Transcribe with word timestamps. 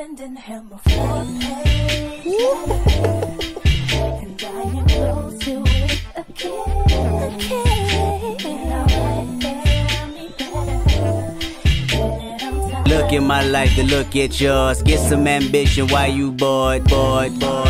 sending 0.00 0.36
him 0.36 0.70
a 0.72 0.78
foreplay. 0.88 2.24
And 4.22 4.42
I 4.42 4.62
am 4.78 4.86
close 4.86 5.38
to 5.44 5.54
it 5.66 6.00
again. 6.16 6.60
Look 12.86 13.12
at 13.12 13.22
my 13.22 13.42
life 13.44 13.74
to 13.74 13.82
look 13.84 14.16
at 14.16 14.40
yours. 14.40 14.82
Get 14.82 15.00
some 15.00 15.26
ambition 15.26 15.86
while 15.88 16.10
you 16.10 16.32
bored, 16.32 16.84
bored, 16.84 17.38
bored, 17.38 17.69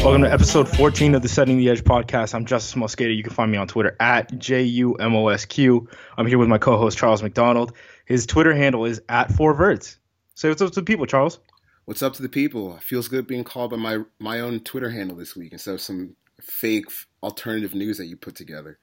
Welcome 0.00 0.22
to 0.22 0.32
episode 0.32 0.68
14 0.68 1.16
of 1.16 1.22
the 1.22 1.28
Setting 1.28 1.58
the 1.58 1.68
Edge 1.68 1.82
podcast. 1.82 2.32
I'm 2.32 2.46
Justis 2.46 2.76
Mosqueda. 2.76 3.14
You 3.14 3.24
can 3.24 3.32
find 3.32 3.50
me 3.50 3.58
on 3.58 3.66
Twitter 3.66 3.96
at 3.98 4.38
J-U-M-O-S-Q. 4.38 5.88
I'm 6.16 6.26
here 6.26 6.38
with 6.38 6.48
my 6.48 6.56
co-host 6.56 6.96
Charles 6.96 7.20
McDonald. 7.20 7.72
His 8.06 8.24
Twitter 8.24 8.54
handle 8.54 8.84
is 8.84 9.02
at 9.08 9.32
four 9.32 9.54
verts. 9.54 9.98
Say 10.36 10.48
what's 10.48 10.62
up 10.62 10.70
to 10.70 10.80
the 10.80 10.84
people, 10.84 11.04
Charles. 11.04 11.40
What's 11.84 12.00
up 12.00 12.14
to 12.14 12.22
the 12.22 12.28
people? 12.28 12.76
It 12.76 12.82
feels 12.82 13.08
good 13.08 13.26
being 13.26 13.42
called 13.42 13.72
by 13.72 13.76
my 13.76 13.98
my 14.20 14.40
own 14.40 14.60
Twitter 14.60 14.88
handle 14.88 15.16
this 15.16 15.34
week 15.34 15.52
instead 15.52 15.74
of 15.74 15.80
some 15.80 16.14
fake 16.40 16.86
alternative 17.22 17.74
news 17.74 17.98
that 17.98 18.06
you 18.06 18.16
put 18.16 18.36
together. 18.36 18.78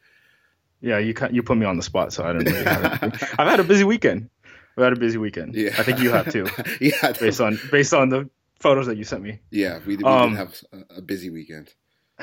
Yeah, 0.81 0.97
you 0.97 1.13
you 1.31 1.43
put 1.43 1.57
me 1.57 1.65
on 1.65 1.77
the 1.77 1.83
spot, 1.83 2.11
so 2.11 2.25
I 2.25 2.33
don't 2.33 2.43
really 2.43 2.63
have 2.65 3.03
it. 3.03 3.23
I've 3.39 3.47
had 3.47 3.61
a 3.61 3.63
busy 3.63 3.85
weekend. 3.85 4.29
I've 4.77 4.83
had 4.83 4.93
a 4.93 4.99
busy 4.99 5.17
weekend. 5.17 5.55
Yeah, 5.55 5.69
I 5.77 5.83
think 5.83 5.99
you 5.99 6.11
have 6.11 6.31
too, 6.31 6.47
yeah, 6.81 7.13
based 7.13 7.39
on 7.39 7.57
based 7.71 7.93
on 7.93 8.09
the 8.09 8.29
photos 8.59 8.87
that 8.87 8.97
you 8.97 9.03
sent 9.03 9.21
me. 9.23 9.39
yeah. 9.51 9.79
We, 9.85 9.97
we 9.97 10.03
Um, 10.03 10.29
did 10.31 10.37
have 10.37 10.55
a, 10.97 11.01
busy 11.01 11.29
weekend. 11.29 11.73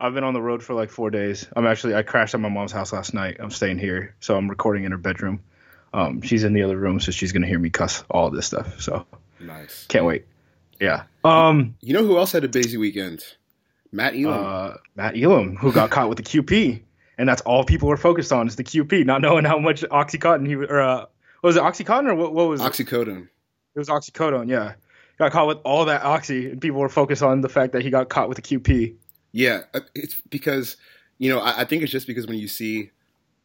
I've 0.00 0.14
been 0.14 0.24
on 0.24 0.34
the 0.34 0.42
road 0.42 0.62
for 0.62 0.74
like 0.74 0.90
four 0.90 1.10
days. 1.10 1.46
I'm 1.54 1.66
actually 1.66 1.94
I 1.94 2.02
crashed 2.02 2.34
at 2.34 2.40
my 2.40 2.48
mom's 2.48 2.72
house 2.72 2.92
last 2.92 3.14
night. 3.14 3.36
I'm 3.38 3.50
staying 3.50 3.78
here, 3.78 4.16
so 4.20 4.36
I'm 4.36 4.48
recording 4.48 4.84
in 4.84 4.92
her 4.92 4.98
bedroom. 4.98 5.40
Um, 5.94 6.22
she's 6.22 6.42
in 6.42 6.52
the 6.54 6.62
other 6.62 6.76
room, 6.76 7.00
so 7.00 7.12
she's 7.12 7.32
gonna 7.32 7.46
hear 7.46 7.58
me 7.58 7.70
cuss 7.70 8.02
all 8.10 8.30
this 8.30 8.46
stuff. 8.46 8.80
So 8.80 9.06
Nice. 9.38 9.86
can't 9.88 10.04
wait. 10.06 10.24
Yeah. 10.80 11.04
Um. 11.22 11.76
You 11.80 11.92
know 11.92 12.04
who 12.04 12.16
else 12.18 12.32
had 12.32 12.44
a 12.44 12.48
busy 12.48 12.76
weekend? 12.78 13.22
Matt 13.92 14.14
Elam. 14.16 14.44
Uh, 14.44 14.74
Matt 14.96 15.16
Elam, 15.16 15.54
who 15.56 15.70
got 15.70 15.90
caught 15.90 16.08
with 16.08 16.16
the 16.16 16.24
QP, 16.24 16.80
and 17.18 17.28
that's 17.28 17.42
all 17.42 17.62
people 17.62 17.88
were 17.88 17.98
focused 17.98 18.32
on 18.32 18.48
is 18.48 18.56
the 18.56 18.64
QP, 18.64 19.04
not 19.04 19.20
knowing 19.20 19.44
how 19.44 19.58
much 19.58 19.82
oxycontin 19.82 20.46
he 20.46 20.54
or 20.56 20.80
uh, 20.80 21.04
was 21.42 21.56
it 21.56 21.62
oxycontin 21.62 22.06
or 22.08 22.14
what? 22.16 22.32
What 22.34 22.48
was 22.48 22.60
it? 22.60 22.64
Oxycodone. 22.64 23.24
It 23.24 23.28
was 23.78 23.88
oxycodone. 23.88 24.48
Yeah. 24.48 24.74
Got 25.18 25.32
caught 25.32 25.46
with 25.46 25.58
all 25.64 25.84
that 25.84 26.02
oxy, 26.02 26.50
and 26.50 26.60
people 26.60 26.80
were 26.80 26.88
focused 26.88 27.22
on 27.22 27.42
the 27.42 27.48
fact 27.48 27.72
that 27.74 27.82
he 27.82 27.90
got 27.90 28.08
caught 28.08 28.28
with 28.28 28.36
the 28.36 28.42
QP. 28.42 28.96
Yeah, 29.32 29.62
uh, 29.74 29.80
it's 29.94 30.20
because 30.30 30.76
you 31.18 31.30
know 31.30 31.40
I, 31.40 31.60
I 31.60 31.64
think 31.64 31.82
it's 31.82 31.92
just 31.92 32.06
because 32.06 32.26
when 32.26 32.38
you 32.38 32.48
see 32.48 32.90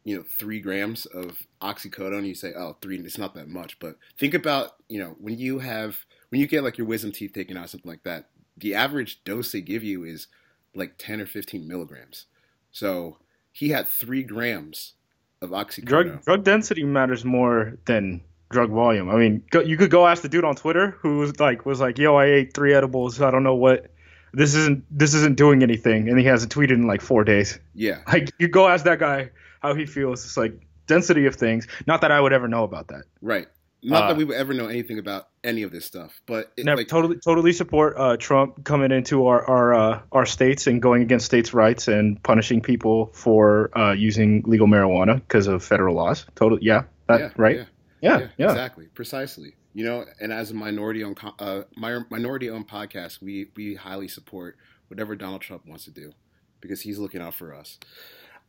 you 0.04 0.18
know 0.18 0.24
three 0.24 0.60
grams 0.60 1.06
of 1.06 1.46
oxycodone, 1.62 2.26
you 2.26 2.36
say, 2.36 2.54
oh, 2.56 2.78
three. 2.82 2.98
It's 3.00 3.18
not 3.18 3.36
that 3.36 3.50
much, 3.50 3.78
but 3.80 3.98
think 4.18 4.34
about 4.34 4.72
you 4.88 5.00
know 5.00 5.16
when 5.20 5.38
you 5.38 5.60
have 5.60 6.06
when 6.30 6.40
you 6.42 6.48
get 6.48 6.64
like 6.64 6.78
your 6.78 6.88
wisdom 6.88 7.12
teeth 7.12 7.34
taken 7.34 7.58
out, 7.58 7.70
something 7.70 7.92
like 7.92 8.04
that. 8.04 8.30
The 8.58 8.74
average 8.74 9.24
dose 9.24 9.52
they 9.52 9.62
give 9.62 9.84
you 9.84 10.04
is 10.04 10.28
like 10.74 10.94
ten 10.98 11.20
or 11.20 11.26
fifteen 11.26 11.68
milligrams. 11.68 12.26
So 12.72 13.18
he 13.52 13.70
had 13.70 13.88
three 13.88 14.24
grams 14.24 14.94
of 15.42 15.50
oxycodone. 15.50 15.86
Drug 15.86 16.24
drug 16.24 16.44
density 16.44 16.84
matters 16.84 17.26
more 17.26 17.78
than 17.86 18.22
drug 18.50 18.70
volume. 18.70 19.10
I 19.10 19.16
mean, 19.16 19.44
go, 19.52 19.62
you 19.62 19.78
could 19.78 19.92
go 19.92 20.08
ask 20.08 20.22
the 20.22 20.30
dude 20.30 20.46
on 20.46 20.56
Twitter 20.56 20.92
who 21.02 21.20
was 21.20 21.40
like 21.40 21.66
was 21.66 21.80
like, 21.80 21.98
"Yo, 21.98 22.16
I 22.16 22.26
ate 22.26 22.54
three 22.54 22.74
edibles. 22.74 23.22
I 23.22 23.32
don't 23.32 23.44
know 23.44 23.56
what 23.56 23.92
this 24.34 24.56
isn't. 24.56 24.84
This 24.92 25.14
isn't 25.14 25.38
doing 25.38 25.64
anything," 25.64 26.10
and 26.10 26.20
he 26.20 26.26
hasn't 26.26 26.54
tweeted 26.54 26.72
in 26.72 26.88
like 26.88 27.02
four 27.02 27.24
days. 27.24 27.60
Yeah, 27.74 28.00
Like, 28.08 28.32
you 28.40 28.48
go 28.48 28.68
ask 28.68 28.86
that 28.86 29.00
guy 29.00 29.30
how 29.62 29.76
he 29.76 29.86
feels. 29.86 30.24
It's 30.26 30.38
like 30.38 30.60
density 30.88 31.26
of 31.26 31.36
things. 31.36 31.68
Not 31.86 32.02
that 32.02 32.12
I 32.12 32.20
would 32.20 32.34
ever 32.34 32.48
know 32.48 32.64
about 32.64 32.88
that. 32.90 33.04
right. 33.22 33.48
Not 33.84 34.04
Uh, 34.04 34.08
that 34.08 34.18
we 34.18 34.24
would 34.24 34.36
ever 34.36 34.56
know 34.56 34.66
anything 34.66 34.98
about 34.98 35.28
any 35.44 35.62
of 35.62 35.72
this 35.72 35.86
stuff, 35.86 36.20
but 36.26 36.52
it, 36.58 36.66
Never 36.66 36.78
like, 36.78 36.88
totally 36.88 37.18
totally 37.24 37.54
support 37.54 37.94
uh, 37.96 38.18
Trump 38.18 38.64
coming 38.64 38.92
into 38.92 39.28
our 39.28 39.46
our 39.48 39.74
uh, 39.74 40.00
our 40.12 40.26
states 40.26 40.66
and 40.66 40.82
going 40.82 41.04
against 41.04 41.28
states' 41.28 41.54
rights 41.54 41.88
and 41.88 42.22
punishing 42.24 42.60
people 42.60 43.12
for 43.14 43.70
uh, 43.78 43.92
using 43.92 44.44
legal 44.48 44.66
marijuana 44.66 45.16
because 45.16 45.46
of 45.46 45.64
federal 45.64 45.96
laws. 45.96 46.26
Totally, 46.34 46.64
yeah, 46.64 46.84
that, 47.06 47.20
yeah, 47.20 47.30
right? 47.38 47.58
yeah. 47.58 47.64
Yeah, 48.02 48.28
yeah. 48.38 48.50
exactly, 48.52 48.88
precisely. 48.94 49.54
You 49.74 49.86
know, 49.86 50.06
and 50.20 50.34
as 50.34 50.52
a 50.52 50.54
minority 50.54 51.04
owned 51.04 51.20
uh, 51.40 51.64
mi- 51.76 52.06
minority 52.10 52.50
owned 52.50 52.68
podcast, 52.68 53.22
we 53.22 53.52
we 53.56 53.76
highly 53.76 54.08
support 54.08 54.58
whatever 54.88 55.16
Donald 55.16 55.42
Trump 55.42 55.66
wants 55.68 55.86
to 55.86 55.92
do 55.92 56.14
because 56.62 56.82
he's 56.82 56.98
looking 56.98 57.22
out 57.22 57.34
for 57.34 57.54
us. 57.54 57.78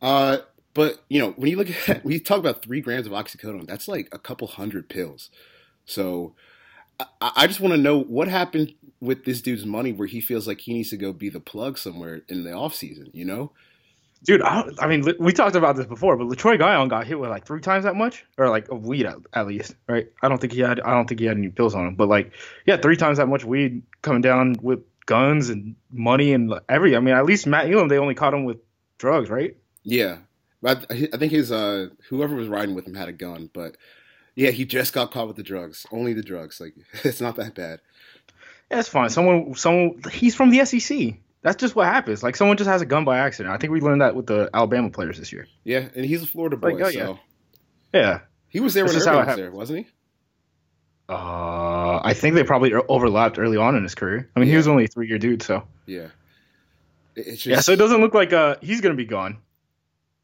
Uh, 0.01 0.37
but 0.73 1.03
you 1.09 1.19
know, 1.19 1.31
when 1.31 1.49
you 1.49 1.57
look 1.57 1.69
at 1.89 2.03
we 2.03 2.19
talk 2.19 2.39
about 2.39 2.61
three 2.61 2.81
grams 2.81 3.05
of 3.05 3.13
oxycodone, 3.13 3.67
that's 3.67 3.87
like 3.87 4.09
a 4.11 4.19
couple 4.19 4.47
hundred 4.47 4.89
pills. 4.89 5.29
So 5.85 6.35
I, 6.99 7.31
I 7.35 7.47
just 7.47 7.59
want 7.59 7.73
to 7.73 7.81
know 7.81 7.99
what 7.99 8.27
happened 8.27 8.73
with 8.99 9.25
this 9.25 9.41
dude's 9.41 9.65
money, 9.65 9.91
where 9.91 10.07
he 10.07 10.21
feels 10.21 10.47
like 10.47 10.61
he 10.61 10.73
needs 10.73 10.89
to 10.89 10.97
go 10.97 11.13
be 11.13 11.29
the 11.29 11.39
plug 11.39 11.77
somewhere 11.77 12.21
in 12.27 12.43
the 12.43 12.51
off 12.53 12.75
season. 12.75 13.09
You 13.13 13.25
know? 13.25 13.51
Dude, 14.23 14.41
I, 14.41 14.69
I 14.79 14.87
mean, 14.87 15.05
we 15.19 15.31
talked 15.31 15.55
about 15.55 15.77
this 15.77 15.85
before, 15.85 16.17
but 16.17 16.27
Letroy 16.27 16.59
Guion 16.59 16.89
got 16.89 17.07
hit 17.07 17.17
with 17.17 17.29
like 17.29 17.45
three 17.45 17.61
times 17.61 17.85
that 17.85 17.95
much, 17.95 18.25
or 18.37 18.49
like 18.49 18.67
of 18.69 18.85
weed 18.85 19.05
at, 19.05 19.17
at 19.33 19.47
least, 19.47 19.75
right? 19.87 20.07
I 20.21 20.27
don't 20.27 20.41
think 20.41 20.51
he 20.51 20.59
had, 20.59 20.81
I 20.81 20.91
don't 20.91 21.07
think 21.07 21.21
he 21.21 21.25
had 21.25 21.37
any 21.37 21.47
pills 21.49 21.73
on 21.73 21.87
him, 21.87 21.95
but 21.95 22.09
like, 22.09 22.33
yeah, 22.65 22.77
three 22.77 22.97
times 22.97 23.17
that 23.17 23.27
much 23.27 23.45
weed 23.45 23.81
coming 24.01 24.21
down 24.21 24.55
with 24.61 24.79
guns 25.05 25.49
and 25.49 25.75
money 25.89 26.33
and 26.33 26.53
every. 26.67 26.95
I 26.95 26.99
mean, 26.99 27.15
at 27.15 27.25
least 27.25 27.47
Matt 27.47 27.71
Elam, 27.71 27.87
they 27.87 27.97
only 27.97 28.13
caught 28.13 28.33
him 28.33 28.43
with 28.43 28.57
drugs, 28.97 29.29
right? 29.29 29.55
Yeah, 29.83 30.17
but 30.61 30.85
I, 30.89 31.07
I 31.13 31.17
think 31.17 31.31
his 31.31 31.51
uh, 31.51 31.87
whoever 32.09 32.35
was 32.35 32.47
riding 32.47 32.75
with 32.75 32.85
him 32.85 32.95
had 32.95 33.09
a 33.09 33.13
gun, 33.13 33.49
but 33.53 33.77
yeah, 34.35 34.51
he 34.51 34.65
just 34.65 34.93
got 34.93 35.11
caught 35.11 35.27
with 35.27 35.37
the 35.37 35.43
drugs. 35.43 35.85
Only 35.91 36.13
the 36.13 36.23
drugs. 36.23 36.59
Like 36.59 36.73
it's 37.03 37.21
not 37.21 37.35
that 37.37 37.55
bad. 37.55 37.79
Yeah, 38.69 38.79
it's 38.79 38.89
fine. 38.89 39.09
Someone, 39.09 39.55
someone, 39.55 40.01
he's 40.11 40.35
from 40.35 40.51
the 40.51 40.63
SEC. 40.65 41.15
That's 41.41 41.55
just 41.55 41.75
what 41.75 41.85
happens. 41.87 42.21
Like 42.21 42.35
someone 42.35 42.57
just 42.57 42.69
has 42.69 42.81
a 42.81 42.85
gun 42.85 43.05
by 43.05 43.17
accident. 43.19 43.53
I 43.53 43.57
think 43.57 43.71
we 43.71 43.79
learned 43.81 44.01
that 44.01 44.15
with 44.15 44.27
the 44.27 44.49
Alabama 44.53 44.89
players 44.89 45.17
this 45.17 45.31
year. 45.31 45.47
Yeah, 45.63 45.87
and 45.95 46.05
he's 46.05 46.21
a 46.21 46.27
Florida 46.27 46.57
boy, 46.57 46.73
Like, 46.73 46.83
oh, 46.83 46.87
yeah. 46.89 47.05
so 47.05 47.19
Yeah. 47.93 48.19
he 48.49 48.59
was 48.59 48.73
there 48.73 48.83
This 48.85 49.05
when 49.05 49.15
Urban 49.15 49.27
was 49.27 49.35
there, 49.37 49.51
wasn't 49.51 49.79
he? 49.79 49.87
Uh, 51.07 51.99
I 52.03 52.13
think 52.13 52.35
they 52.35 52.43
probably 52.43 52.73
overlapped 52.73 53.39
early 53.39 53.57
on 53.57 53.75
in 53.75 53.83
his 53.83 53.95
career. 53.95 54.29
I 54.35 54.39
mean, 54.39 54.49
he 54.49 54.55
was 54.55 54.67
only 54.67 54.83
a 54.85 54.87
three-year 54.87 55.17
dude, 55.17 55.41
so 55.41 55.63
Yeah. 55.87 56.07
It's 57.15 57.29
just, 57.43 57.45
yeah. 57.47 57.59
So 57.61 57.71
it 57.71 57.77
doesn't 57.77 57.99
look 57.99 58.13
like 58.13 58.31
uh 58.31 58.55
he's 58.61 58.79
gonna 58.79 58.93
be 58.95 59.05
gone. 59.05 59.37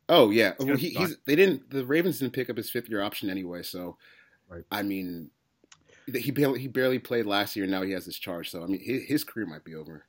Oh 0.08 0.30
yeah, 0.30 0.54
well, 0.60 0.78
he, 0.78 0.90
he's 0.90 1.18
they 1.26 1.36
didn't 1.36 1.70
the 1.72 1.86
Ravens 1.86 2.20
didn't 2.20 2.34
pick 2.34 2.50
up 2.50 2.56
his 2.58 2.70
fifth 2.70 2.88
year 2.90 3.02
option 3.02 3.30
anyway, 3.30 3.64
so 3.64 3.98
Right. 4.48 4.64
I 4.72 4.84
mean, 4.84 5.32
he 6.14 6.30
barely 6.30 6.60
he 6.60 6.68
barely 6.68 7.00
played 7.00 7.26
last 7.26 7.56
year. 7.56 7.66
Now 7.66 7.82
he 7.82 7.92
has 7.94 8.06
this 8.06 8.18
charge, 8.18 8.52
so 8.52 8.64
I 8.64 8.68
mean 8.68 8.80
his, 8.80 9.04
his 9.04 9.24
career 9.24 9.48
might 9.48 9.64
be 9.64 9.74
over. 9.76 10.06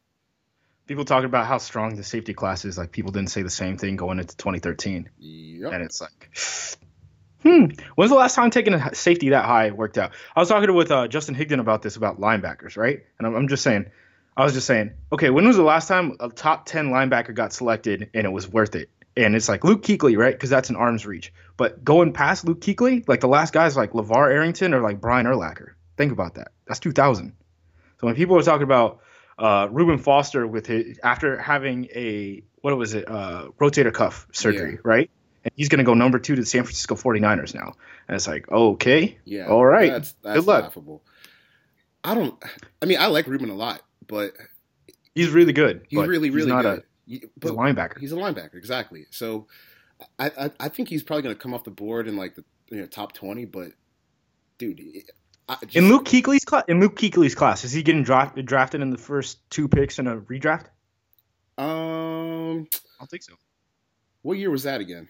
People 0.87 1.05
talking 1.05 1.27
about 1.27 1.47
how 1.47 1.59
strong 1.59 1.97
the 1.97 2.05
safety 2.05 2.33
class 2.33 2.65
is. 2.65 2.79
Like 2.79 2.93
people 2.93 3.11
didn't 3.13 3.31
say 3.31 3.43
the 3.43 3.51
same 3.51 3.77
thing 3.77 3.97
going 3.97 4.19
into 4.21 4.37
2013, 4.37 5.11
Yep. 5.19 5.73
and 5.73 5.83
it's 5.83 6.01
like, 6.01 6.31
hmm. 7.43 7.67
When's 7.97 8.11
the 8.11 8.17
last 8.17 8.35
time 8.35 8.51
taking 8.51 8.75
a 8.75 8.95
safety 8.95 9.31
that 9.31 9.45
high 9.45 9.71
worked 9.71 9.99
out? 9.99 10.13
I 10.35 10.41
was 10.41 10.49
talking 10.49 10.73
with 10.75 10.91
uh, 10.91 11.09
Justin 11.09 11.35
Higdon 11.35 11.61
about 11.61 11.83
this 11.83 11.97
about 11.97 12.21
linebackers, 12.21 12.77
right? 12.77 13.01
And 13.19 13.27
I'm, 13.27 13.35
I'm 13.35 13.49
just 13.49 13.63
saying, 13.63 13.87
I 14.37 14.45
was 14.45 14.53
just 14.53 14.67
saying, 14.67 14.93
okay, 15.13 15.31
when 15.31 15.47
was 15.47 15.57
the 15.57 15.63
last 15.63 15.89
time 15.89 16.17
a 16.21 16.29
top 16.29 16.67
10 16.67 16.91
linebacker 16.91 17.35
got 17.35 17.53
selected 17.53 18.11
and 18.15 18.25
it 18.27 18.31
was 18.31 18.49
worth 18.49 18.75
it? 18.77 18.91
And 19.17 19.35
it's 19.35 19.49
like 19.49 19.65
Luke 19.65 19.83
Kuechly, 19.83 20.17
right? 20.19 20.35
Because 20.35 20.51
that's 20.51 20.69
an 20.69 20.77
arm's 20.77 21.07
reach. 21.07 21.33
But 21.57 21.83
going 21.83 22.13
past 22.13 22.45
Luke 22.45 22.61
Kuechly, 22.61 23.09
like 23.09 23.21
the 23.21 23.29
last 23.29 23.55
guys 23.55 23.75
like 23.77 23.93
LaVar 23.93 24.31
Arrington 24.31 24.75
or 24.75 24.83
like 24.83 25.01
Brian 25.01 25.25
Urlacher. 25.25 25.71
Think 25.97 26.13
about 26.13 26.35
that. 26.35 26.49
That's 26.67 26.81
2000. 26.81 27.33
So 27.99 28.07
when 28.07 28.15
people 28.15 28.37
are 28.37 28.43
talking 28.43 28.65
about 28.65 29.01
uh, 29.39 29.69
Reuben 29.71 29.99
Foster 29.99 30.47
with 30.47 30.67
his 30.67 30.99
after 31.03 31.39
having 31.39 31.87
a 31.95 32.43
what 32.63 32.77
was 32.77 32.95
it 32.95 33.09
uh, 33.09 33.49
rotator 33.61 33.93
cuff 33.93 34.27
surgery, 34.33 34.73
Yeah. 34.73 34.79
right? 34.85 35.11
And 35.45 35.53
he's 35.57 35.69
going 35.69 35.79
to 35.79 35.85
go 35.85 35.95
number 35.95 36.19
two 36.19 36.35
to 36.35 36.41
the 36.43 36.47
San 36.47 36.65
Francisco 36.65 36.97
49ers 36.97 37.55
now. 37.55 37.75
And 38.09 38.17
it's 38.17 38.27
like, 38.27 38.51
okay, 38.51 39.17
Yeah. 39.25 39.47
all 39.47 39.65
right, 39.65 39.93
That's, 39.93 40.13
that's 40.23 40.39
good 40.41 40.47
luck. 40.47 40.63
laughable. 40.65 41.03
I 42.03 42.15
don't. 42.15 42.35
I 42.83 42.87
mean, 42.87 42.99
I 42.99 43.07
like 43.07 43.27
Reuben 43.27 43.51
a 43.51 43.55
lot, 43.55 43.83
but 44.07 44.33
He's 45.15 45.31
really 45.31 45.53
good. 45.53 45.87
he's 45.89 45.99
but 45.99 46.09
really 46.09 46.31
really 46.31 46.51
not 46.51 46.63
good. 46.63 46.79
A, 46.81 46.83
he's 47.07 47.23
a 47.43 47.55
linebacker. 47.55 47.99
He's 47.99 48.13
a 48.13 48.17
linebacker, 48.17 48.55
exactly. 48.57 49.07
So, 49.11 49.47
I 50.19 50.31
I, 50.39 50.51
I 50.61 50.69
think 50.69 50.89
he's 50.89 51.03
probably 51.03 51.23
going 51.23 51.35
to 51.35 51.41
come 51.41 51.55
off 51.55 51.65
the 51.65 51.71
board 51.71 52.07
in 52.09 52.17
like 52.17 52.35
the 52.35 52.45
you 52.71 52.81
know, 52.81 52.87
top 52.87 53.13
twenty. 53.13 53.45
But, 53.45 53.73
dude, 54.59 54.81
just, 55.63 55.77
in 55.77 55.89
Luke 55.89 56.05
Kuechly's 56.05 56.45
class, 56.45 56.65
in 56.69 56.81
Luke 56.81 56.97
Kuechly's 56.97 57.35
class, 57.35 57.65
is 57.65 57.73
he 57.73 57.83
getting 57.83 58.03
drafted 58.03 58.47
drafted 58.47 58.81
in 58.83 58.91
the 58.91 58.99
first 58.99 59.39
two 59.51 59.69
picks 59.69 59.99
in 59.99 60.07
a 60.07 60.17
redraft? 60.17 60.67
um, 61.59 62.67
I 62.73 62.99
don't 63.01 63.11
think 63.11 63.23
so. 63.23 63.35
what 64.23 64.39
year 64.39 64.51
was 64.51 64.65
that 64.65 64.81
again? 64.81 65.09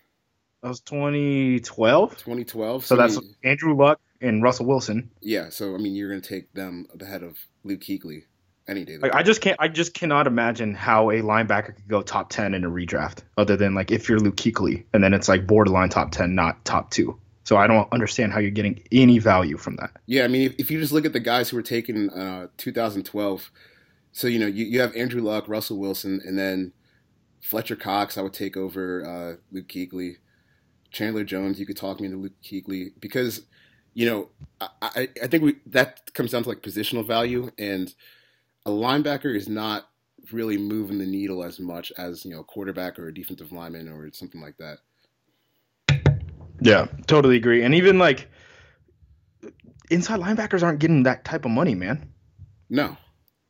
That 0.62 0.68
was 0.68 0.80
2012. 0.80 2.18
Twenty 2.18 2.44
twelve. 2.44 2.84
So 2.84 2.96
that's 2.96 3.18
Andrew 3.44 3.74
Luck 3.76 4.00
and 4.20 4.42
Russell 4.42 4.66
Wilson. 4.66 5.10
yeah. 5.20 5.48
So 5.50 5.74
I 5.74 5.78
mean, 5.78 5.94
you're 5.94 6.08
going 6.08 6.20
to 6.20 6.28
take 6.28 6.52
them 6.52 6.86
ahead 7.00 7.22
of 7.22 7.36
Luke 7.64 7.80
Kuechly. 7.80 8.24
any 8.68 8.84
day. 8.84 8.98
Like. 8.98 9.14
I 9.14 9.22
just 9.22 9.40
can't. 9.40 9.56
I 9.60 9.68
just 9.68 9.94
cannot 9.94 10.26
imagine 10.26 10.74
how 10.74 11.10
a 11.10 11.20
linebacker 11.20 11.76
could 11.76 11.88
go 11.88 12.02
top 12.02 12.30
ten 12.30 12.54
in 12.54 12.64
a 12.64 12.70
redraft, 12.70 13.18
other 13.36 13.56
than 13.56 13.74
like 13.74 13.90
if 13.90 14.08
you're 14.08 14.18
Luke 14.18 14.36
Kuechly, 14.36 14.84
and 14.92 15.02
then 15.04 15.14
it's 15.14 15.28
like 15.28 15.46
borderline 15.46 15.88
top 15.88 16.10
ten, 16.10 16.34
not 16.34 16.64
top 16.64 16.90
two. 16.90 17.18
So 17.46 17.56
I 17.56 17.68
don't 17.68 17.86
understand 17.92 18.32
how 18.32 18.40
you're 18.40 18.50
getting 18.50 18.82
any 18.90 19.20
value 19.20 19.56
from 19.56 19.76
that. 19.76 19.92
Yeah, 20.06 20.24
I 20.24 20.28
mean, 20.28 20.50
if, 20.50 20.56
if 20.58 20.68
you 20.68 20.80
just 20.80 20.92
look 20.92 21.06
at 21.06 21.12
the 21.12 21.20
guys 21.20 21.48
who 21.48 21.56
were 21.56 21.62
taken 21.62 22.10
uh, 22.10 22.48
2012, 22.56 23.52
so 24.10 24.26
you 24.26 24.40
know 24.40 24.48
you, 24.48 24.64
you 24.64 24.80
have 24.80 24.96
Andrew 24.96 25.22
Luck, 25.22 25.46
Russell 25.46 25.78
Wilson, 25.78 26.20
and 26.26 26.36
then 26.36 26.72
Fletcher 27.40 27.76
Cox. 27.76 28.18
I 28.18 28.22
would 28.22 28.32
take 28.32 28.56
over 28.56 29.06
uh, 29.06 29.36
Luke 29.52 29.68
Kuechly, 29.68 30.16
Chandler 30.90 31.22
Jones. 31.22 31.60
You 31.60 31.66
could 31.66 31.76
talk 31.76 32.00
me 32.00 32.06
into 32.06 32.18
Luke 32.18 32.32
Kuechly 32.42 32.94
because 32.98 33.42
you 33.94 34.06
know 34.06 34.28
I, 34.60 34.68
I, 34.82 35.08
I 35.22 35.26
think 35.28 35.44
we 35.44 35.56
that 35.66 36.12
comes 36.14 36.32
down 36.32 36.42
to 36.42 36.48
like 36.48 36.62
positional 36.62 37.06
value, 37.06 37.52
and 37.58 37.94
a 38.64 38.70
linebacker 38.70 39.32
is 39.36 39.48
not 39.48 39.88
really 40.32 40.58
moving 40.58 40.98
the 40.98 41.06
needle 41.06 41.44
as 41.44 41.60
much 41.60 41.92
as 41.96 42.24
you 42.24 42.32
know 42.32 42.40
a 42.40 42.44
quarterback 42.44 42.98
or 42.98 43.06
a 43.06 43.14
defensive 43.14 43.52
lineman 43.52 43.88
or 43.88 44.10
something 44.12 44.40
like 44.40 44.56
that. 44.56 44.78
Yeah, 46.60 46.86
totally 47.06 47.36
agree. 47.36 47.62
And 47.62 47.74
even 47.74 47.98
like 47.98 48.28
inside 49.90 50.20
linebackers 50.20 50.62
aren't 50.62 50.78
getting 50.78 51.04
that 51.04 51.24
type 51.24 51.44
of 51.44 51.50
money, 51.50 51.74
man. 51.74 52.10
No, 52.68 52.96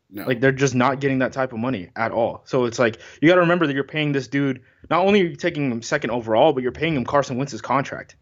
no, 0.09 0.25
Like 0.25 0.41
they're 0.41 0.53
just 0.53 0.75
not 0.75 1.01
getting 1.01 1.19
that 1.19 1.33
type 1.33 1.53
of 1.53 1.59
money 1.59 1.91
at 1.97 2.13
all. 2.13 2.43
So 2.45 2.65
it's 2.65 2.79
like 2.79 3.01
you 3.21 3.29
got 3.29 3.35
to 3.35 3.41
remember 3.41 3.67
that 3.67 3.75
you're 3.75 3.85
paying 3.85 4.13
this 4.13 4.29
dude. 4.29 4.63
Not 4.89 5.05
only 5.05 5.21
are 5.23 5.27
you 5.27 5.37
taking 5.37 5.71
him 5.71 5.83
second 5.83 6.11
overall, 6.11 6.53
but 6.53 6.63
you're 6.63 6.73
paying 6.73 6.95
him 6.95 7.05
Carson 7.05 7.37
Wentz's 7.37 7.61
contract. 7.61 8.15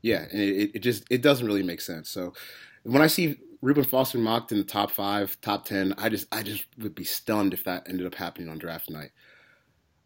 Yeah, 0.00 0.24
it, 0.32 0.70
it 0.74 0.78
just 0.78 1.04
it 1.10 1.20
doesn't 1.20 1.46
really 1.46 1.62
make 1.62 1.82
sense. 1.82 2.08
So 2.08 2.32
when 2.84 3.02
I 3.02 3.08
see 3.08 3.36
Reuben 3.60 3.84
Foster 3.84 4.16
mocked 4.16 4.52
in 4.52 4.58
the 4.58 4.64
top 4.64 4.90
five, 4.90 5.38
top 5.42 5.66
ten, 5.66 5.94
I 5.98 6.08
just 6.08 6.26
I 6.32 6.42
just 6.42 6.64
would 6.78 6.94
be 6.94 7.04
stunned 7.04 7.52
if 7.52 7.64
that 7.64 7.86
ended 7.86 8.06
up 8.06 8.14
happening 8.14 8.48
on 8.48 8.58
draft 8.58 8.88
night. 8.88 9.10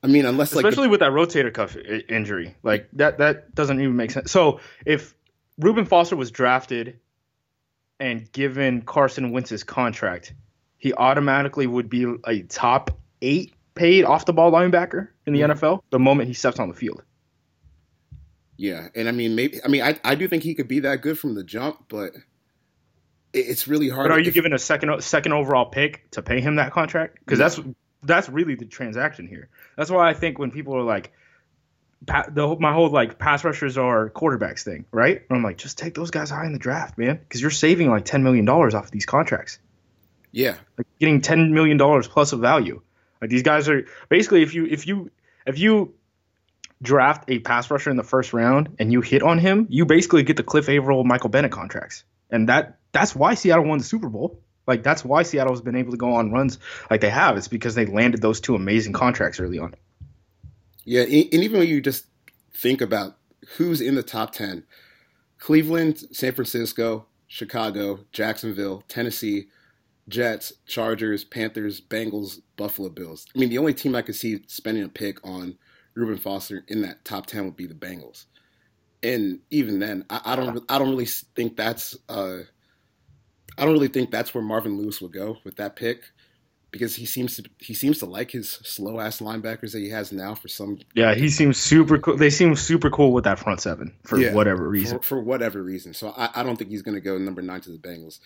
I 0.04 0.06
mean, 0.06 0.26
unless 0.26 0.54
like 0.54 0.64
especially 0.64 0.88
with 0.88 1.00
that 1.00 1.12
rotator 1.12 1.52
cuff 1.52 1.76
i- 1.76 2.02
injury. 2.08 2.54
Like 2.62 2.88
that 2.92 3.18
that 3.18 3.54
doesn't 3.54 3.80
even 3.80 3.96
make 3.96 4.10
sense. 4.10 4.30
So 4.30 4.60
if 4.86 5.14
Reuben 5.58 5.86
Foster 5.86 6.14
was 6.14 6.30
drafted 6.30 6.98
and 7.98 8.30
given 8.32 8.82
Carson 8.82 9.32
Wentz's 9.32 9.64
contract, 9.64 10.34
he 10.76 10.92
automatically 10.92 11.66
would 11.66 11.88
be 11.88 12.06
a 12.26 12.42
top 12.42 12.90
eight 13.22 13.54
paid 13.74 14.04
off 14.04 14.26
the 14.26 14.32
ball 14.32 14.52
linebacker 14.52 15.08
in 15.26 15.32
the 15.32 15.40
Mhm. 15.40 15.50
NFL 15.52 15.82
the 15.90 15.98
moment 15.98 16.28
he 16.28 16.34
steps 16.34 16.58
on 16.60 16.68
the 16.68 16.74
field. 16.74 17.02
yeah, 18.56 18.88
and 18.94 19.08
I 19.08 19.12
mean 19.12 19.34
maybe 19.34 19.58
I 19.64 19.68
mean 19.68 19.82
I 19.82 19.98
I 20.04 20.14
do 20.14 20.28
think 20.28 20.42
he 20.42 20.54
could 20.54 20.68
be 20.68 20.80
that 20.80 21.00
good 21.02 21.18
from 21.18 21.34
the 21.34 21.42
jump, 21.42 21.84
but 21.88 22.12
it's 23.32 23.66
really 23.66 23.88
hard. 23.88 24.04
But 24.08 24.12
are 24.14 24.20
you 24.20 24.28
if- 24.28 24.34
giving 24.34 24.52
a 24.52 24.58
second 24.58 25.02
second 25.02 25.32
overall 25.32 25.66
pick 25.66 26.08
to 26.12 26.22
pay 26.22 26.40
him 26.40 26.56
that 26.56 26.72
contract? 26.72 27.18
Because 27.24 27.38
No. 27.40 27.44
that's 27.48 27.60
that's 28.04 28.28
really 28.28 28.54
the 28.54 28.66
transaction 28.66 29.26
here. 29.26 29.48
That's 29.76 29.90
why 29.90 30.08
I 30.08 30.14
think 30.14 30.38
when 30.38 30.50
people 30.50 30.76
are 30.76 30.82
like, 30.82 31.12
the 32.06 32.56
my 32.60 32.72
whole 32.72 32.90
like 32.90 33.18
pass 33.18 33.44
rushers 33.44 33.78
are 33.78 34.10
quarterbacks 34.10 34.62
thing, 34.62 34.84
right? 34.92 35.22
I'm 35.30 35.42
like, 35.42 35.58
just 35.58 35.78
take 35.78 35.94
those 35.94 36.10
guys 36.10 36.30
high 36.30 36.46
in 36.46 36.52
the 36.52 36.58
draft, 36.58 36.98
man, 36.98 37.16
because 37.16 37.40
you're 37.40 37.50
saving 37.50 37.90
like 37.90 38.04
ten 38.04 38.22
million 38.22 38.44
dollars 38.44 38.74
off 38.74 38.86
of 38.86 38.90
these 38.90 39.06
contracts, 39.06 39.58
Yeah, 40.30 40.56
like 40.76 40.86
getting 41.00 41.22
ten 41.22 41.54
million 41.54 41.76
dollars 41.78 42.06
plus 42.06 42.32
of 42.32 42.40
value. 42.40 42.82
Like 43.20 43.30
these 43.30 43.42
guys 43.42 43.68
are 43.68 43.86
basically 44.08 44.42
if 44.42 44.54
you 44.54 44.66
if 44.66 44.86
you 44.86 45.10
if 45.46 45.58
you 45.58 45.94
draft 46.82 47.24
a 47.28 47.38
pass 47.38 47.70
rusher 47.70 47.90
in 47.90 47.96
the 47.96 48.02
first 48.04 48.34
round 48.34 48.76
and 48.78 48.92
you 48.92 49.00
hit 49.00 49.22
on 49.22 49.38
him, 49.38 49.66
you 49.70 49.86
basically 49.86 50.24
get 50.24 50.36
the 50.36 50.42
Cliff 50.42 50.68
Avril, 50.68 51.04
Michael 51.04 51.30
Bennett 51.30 51.52
contracts, 51.52 52.04
and 52.30 52.50
that 52.50 52.78
that's 52.92 53.16
why 53.16 53.34
Seattle 53.34 53.64
won 53.64 53.78
the 53.78 53.84
Super 53.84 54.10
Bowl. 54.10 54.42
Like 54.66 54.82
that's 54.82 55.04
why 55.04 55.22
Seattle's 55.22 55.60
been 55.60 55.76
able 55.76 55.90
to 55.90 55.96
go 55.96 56.14
on 56.14 56.32
runs 56.32 56.58
like 56.90 57.00
they 57.00 57.10
have. 57.10 57.36
It's 57.36 57.48
because 57.48 57.74
they 57.74 57.86
landed 57.86 58.22
those 58.22 58.40
two 58.40 58.54
amazing 58.54 58.92
contracts 58.92 59.40
early 59.40 59.58
on. 59.58 59.74
yeah, 60.84 61.02
and 61.02 61.12
even 61.12 61.58
when 61.58 61.68
you 61.68 61.80
just 61.80 62.06
think 62.56 62.80
about 62.80 63.16
who's 63.56 63.80
in 63.80 63.94
the 63.94 64.02
top 64.02 64.32
ten, 64.32 64.64
Cleveland, 65.38 65.98
San 66.12 66.32
Francisco, 66.32 67.06
Chicago, 67.26 68.00
Jacksonville, 68.12 68.84
Tennessee, 68.88 69.48
Jets, 70.08 70.52
Chargers, 70.66 71.24
Panthers, 71.24 71.80
Bengals, 71.80 72.40
Buffalo 72.56 72.88
Bills. 72.88 73.26
I 73.34 73.38
mean, 73.38 73.50
the 73.50 73.58
only 73.58 73.74
team 73.74 73.94
I 73.94 74.02
could 74.02 74.14
see 74.14 74.40
spending 74.46 74.84
a 74.84 74.88
pick 74.88 75.18
on 75.26 75.58
Reuben 75.94 76.16
Foster 76.18 76.64
in 76.68 76.82
that 76.82 77.04
top 77.04 77.26
ten 77.26 77.44
would 77.44 77.56
be 77.56 77.66
the 77.66 77.74
Bengals. 77.74 78.26
And 79.02 79.40
even 79.50 79.78
then, 79.78 80.04
I, 80.08 80.20
I 80.24 80.36
don't, 80.36 80.64
I 80.68 80.78
don't 80.78 80.90
really 80.90 81.04
think 81.06 81.56
that's, 81.56 81.96
uh, 82.08 82.40
I 83.58 83.64
don't 83.64 83.72
really 83.72 83.88
think 83.88 84.10
that's 84.10 84.34
where 84.34 84.42
Marvin 84.44 84.76
Lewis 84.78 85.00
would 85.00 85.12
go 85.12 85.38
with 85.44 85.56
that 85.56 85.76
pick, 85.76 86.02
because 86.70 86.96
he 86.96 87.06
seems 87.06 87.36
to, 87.36 87.44
he 87.58 87.72
seems 87.74 87.98
to 88.00 88.06
like 88.06 88.30
his 88.32 88.50
slow 88.50 88.98
ass 89.00 89.20
linebackers 89.20 89.72
that 89.72 89.78
he 89.78 89.90
has 89.90 90.10
now 90.12 90.34
for 90.34 90.48
some, 90.48 90.78
Yeah, 90.94 91.14
he 91.14 91.28
seems 91.28 91.56
super 91.56 91.98
cool. 91.98 92.16
They 92.16 92.30
seem 92.30 92.56
super 92.56 92.90
cool 92.90 93.12
with 93.12 93.24
that 93.24 93.38
front 93.38 93.60
seven 93.60 93.94
for 94.02 94.18
Yeah, 94.18 94.32
whatever 94.34 94.68
reason. 94.68 94.98
for, 94.98 95.04
for 95.04 95.20
whatever 95.20 95.62
reason. 95.62 95.94
So 95.94 96.12
I, 96.16 96.30
I 96.34 96.42
don't 96.42 96.56
think 96.56 96.70
he's 96.70 96.82
going 96.82 96.96
to 96.96 97.00
go 97.00 97.16
number 97.16 97.42
nine 97.42 97.60
to 97.62 97.70
the 97.70 97.78
Bengals. 97.78 98.18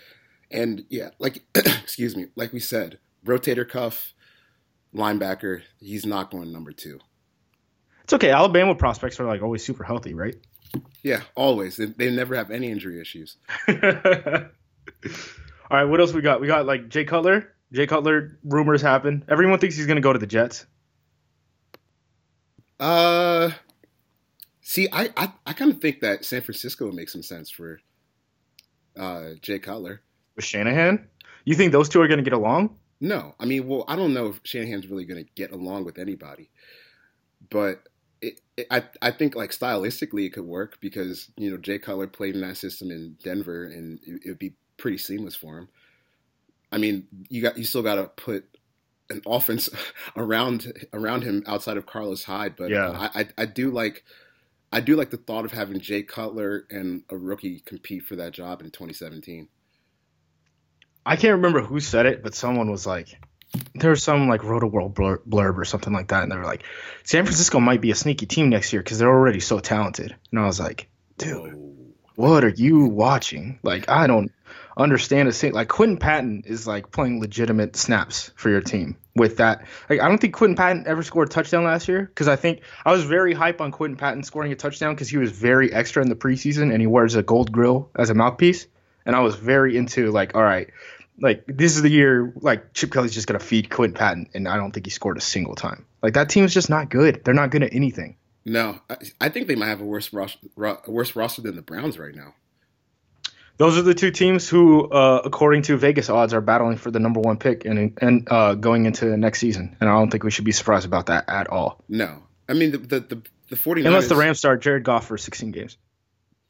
And 0.50 0.84
yeah, 0.88 1.10
like 1.18 1.42
excuse 1.54 2.16
me, 2.16 2.26
like 2.36 2.54
we 2.54 2.60
said, 2.60 2.98
rotator 3.26 3.68
cuff 3.68 4.14
linebacker, 4.94 5.60
he's 5.78 6.06
not 6.06 6.30
going 6.30 6.50
number 6.50 6.72
two. 6.72 6.98
It's 8.04 8.14
okay. 8.14 8.30
Alabama 8.30 8.74
prospects 8.74 9.20
are 9.20 9.26
like 9.26 9.42
always 9.42 9.62
super 9.62 9.84
healthy, 9.84 10.14
right? 10.14 10.34
Yeah, 11.02 11.20
always. 11.34 11.76
They, 11.76 11.84
they 11.86 12.10
never 12.10 12.34
have 12.34 12.50
any 12.50 12.70
injury 12.70 12.98
issues. 12.98 13.36
All 15.70 15.76
right, 15.78 15.84
what 15.84 16.00
else 16.00 16.12
we 16.12 16.22
got? 16.22 16.40
We 16.40 16.46
got 16.46 16.66
like 16.66 16.88
Jay 16.88 17.04
Cutler. 17.04 17.52
Jay 17.72 17.86
Cutler 17.86 18.38
rumors 18.44 18.80
happen. 18.80 19.24
Everyone 19.28 19.58
thinks 19.58 19.76
he's 19.76 19.86
going 19.86 19.96
to 19.96 20.02
go 20.02 20.12
to 20.12 20.18
the 20.18 20.26
Jets. 20.26 20.66
Uh, 22.80 23.50
see, 24.60 24.88
I 24.92 25.10
I, 25.16 25.32
I 25.46 25.52
kind 25.52 25.70
of 25.70 25.80
think 25.80 26.00
that 26.00 26.24
San 26.24 26.40
Francisco 26.40 26.86
would 26.86 26.94
make 26.94 27.08
some 27.08 27.22
sense 27.22 27.50
for 27.50 27.80
uh, 28.98 29.30
Jay 29.42 29.58
Cutler. 29.58 30.02
With 30.36 30.44
Shanahan, 30.44 31.08
you 31.44 31.54
think 31.54 31.72
those 31.72 31.88
two 31.88 32.00
are 32.00 32.08
going 32.08 32.18
to 32.18 32.24
get 32.24 32.32
along? 32.32 32.76
No, 33.00 33.34
I 33.38 33.44
mean, 33.44 33.66
well, 33.68 33.84
I 33.88 33.96
don't 33.96 34.14
know 34.14 34.28
if 34.28 34.40
Shanahan's 34.44 34.88
really 34.88 35.04
going 35.04 35.24
to 35.24 35.30
get 35.34 35.52
along 35.52 35.84
with 35.84 35.98
anybody, 35.98 36.50
but 37.50 37.88
it, 38.20 38.40
it, 38.56 38.66
I 38.70 38.84
I 39.00 39.10
think 39.10 39.34
like 39.34 39.50
stylistically 39.50 40.26
it 40.26 40.32
could 40.32 40.44
work 40.44 40.78
because 40.80 41.30
you 41.36 41.50
know 41.50 41.56
Jay 41.56 41.78
Cutler 41.78 42.06
played 42.06 42.34
in 42.34 42.40
that 42.42 42.56
system 42.56 42.90
in 42.90 43.16
Denver 43.22 43.64
and 43.64 44.00
it 44.04 44.22
would 44.26 44.38
be 44.38 44.54
pretty 44.78 44.98
seamless 44.98 45.36
for 45.36 45.58
him. 45.58 45.68
I 46.72 46.78
mean, 46.78 47.06
you 47.28 47.42
got 47.42 47.58
you 47.58 47.64
still 47.64 47.82
got 47.82 47.96
to 47.96 48.04
put 48.04 48.44
an 49.10 49.20
offense 49.26 49.68
around 50.16 50.72
around 50.92 51.22
him 51.24 51.42
outside 51.46 51.76
of 51.76 51.86
Carlos 51.86 52.24
Hyde, 52.24 52.56
but 52.56 52.70
Yeah. 52.70 52.90
I, 53.14 53.20
I 53.20 53.28
I 53.38 53.44
do 53.46 53.70
like. 53.70 54.04
I 54.70 54.80
do 54.80 54.96
like 54.96 55.08
the 55.08 55.16
thought 55.16 55.46
of 55.46 55.52
having 55.52 55.80
Jay 55.80 56.02
Cutler 56.02 56.66
and 56.70 57.02
a 57.08 57.16
rookie 57.16 57.60
compete 57.60 58.02
for 58.04 58.16
that 58.16 58.32
job 58.32 58.60
in 58.60 58.66
2017. 58.70 59.48
I 61.06 61.16
can't 61.16 61.36
remember 61.36 61.62
who 61.62 61.80
said 61.80 62.04
it, 62.04 62.22
but 62.22 62.34
someone 62.34 62.70
was 62.70 62.86
like, 62.86 63.18
there's 63.74 64.02
some 64.02 64.28
like 64.28 64.44
Roto 64.44 64.66
World 64.66 64.94
blur- 64.94 65.22
blurb 65.26 65.56
or 65.56 65.64
something 65.64 65.94
like 65.94 66.08
that, 66.08 66.22
and 66.22 66.30
they 66.30 66.36
were 66.36 66.44
like, 66.44 66.64
San 67.04 67.24
Francisco 67.24 67.60
might 67.60 67.80
be 67.80 67.90
a 67.92 67.94
sneaky 67.94 68.26
team 68.26 68.50
next 68.50 68.70
year 68.74 68.82
because 68.82 68.98
they're 68.98 69.08
already 69.08 69.40
so 69.40 69.58
talented. 69.58 70.14
And 70.30 70.38
I 70.38 70.44
was 70.44 70.60
like, 70.60 70.90
dude, 71.16 71.54
Whoa. 71.54 71.74
what 72.16 72.44
are 72.44 72.50
you 72.50 72.84
watching? 72.84 73.58
Like, 73.62 73.88
I 73.88 74.06
don't 74.06 74.30
understand 74.78 75.28
a 75.28 75.32
thing. 75.32 75.52
Like, 75.52 75.68
Quinton 75.68 75.98
Patton 75.98 76.44
is 76.46 76.66
like 76.66 76.90
playing 76.90 77.20
legitimate 77.20 77.76
snaps 77.76 78.30
for 78.36 78.48
your 78.48 78.60
team 78.60 78.96
with 79.14 79.38
that. 79.38 79.66
Like, 79.90 80.00
I 80.00 80.08
don't 80.08 80.18
think 80.18 80.34
Quinton 80.34 80.56
Patton 80.56 80.84
ever 80.86 81.02
scored 81.02 81.28
a 81.28 81.30
touchdown 81.30 81.64
last 81.64 81.88
year 81.88 82.02
because 82.02 82.28
I 82.28 82.36
think 82.36 82.60
I 82.84 82.92
was 82.92 83.04
very 83.04 83.34
hype 83.34 83.60
on 83.60 83.72
Quinton 83.72 83.96
Patton 83.96 84.22
scoring 84.22 84.52
a 84.52 84.56
touchdown 84.56 84.94
because 84.94 85.08
he 85.08 85.18
was 85.18 85.32
very 85.32 85.72
extra 85.72 86.02
in 86.02 86.08
the 86.08 86.16
preseason 86.16 86.72
and 86.72 86.80
he 86.80 86.86
wears 86.86 87.14
a 87.14 87.22
gold 87.22 87.52
grill 87.52 87.90
as 87.96 88.10
a 88.10 88.14
mouthpiece. 88.14 88.66
And 89.04 89.16
I 89.16 89.20
was 89.20 89.36
very 89.36 89.76
into 89.76 90.10
like, 90.10 90.34
all 90.34 90.42
right, 90.42 90.68
like 91.20 91.44
this 91.46 91.76
is 91.76 91.82
the 91.82 91.90
year 91.90 92.32
like 92.36 92.74
Chip 92.74 92.92
Kelly's 92.92 93.14
just 93.14 93.26
gonna 93.26 93.38
feed 93.38 93.70
Quinton 93.70 93.96
Patton, 93.96 94.30
and 94.34 94.48
I 94.48 94.56
don't 94.56 94.72
think 94.72 94.86
he 94.86 94.90
scored 94.90 95.16
a 95.16 95.20
single 95.20 95.54
time. 95.54 95.84
Like 96.02 96.14
that 96.14 96.28
team's 96.28 96.54
just 96.54 96.70
not 96.70 96.90
good. 96.90 97.24
They're 97.24 97.34
not 97.34 97.50
good 97.50 97.62
at 97.62 97.74
anything. 97.74 98.16
No, 98.44 98.78
I, 98.88 98.96
I 99.20 99.28
think 99.28 99.46
they 99.46 99.56
might 99.56 99.68
have 99.68 99.80
a 99.80 99.84
worse 99.84 100.12
worse 100.12 101.16
roster 101.16 101.42
than 101.42 101.56
the 101.56 101.62
Browns 101.62 101.98
right 101.98 102.14
now. 102.14 102.34
Those 103.58 103.76
are 103.76 103.82
the 103.82 103.94
two 103.94 104.10
teams 104.12 104.48
who, 104.48 104.88
uh, 104.88 105.20
according 105.24 105.62
to 105.62 105.76
Vegas 105.76 106.08
odds, 106.08 106.32
are 106.32 106.40
battling 106.40 106.76
for 106.76 106.90
the 106.90 107.00
number 107.00 107.20
one 107.20 107.36
pick 107.38 107.64
and 107.64 107.98
and 108.00 108.28
uh, 108.30 108.54
going 108.54 108.86
into 108.86 109.16
next 109.16 109.40
season. 109.40 109.76
And 109.80 109.90
I 109.90 109.94
don't 109.94 110.10
think 110.10 110.22
we 110.24 110.30
should 110.30 110.44
be 110.44 110.52
surprised 110.52 110.86
about 110.86 111.06
that 111.06 111.28
at 111.28 111.48
all, 111.48 111.82
No, 111.88 112.22
I 112.48 112.54
mean 112.54 112.70
the 112.70 112.78
the 112.78 113.00
the, 113.00 113.22
the 113.50 113.56
49ers. 113.56 113.86
unless 113.86 114.08
the 114.08 114.16
Rams 114.16 114.38
start 114.38 114.62
Jared 114.62 114.84
Goff 114.84 115.06
for 115.08 115.18
16 115.18 115.50
games. 115.50 115.76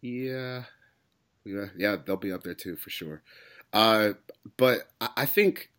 Yeah, 0.02 0.64
yeah, 1.44 1.66
yeah, 1.76 1.96
they'll 2.04 2.16
be 2.16 2.32
up 2.32 2.42
there 2.42 2.54
too 2.54 2.76
for 2.76 2.90
sure. 2.90 3.22
Uh, 3.72 4.10
but 4.56 4.80
I, 5.00 5.08
I 5.18 5.26
think, 5.26 5.70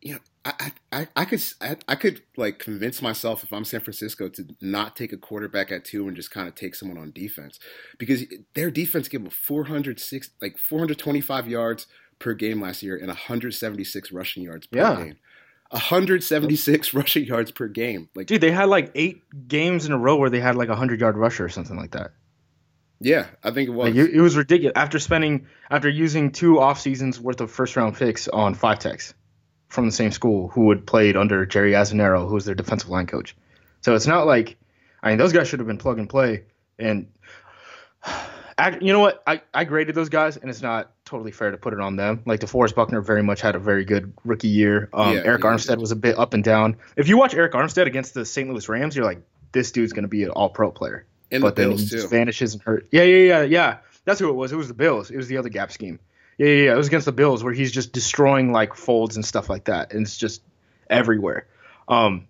you 0.00 0.14
know, 0.14 0.20
I, 0.46 0.72
I, 0.92 1.08
I 1.16 1.24
could, 1.24 1.42
I, 1.62 1.76
I 1.88 1.94
could 1.94 2.20
like 2.36 2.58
convince 2.58 3.00
myself 3.00 3.42
if 3.44 3.52
I'm 3.52 3.64
San 3.64 3.80
Francisco 3.80 4.28
to 4.28 4.44
not 4.60 4.94
take 4.94 5.12
a 5.12 5.16
quarterback 5.16 5.72
at 5.72 5.84
two 5.86 6.06
and 6.06 6.14
just 6.14 6.30
kind 6.30 6.46
of 6.48 6.54
take 6.54 6.74
someone 6.74 6.98
on 6.98 7.12
defense 7.12 7.58
because 7.98 8.24
their 8.54 8.70
defense 8.70 9.08
gave 9.08 9.24
up 9.24 9.32
406, 9.32 10.30
like 10.42 10.58
425 10.58 11.48
yards 11.48 11.86
per 12.18 12.34
game 12.34 12.60
last 12.60 12.82
year 12.82 12.96
and 12.96 13.08
176 13.08 14.12
rushing 14.12 14.42
yards 14.42 14.66
per 14.66 14.78
Yeah. 14.78 14.96
game. 14.96 15.14
176 15.70 16.94
rushing 16.94 17.24
yards 17.24 17.50
per 17.50 17.68
game. 17.68 18.08
Like, 18.14 18.26
Dude, 18.26 18.40
they 18.40 18.50
had 18.50 18.68
like 18.68 18.90
eight 18.94 19.22
games 19.48 19.86
in 19.86 19.92
a 19.92 19.98
row 19.98 20.16
where 20.16 20.30
they 20.30 20.40
had 20.40 20.56
like 20.56 20.68
a 20.68 20.76
hundred 20.76 21.00
yard 21.00 21.16
rusher 21.16 21.44
or 21.44 21.48
something 21.48 21.76
like 21.76 21.92
that. 21.92 22.12
yeah, 23.00 23.26
I 23.42 23.50
think 23.50 23.68
it 23.68 23.72
was. 23.72 23.88
Like 23.88 23.96
it, 23.96 24.14
it 24.14 24.20
was 24.20 24.36
ridiculous. 24.36 24.74
After 24.76 24.98
spending 24.98 25.46
after 25.70 25.88
using 25.88 26.30
two 26.32 26.60
off 26.60 26.80
seasons 26.80 27.20
worth 27.20 27.40
of 27.40 27.50
first 27.50 27.76
round 27.76 27.96
picks 27.96 28.28
on 28.28 28.54
five 28.54 28.78
techs 28.78 29.14
from 29.68 29.86
the 29.86 29.92
same 29.92 30.12
school 30.12 30.48
who 30.48 30.70
had 30.70 30.86
played 30.86 31.16
under 31.16 31.46
Jerry 31.46 31.72
Azzinaro, 31.72 32.28
who 32.28 32.34
was 32.34 32.44
their 32.44 32.54
defensive 32.54 32.88
line 32.88 33.06
coach. 33.06 33.36
So 33.80 33.94
it's 33.94 34.06
not 34.06 34.26
like 34.26 34.56
I 35.02 35.10
mean 35.10 35.18
those 35.18 35.32
guys 35.32 35.48
should 35.48 35.60
have 35.60 35.66
been 35.66 35.78
plug 35.78 35.98
and 35.98 36.08
play. 36.08 36.44
And 36.78 37.08
I, 38.56 38.78
you 38.80 38.92
know 38.92 39.00
what? 39.00 39.20
I, 39.26 39.42
I 39.52 39.64
graded 39.64 39.96
those 39.96 40.10
guys, 40.10 40.36
and 40.36 40.48
it's 40.48 40.62
not 40.62 40.92
totally 41.04 41.32
fair 41.32 41.50
to 41.50 41.56
put 41.56 41.72
it 41.72 41.80
on 41.80 41.96
them. 41.96 42.22
Like 42.24 42.38
DeForest 42.38 42.76
Buckner 42.76 43.00
very 43.00 43.22
much 43.22 43.40
had 43.40 43.56
a 43.56 43.58
very 43.58 43.84
good 43.84 44.12
rookie 44.24 44.46
year. 44.46 44.88
Um, 44.92 45.14
Yeah, 45.14 45.24
Arik 45.24 45.40
Armstead 45.40 45.78
was 45.78 45.90
a 45.90 45.96
bit 45.96 46.16
up 46.16 46.34
and 46.34 46.44
down. 46.44 46.76
If 46.96 47.08
you 47.08 47.18
watch 47.18 47.34
Arik 47.34 47.50
Armstead 47.50 47.86
against 47.86 48.14
the 48.14 48.24
St. 48.24 48.48
Louis 48.48 48.68
Rams, 48.68 48.94
you're 48.94 49.04
like, 49.04 49.22
this 49.50 49.72
dude's 49.72 49.92
going 49.92 50.04
to 50.04 50.08
be 50.08 50.22
an 50.22 50.30
All 50.30 50.50
Pro 50.50 50.70
player 50.70 51.04
and 51.32 51.42
but 51.42 51.56
the 51.56 51.62
then 51.62 51.70
Bills 51.70 51.82
he 51.82 51.88
too. 51.88 51.96
just 51.96 52.10
vanishes 52.10 52.54
and 52.54 52.62
hurt. 52.62 52.86
Yeah, 52.90 53.02
yeah, 53.02 53.40
yeah, 53.40 53.42
yeah. 53.42 53.78
That's 54.04 54.20
who 54.20 54.28
it 54.28 54.34
was. 54.34 54.52
It 54.52 54.56
was 54.56 54.68
the 54.68 54.74
Bills. 54.74 55.10
It 55.10 55.16
was 55.16 55.28
the 55.28 55.36
other 55.36 55.48
gap 55.48 55.72
scheme. 55.72 55.98
Yeah, 56.38 56.46
yeah, 56.46 56.64
yeah. 56.64 56.72
It 56.72 56.76
was 56.76 56.88
against 56.88 57.06
the 57.06 57.12
Bills 57.12 57.44
where 57.44 57.52
he's 57.52 57.70
just 57.72 57.92
destroying 57.92 58.52
like 58.52 58.74
folds 58.74 59.16
and 59.16 59.24
stuff 59.24 59.48
like 59.48 59.64
that, 59.64 59.92
and 59.92 60.02
it's 60.02 60.16
just 60.16 60.42
everywhere. 60.90 61.46
Um, 61.88 62.26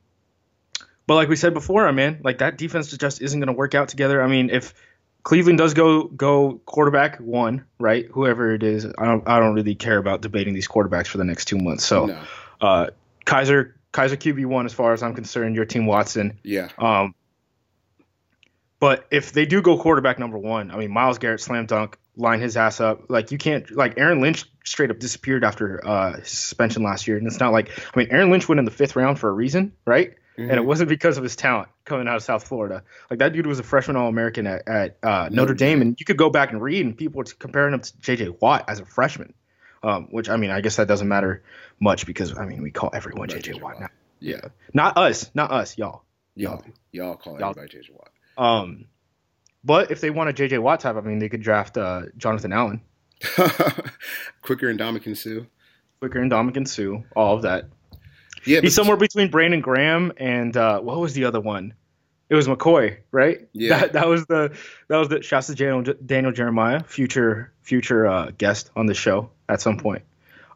but 1.07 1.15
like 1.17 1.29
we 1.29 1.37
said 1.37 1.55
before, 1.55 1.87
I 1.87 1.93
mean, 1.93 2.21
like 2.23 2.39
that 2.39 2.57
defense 2.59 2.95
just 2.97 3.21
isn't 3.21 3.39
going 3.39 3.47
to 3.49 3.53
work 3.53 3.75
out 3.75 3.89
together. 3.89 4.23
I 4.23 4.27
mean, 4.27 4.51
if 4.51 4.75
Cleveland 5.23 5.59
does 5.59 5.75
go 5.75 6.05
go 6.05 6.61
quarterback 6.67 7.19
one, 7.19 7.65
right? 7.79 8.07
Whoever 8.13 8.55
it 8.55 8.63
is, 8.63 8.87
I 8.99 9.05
don't 9.05 9.27
I 9.29 9.39
don't 9.39 9.55
really 9.55 9.75
care 9.75 9.99
about 9.99 10.21
debating 10.23 10.55
these 10.55 10.69
quarterbacks 10.69 11.07
for 11.07 11.19
the 11.19 11.25
next 11.25 11.47
two 11.47 11.59
months. 11.59 11.85
So, 11.85 12.07
No. 12.07 12.21
uh, 12.61 12.87
Kizer 13.27 13.73
Kizer 13.93 14.17
QB 14.17 14.47
one, 14.47 14.67
as 14.67 14.73
far 14.73 14.93
as 14.93 15.03
I'm 15.03 15.15
concerned, 15.15 15.57
your 15.57 15.65
team 15.65 15.87
Watson. 15.87 16.39
Yeah. 16.43 16.69
Um, 16.79 17.15
but 18.81 19.07
if 19.11 19.33
they 19.33 19.47
do 19.47 19.63
go 19.63 19.79
quarterback 19.79 20.19
number 20.19 20.37
one, 20.39 20.71
I 20.71 20.77
mean 20.77 20.91
Myles 20.91 21.19
Garrett 21.19 21.41
slam 21.41 21.67
dunk, 21.67 21.97
line 22.17 22.41
his 22.41 22.57
ass 22.57 22.81
up. 22.81 23.11
Like 23.11 23.33
you 23.33 23.39
can't 23.39 23.71
like 23.71 23.95
Aaron 23.99 24.21
Lynch 24.21 24.45
straight 24.65 24.91
up 24.91 24.99
disappeared 24.99 25.45
after 25.45 25.87
uh, 25.87 26.17
suspension 26.25 26.83
last 26.83 27.07
year, 27.07 27.17
and 27.17 27.27
it's 27.27 27.41
not 27.41 27.53
like 27.53 27.71
I 27.95 27.99
mean 27.99 28.09
Aaron 28.11 28.31
Lynch 28.31 28.49
went 28.49 28.59
in 28.59 28.65
the 28.65 28.71
fifth 28.71 28.97
round 28.97 29.19
for 29.19 29.29
a 29.29 29.33
reason, 29.33 29.73
right? 29.85 30.15
And 30.37 30.51
it 30.51 30.65
wasn't 30.65 30.89
because 30.89 31.17
of 31.17 31.23
his 31.23 31.37
talent 31.37 31.69
coming 31.85 32.09
out 32.09 32.17
of 32.17 32.23
South 32.25 32.49
Florida. 32.49 32.83
Like 33.09 33.21
that 33.21 33.33
dude 33.33 33.47
was 33.47 33.61
a 33.61 33.63
freshman 33.63 33.97
All 33.97 34.09
American 34.09 34.49
at, 34.49 34.67
at 34.67 34.99
uh, 35.01 35.29
Notre 35.29 35.35
Notre 35.37 35.55
Dame, 35.55 35.81
and 35.81 35.97
you 36.01 36.05
could 36.05 36.17
go 36.17 36.29
back 36.29 36.51
and 36.51 36.61
read, 36.61 36.85
and 36.85 36.97
people 36.97 37.19
were 37.19 37.25
comparing 37.39 37.73
him 37.73 37.79
to 37.81 38.01
J.J. 38.01 38.31
Watt 38.41 38.65
as 38.67 38.81
a 38.81 38.85
freshman. 38.85 39.33
Um, 39.85 40.09
which 40.11 40.29
I 40.29 40.37
mean, 40.37 40.51
I 40.51 40.61
guess 40.61 40.75
that 40.77 40.89
doesn't 40.89 41.07
matter 41.07 41.45
much 41.79 42.05
because 42.05 42.37
I 42.37 42.47
mean 42.47 42.63
we 42.63 42.73
call 42.73 42.91
everyone 42.93 43.29
J.J. 43.29 43.55
Watt. 43.61 43.79
now. 43.79 43.89
Yeah. 44.19 44.41
Not 44.73 44.97
us, 44.97 45.31
not 45.35 45.53
us, 45.53 45.79
y'all. 45.79 46.03
Y'all, 46.35 46.65
y'all 46.91 47.15
call 47.17 47.39
Y'all- 47.39 47.51
everybody 47.51 47.79
JJ 47.79 47.91
Watt. 47.93 48.11
Um, 48.37 48.87
but 49.65 49.91
if 49.91 50.01
they 50.01 50.11
want 50.11 50.31
a 50.31 50.33
JJ 50.33 50.61
Watt 50.61 50.81
type, 50.81 50.97
I 50.97 51.01
mean, 51.01 51.19
they 51.19 51.29
could 51.29 51.43
draft 51.43 51.77
uh, 51.77 52.03
Jonathan 52.17 52.53
Allen, 52.53 52.81
Quicker 54.43 54.69
and 54.69 54.79
Dominican 54.79 55.15
Sue. 55.15 55.47
Quicker 56.01 56.21
and 56.21 56.31
Dominican 56.31 56.67
Sue, 56.67 57.05
all 57.17 57.37
of 57.37 57.43
that. 57.43 57.67
Yeah, 58.45 58.61
He's 58.61 58.75
somewhere 58.75 58.97
between 58.97 59.31
Brandon 59.31 59.61
Graham 59.61 60.13
and 60.19 60.55
uh, 60.57 60.81
what 60.81 61.01
was 61.01 61.15
the 61.15 61.25
other 61.25 61.41
one? 61.41 61.73
It 62.29 62.35
was 62.35 62.47
McCoy, 62.47 62.99
right? 63.11 63.49
Yeah. 63.53 63.79
That, 63.79 63.93
that 63.95 64.09
was 64.09 64.27
the 64.27 64.57
that 64.89 64.97
was 64.97 65.09
the 65.09 65.23
shouts 65.23 65.47
to 65.49 65.55
Daniel, 65.55 65.95
Daniel 66.05 66.33
Jeremiah, 66.33 66.83
future 66.83 67.53
future 67.63 68.07
uh, 68.07 68.33
guest 68.37 68.71
on 68.77 68.87
the 68.87 68.95
show 68.95 69.31
at 69.49 69.61
some 69.61 69.79
point. 69.79 70.03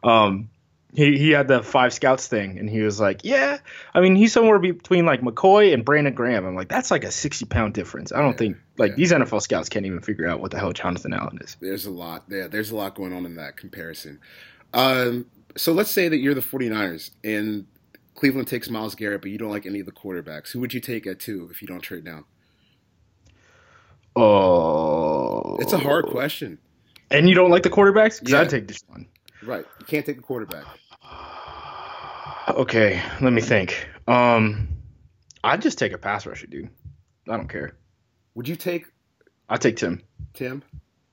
Um, 0.03 0.49
he 0.93 1.17
he 1.17 1.29
had 1.31 1.47
the 1.47 1.61
five 1.61 1.93
scouts 1.93 2.27
thing, 2.27 2.57
and 2.57 2.69
he 2.69 2.81
was 2.81 2.99
like, 2.99 3.23
"Yeah, 3.23 3.59
I 3.93 4.01
mean, 4.01 4.15
he's 4.15 4.33
somewhere 4.33 4.57
between 4.59 5.05
like 5.05 5.21
McCoy 5.21 5.73
and 5.73 5.85
Brandon 5.85 6.13
Graham." 6.13 6.45
I'm 6.45 6.55
like, 6.55 6.69
"That's 6.69 6.89
like 6.91 7.03
a 7.03 7.11
sixty 7.11 7.45
pound 7.45 7.73
difference." 7.73 8.11
I 8.11 8.19
don't 8.21 8.31
Yeah, 8.31 8.37
think 8.37 8.57
like 8.77 8.91
yeah. 8.91 8.95
these 8.95 9.11
NFL 9.11 9.41
scouts 9.41 9.69
can't 9.69 9.85
even 9.85 10.01
figure 10.01 10.27
out 10.27 10.39
what 10.39 10.51
the 10.51 10.59
hell 10.59 10.73
Jonathan 10.73 11.13
Allen 11.13 11.37
is. 11.41 11.57
There's 11.59 11.85
a 11.85 11.91
lot. 11.91 12.23
Yeah, 12.29 12.47
there's 12.47 12.71
a 12.71 12.75
lot 12.75 12.95
going 12.95 13.13
on 13.13 13.25
in 13.25 13.35
that 13.35 13.55
comparison. 13.57 14.19
Um, 14.73 15.25
so 15.55 15.73
let's 15.73 15.91
say 15.91 16.07
that 16.07 16.17
you're 16.17 16.33
the 16.35 16.41
49ers 16.41 17.11
and 17.23 17.65
Cleveland 18.15 18.47
takes 18.47 18.69
Myles 18.69 18.95
Garrett, 18.95 19.21
but 19.21 19.31
you 19.31 19.37
don't 19.37 19.49
like 19.49 19.65
any 19.65 19.79
of 19.79 19.85
the 19.85 19.91
quarterbacks. 19.91 20.51
Who 20.51 20.59
would 20.59 20.73
you 20.73 20.79
take 20.79 21.07
at 21.07 21.19
two 21.19 21.47
if 21.51 21.61
you 21.61 21.67
don't 21.67 21.81
trade 21.81 22.03
down? 22.03 22.25
Oh, 24.15 25.57
It's 25.59 25.73
a 25.73 25.77
hard 25.77 26.05
question. 26.07 26.57
And 27.11 27.27
you 27.27 27.35
don't 27.35 27.49
like 27.49 27.63
the 27.63 27.69
quarterbacks? 27.69 28.19
Because 28.19 28.33
Yeah. 28.33 28.41
I'd 28.41 28.49
take 28.49 28.67
this 28.67 28.81
one. 28.87 29.07
Right. 29.43 29.65
You 29.79 29.85
can't 29.85 30.05
take 30.05 30.17
a 30.17 30.21
quarterback. 30.21 30.65
Okay, 32.49 33.01
let 33.21 33.31
me 33.31 33.41
think. 33.41 33.87
Um, 34.07 34.69
I'd 35.43 35.61
just 35.61 35.77
take 35.77 35.93
a 35.93 35.97
pass 35.97 36.25
rusher, 36.25 36.47
dude. 36.47 36.69
I 37.29 37.37
don't 37.37 37.47
care. 37.47 37.75
Would 38.35 38.47
you 38.47 38.55
take 38.55 38.87
I'd 39.49 39.61
take 39.61 39.77
Tim. 39.77 40.01
Tim? 40.33 40.63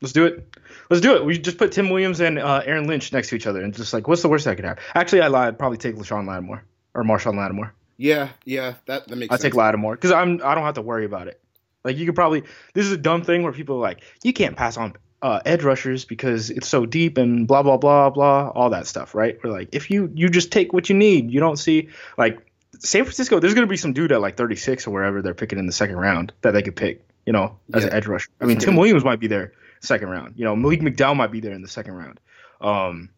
Let's 0.00 0.12
do 0.12 0.26
it. 0.26 0.56
Let's 0.90 1.00
do 1.00 1.14
it. 1.16 1.24
We 1.24 1.38
just 1.38 1.56
put 1.58 1.72
Tim 1.72 1.88
Williams 1.88 2.20
and 2.20 2.38
uh, 2.38 2.62
Aaron 2.64 2.86
Lynch 2.86 3.12
next 3.12 3.30
to 3.30 3.36
each 3.36 3.46
other, 3.46 3.62
and 3.62 3.72
just 3.74 3.94
like, 3.94 4.08
what's 4.08 4.22
the 4.22 4.28
worst 4.28 4.44
that 4.44 4.56
could 4.56 4.64
happen? 4.64 4.82
Actually, 4.94 5.22
I 5.22 5.28
lied. 5.28 5.48
I'd 5.48 5.58
probably 5.58 5.78
take 5.78 5.96
LaShawn 5.96 6.26
Lattimore 6.26 6.62
or 6.94 7.02
Marshon 7.02 7.36
Lattimore. 7.36 7.72
Yeah, 7.96 8.28
yeah, 8.44 8.74
that, 8.86 9.08
that 9.08 9.16
makes 9.16 9.32
I'd 9.32 9.40
sense. 9.40 9.42
take 9.42 9.54
Lattimore 9.54 9.94
because 9.94 10.12
I'm 10.12 10.42
I 10.44 10.54
don't 10.54 10.64
have 10.64 10.74
to 10.74 10.82
worry 10.82 11.06
about 11.06 11.28
it. 11.28 11.40
Like 11.82 11.96
you 11.96 12.04
could 12.04 12.14
probably 12.14 12.42
this 12.74 12.84
is 12.84 12.92
a 12.92 12.98
dumb 12.98 13.22
thing 13.22 13.42
where 13.42 13.52
people 13.52 13.76
are 13.76 13.80
like 13.80 14.02
you 14.22 14.32
can't 14.34 14.56
pass 14.56 14.76
on 14.76 14.94
uh, 15.22 15.40
edge 15.44 15.62
rushers 15.62 16.04
because 16.04 16.50
it's 16.50 16.68
so 16.68 16.86
deep 16.86 17.18
and 17.18 17.46
blah 17.48 17.62
blah 17.62 17.76
blah 17.76 18.10
blah 18.10 18.50
all 18.50 18.70
that 18.70 18.86
stuff, 18.86 19.14
right? 19.14 19.38
We're 19.42 19.50
like 19.50 19.68
if 19.72 19.90
you 19.90 20.10
you 20.14 20.28
just 20.28 20.52
take 20.52 20.72
what 20.72 20.88
you 20.88 20.96
need, 20.96 21.30
you 21.30 21.40
don't 21.40 21.58
see 21.58 21.88
like 22.18 22.38
San 22.78 23.04
Francisco. 23.04 23.40
There's 23.40 23.54
gonna 23.54 23.66
be 23.66 23.76
some 23.76 23.92
dude 23.92 24.12
at 24.12 24.20
like 24.20 24.36
36 24.36 24.86
or 24.86 24.90
wherever 24.90 25.22
they're 25.22 25.34
picking 25.34 25.58
in 25.58 25.66
the 25.66 25.72
second 25.72 25.96
round 25.96 26.32
that 26.42 26.52
they 26.52 26.62
could 26.62 26.76
pick, 26.76 27.06
you 27.24 27.32
know, 27.32 27.58
as 27.72 27.84
an 27.84 27.92
edge 27.92 28.06
rusher. 28.06 28.30
I 28.40 28.44
mean, 28.44 28.58
Tim 28.58 28.76
Williams 28.76 29.04
might 29.04 29.20
be 29.20 29.26
there 29.26 29.52
second 29.80 30.08
round. 30.08 30.34
You 30.36 30.44
know, 30.44 30.56
Malik 30.56 30.80
McDowell 30.80 31.16
might 31.16 31.30
be 31.30 31.40
there 31.40 31.52
in 31.52 31.62
the 31.62 31.68
second 31.68 31.94
round. 31.94 32.20
Um, 32.60 33.10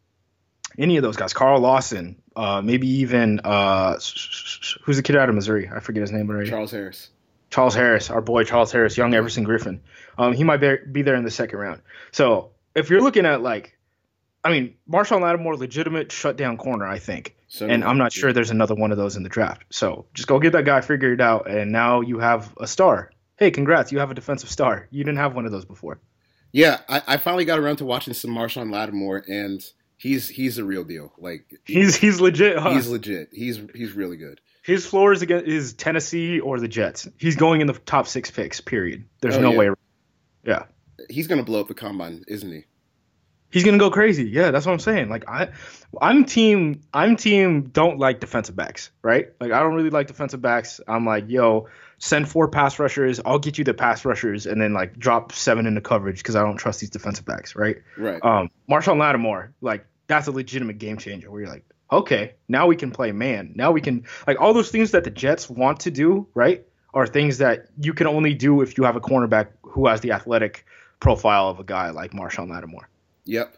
any 0.78 0.97
of 0.97 1.02
those 1.02 1.17
guys, 1.17 1.33
Carl 1.33 1.61
Lawson, 1.61 2.21
uh, 2.37 2.61
maybe 2.62 2.88
even 2.88 3.40
uh, 3.40 3.95
who's 4.83 4.97
the 4.97 5.02
kid 5.02 5.17
out 5.17 5.28
of 5.28 5.35
Missouri? 5.35 5.71
I 5.73 5.81
forget 5.81 6.02
his 6.02 6.12
name 6.12 6.31
already. 6.31 6.50
Charles 6.50 6.71
Harris. 6.71 7.11
Charles 7.50 7.75
Harris, 7.75 8.11
our 8.11 8.21
boy 8.21 8.45
Charles 8.45 8.73
Harris, 8.73 8.97
young 8.97 9.14
Everson 9.14 9.47
Griffen. 9.47 9.81
Um, 10.19 10.33
he 10.33 10.45
might 10.45 10.59
be, 10.59 10.76
be 10.90 11.02
there 11.02 11.14
in 11.14 11.25
the 11.25 11.31
second 11.31 11.59
round. 11.59 11.81
So 12.12 12.50
if 12.75 12.90
you're 12.90 13.00
looking 13.00 13.26
at 13.26 13.43
like, 13.43 13.76
I 14.45 14.50
mean, 14.50 14.75
Marshon 14.90 15.21
Lattimore, 15.23 15.57
legitimate 15.57 16.12
shutdown 16.12 16.57
corner, 16.57 16.87
I 16.87 16.99
think. 16.99 17.37
So 17.49 17.67
and 17.67 17.83
I'm 17.83 17.97
not 17.97 18.12
sure 18.12 18.33
there's 18.33 18.50
another 18.50 18.75
one 18.75 18.93
of 18.93 18.99
those 18.99 19.17
in 19.17 19.23
the 19.23 19.28
draft. 19.28 19.64
So 19.71 20.07
just 20.14 20.28
go 20.28 20.38
get 20.38 20.52
that 20.52 20.64
guy 20.64 20.81
figured 20.83 21.21
out, 21.21 21.50
and 21.50 21.73
now 21.73 22.02
you 22.02 22.19
have 22.19 22.55
a 22.59 22.67
star. 22.67 23.11
Hey, 23.37 23.50
congrats, 23.50 23.90
you 23.90 23.99
have 24.00 24.11
a 24.11 24.14
defensive 24.14 24.50
star. 24.50 24.87
You 24.90 25.02
didn't 25.02 25.19
have 25.19 25.35
one 25.35 25.47
of 25.47 25.52
those 25.52 25.64
before. 25.64 26.00
Yeah, 26.52 26.81
I, 26.88 27.02
I 27.07 27.17
finally 27.17 27.45
got 27.45 27.59
around 27.59 27.76
to 27.76 27.85
watching 27.85 28.14
some 28.14 28.33
Marshon 28.33 28.71
Lattimore, 28.71 29.25
and 29.28 29.64
he's 29.97 30.28
he's 30.28 30.59
a 30.59 30.64
real 30.64 30.85
deal. 30.85 31.12
Like 31.19 31.61
He's 31.64 31.97
he's 31.97 32.21
legit. 32.21 32.59
Huh? 32.59 32.71
he's 32.71 32.88
legit. 32.88 33.31
He's 33.33 33.61
he's 33.75 33.93
really 33.93 34.17
good. 34.17 34.40
His 34.68 34.84
floor 34.84 35.12
is 35.14 35.22
against 35.22 35.46
is 35.46 35.72
Tennessee 35.72 36.40
or 36.40 36.60
the 36.60 36.68
Jets. 36.68 37.08
He's 37.16 37.37
going 37.37 37.62
in 37.62 37.66
the 37.66 37.72
top 37.72 38.06
six 38.06 38.30
picks. 38.30 38.60
Period. 38.60 39.02
There's 39.22 39.38
Oh, 39.38 39.40
no 39.40 39.52
yeah. 39.52 39.58
way. 39.58 39.70
Yeah. 40.44 40.62
He's 41.08 41.26
gonna 41.26 41.42
blow 41.42 41.62
up 41.62 41.68
the 41.68 41.75
combine, 41.75 42.22
isn't 42.28 42.52
he? 42.52 42.64
He's 43.50 43.64
gonna 43.64 43.78
go 43.78 43.90
crazy. 43.90 44.25
Yeah, 44.28 44.50
that's 44.50 44.66
what 44.66 44.72
I'm 44.72 44.78
saying. 44.78 45.08
Like 45.08 45.26
I, 45.26 45.48
I'm 46.02 46.26
team. 46.26 46.82
I'm 46.92 47.16
team. 47.16 47.62
Don't 47.72 47.98
like 47.98 48.20
defensive 48.20 48.54
backs, 48.56 48.90
right? 49.00 49.28
Like 49.40 49.52
I 49.52 49.60
don't 49.60 49.72
really 49.75 49.88
like 49.88 50.06
defensive 50.06 50.42
backs. 50.42 50.82
I'm 50.87 51.06
like, 51.06 51.25
yo, 51.28 51.66
send 51.96 52.28
four 52.28 52.48
pass 52.48 52.78
rushers. 52.78 53.20
I'll 53.25 53.38
get 53.38 53.56
you 53.56 53.64
the 53.64 53.72
pass 53.72 54.04
rushers, 54.04 54.44
and 54.44 54.60
then 54.60 54.75
like 54.75 54.98
drop 54.98 55.32
seven 55.32 55.64
into 55.66 55.80
coverage 55.80 56.18
because 56.18 56.37
I 56.37 56.42
don't 56.42 56.58
trust 56.58 56.80
these 56.80 56.90
defensive 56.90 57.25
backs, 57.25 57.56
right? 57.56 57.78
Right. 57.96 58.22
Um, 58.22 58.50
Marshon 58.70 58.98
Lattimore, 58.98 59.54
like 59.62 59.87
that's 60.08 60.26
a 60.26 60.30
legitimate 60.32 60.76
game 60.76 60.98
changer. 60.98 61.30
Where 61.30 61.40
you're 61.40 61.48
like, 61.50 61.64
okay, 61.90 62.35
now 62.49 62.66
we 62.66 62.76
can 62.76 62.90
play 62.90 63.12
man. 63.12 63.52
Now 63.54 63.73
we 63.73 63.80
can 63.80 64.04
like 64.26 64.40
all 64.40 64.54
those 64.54 64.71
things 64.71 64.90
that 64.92 65.04
the 65.04 65.11
Jets 65.11 65.49
want 65.49 65.80
to 65.80 65.90
do, 65.90 66.26
right? 66.35 66.64
Are 66.95 67.07
things 67.07 67.38
that 67.38 67.66
you 67.80 67.92
can 67.92 68.07
only 68.07 68.35
do 68.35 68.62
if 68.62 68.78
you 68.78 68.85
have 68.85 68.97
a 68.97 69.00
cornerback 69.00 69.49
who 69.62 69.87
has 69.87 70.00
the 70.00 70.12
athletic 70.12 70.64
profile 71.00 71.49
of 71.49 71.61
a 71.61 71.64
guy 71.64 71.90
like 71.90 72.12
Marshon 72.12 72.50
Lattimore. 72.50 72.88
Yep. 73.25 73.57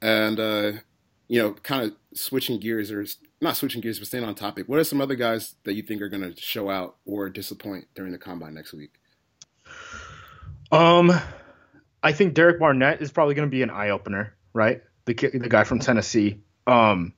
And 0.00 0.40
uh, 0.40 0.72
you 1.28 1.40
know, 1.40 1.52
kind 1.54 1.84
of 1.84 1.96
switching 2.14 2.58
gears 2.58 2.90
or 2.90 3.06
not 3.40 3.56
switching 3.56 3.80
gears, 3.80 3.98
but 3.98 4.08
staying 4.08 4.24
on 4.24 4.34
topic. 4.34 4.68
What 4.68 4.78
are 4.78 4.84
some 4.84 5.00
other 5.00 5.14
guys 5.14 5.54
that 5.64 5.74
you 5.74 5.82
think 5.82 6.02
are 6.02 6.08
going 6.08 6.22
to 6.22 6.40
show 6.40 6.68
out 6.68 6.96
or 7.06 7.28
disappoint 7.28 7.86
during 7.94 8.12
the 8.12 8.18
combine 8.18 8.54
next 8.54 8.72
week? 8.72 8.92
Um, 10.70 11.12
I 12.02 12.12
think 12.12 12.34
Derek 12.34 12.58
Barnett 12.58 13.00
is 13.00 13.12
probably 13.12 13.34
going 13.34 13.48
to 13.48 13.50
be 13.50 13.62
an 13.62 13.70
eye 13.70 13.90
opener, 13.90 14.34
right? 14.52 14.82
The 15.04 15.14
the 15.14 15.48
guy 15.48 15.64
from 15.64 15.78
Tennessee. 15.78 16.40
Um, 16.66 17.14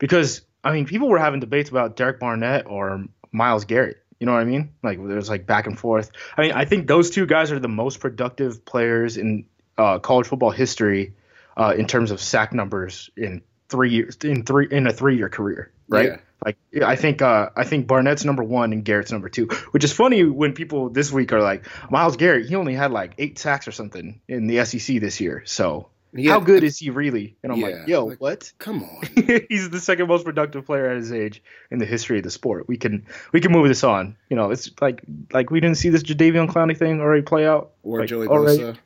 because 0.00 0.40
I 0.64 0.72
mean, 0.72 0.86
people 0.86 1.08
were 1.08 1.18
having 1.18 1.38
debates 1.38 1.70
about 1.70 1.94
Derek 1.94 2.18
Barnett 2.18 2.66
or 2.66 3.04
Myles 3.30 3.64
Garrett. 3.64 3.98
You 4.18 4.26
know 4.26 4.32
what 4.32 4.40
I 4.40 4.44
mean? 4.44 4.74
Like 4.82 4.98
there's 4.98 5.30
like 5.30 5.46
back 5.46 5.68
and 5.68 5.78
forth. 5.78 6.10
I 6.36 6.42
mean, 6.42 6.52
I 6.52 6.64
think 6.64 6.88
those 6.88 7.10
two 7.10 7.26
guys 7.26 7.52
are 7.52 7.60
the 7.60 7.68
most 7.68 8.00
productive 8.00 8.64
players 8.64 9.16
in 9.16 9.46
uh, 9.78 10.00
college 10.00 10.26
football 10.26 10.50
history. 10.50 11.14
uh, 11.56 11.74
in 11.76 11.86
terms 11.86 12.10
of 12.10 12.20
sack 12.20 12.52
numbers 12.52 13.10
in 13.16 13.42
three 13.68 13.90
years 13.90 14.16
in 14.24 14.44
three 14.44 14.66
in 14.70 14.86
a 14.86 14.92
three 14.92 15.16
year 15.16 15.28
career, 15.28 15.70
right? 15.88 16.06
Yeah. 16.06 16.16
Like 16.44 16.56
I 16.82 16.96
think 16.96 17.20
uh, 17.20 17.50
I 17.54 17.64
think 17.64 17.86
Barnett's 17.86 18.24
number 18.24 18.42
one 18.42 18.72
and 18.72 18.82
Garrett's 18.82 19.12
number 19.12 19.28
two, 19.28 19.46
which 19.72 19.84
is 19.84 19.92
funny 19.92 20.24
when 20.24 20.54
people 20.54 20.88
this 20.88 21.12
week 21.12 21.32
are 21.32 21.42
like 21.42 21.66
Myles 21.90 22.16
Garrett, 22.16 22.48
he 22.48 22.54
only 22.54 22.74
had 22.74 22.92
like 22.92 23.12
eight 23.18 23.38
sacks 23.38 23.68
or 23.68 23.72
something 23.72 24.20
in 24.26 24.46
the 24.46 24.64
SEC 24.64 25.00
this 25.00 25.20
year. 25.20 25.42
So 25.44 25.90
Yeah, 26.12 26.32
how 26.32 26.40
good 26.40 26.64
is 26.64 26.78
he 26.78 26.90
really? 26.90 27.36
And 27.42 27.52
I'm 27.52 27.58
Yeah, 27.58 27.66
like, 27.68 27.88
yo, 27.88 28.04
like- 28.06 28.20
what? 28.20 28.52
Come 28.58 28.82
on. 28.82 29.02
He's 29.48 29.70
the 29.70 29.80
second 29.80 30.08
most 30.08 30.24
productive 30.24 30.66
player 30.66 30.88
at 30.90 30.96
his 30.96 31.12
age 31.12 31.42
in 31.70 31.78
the 31.78 31.86
history 31.86 32.18
of 32.18 32.24
the 32.24 32.30
sport. 32.30 32.66
We 32.68 32.76
can 32.76 33.06
we 33.32 33.40
can 33.40 33.52
move 33.52 33.68
this 33.68 33.84
on. 33.84 34.16
You 34.28 34.36
know, 34.36 34.50
it's 34.50 34.70
like 34.80 35.02
like 35.32 35.50
we 35.50 35.60
didn't 35.60 35.76
see 35.78 35.88
this 35.88 36.02
Jadeveon 36.02 36.48
Clowney 36.48 36.76
thing 36.76 37.00
already 37.00 37.22
play 37.22 37.46
out. 37.46 37.70
Or 37.82 38.00
Like, 38.00 38.08
Joey 38.08 38.26
already- 38.26 38.62
Bosa. 38.62 38.76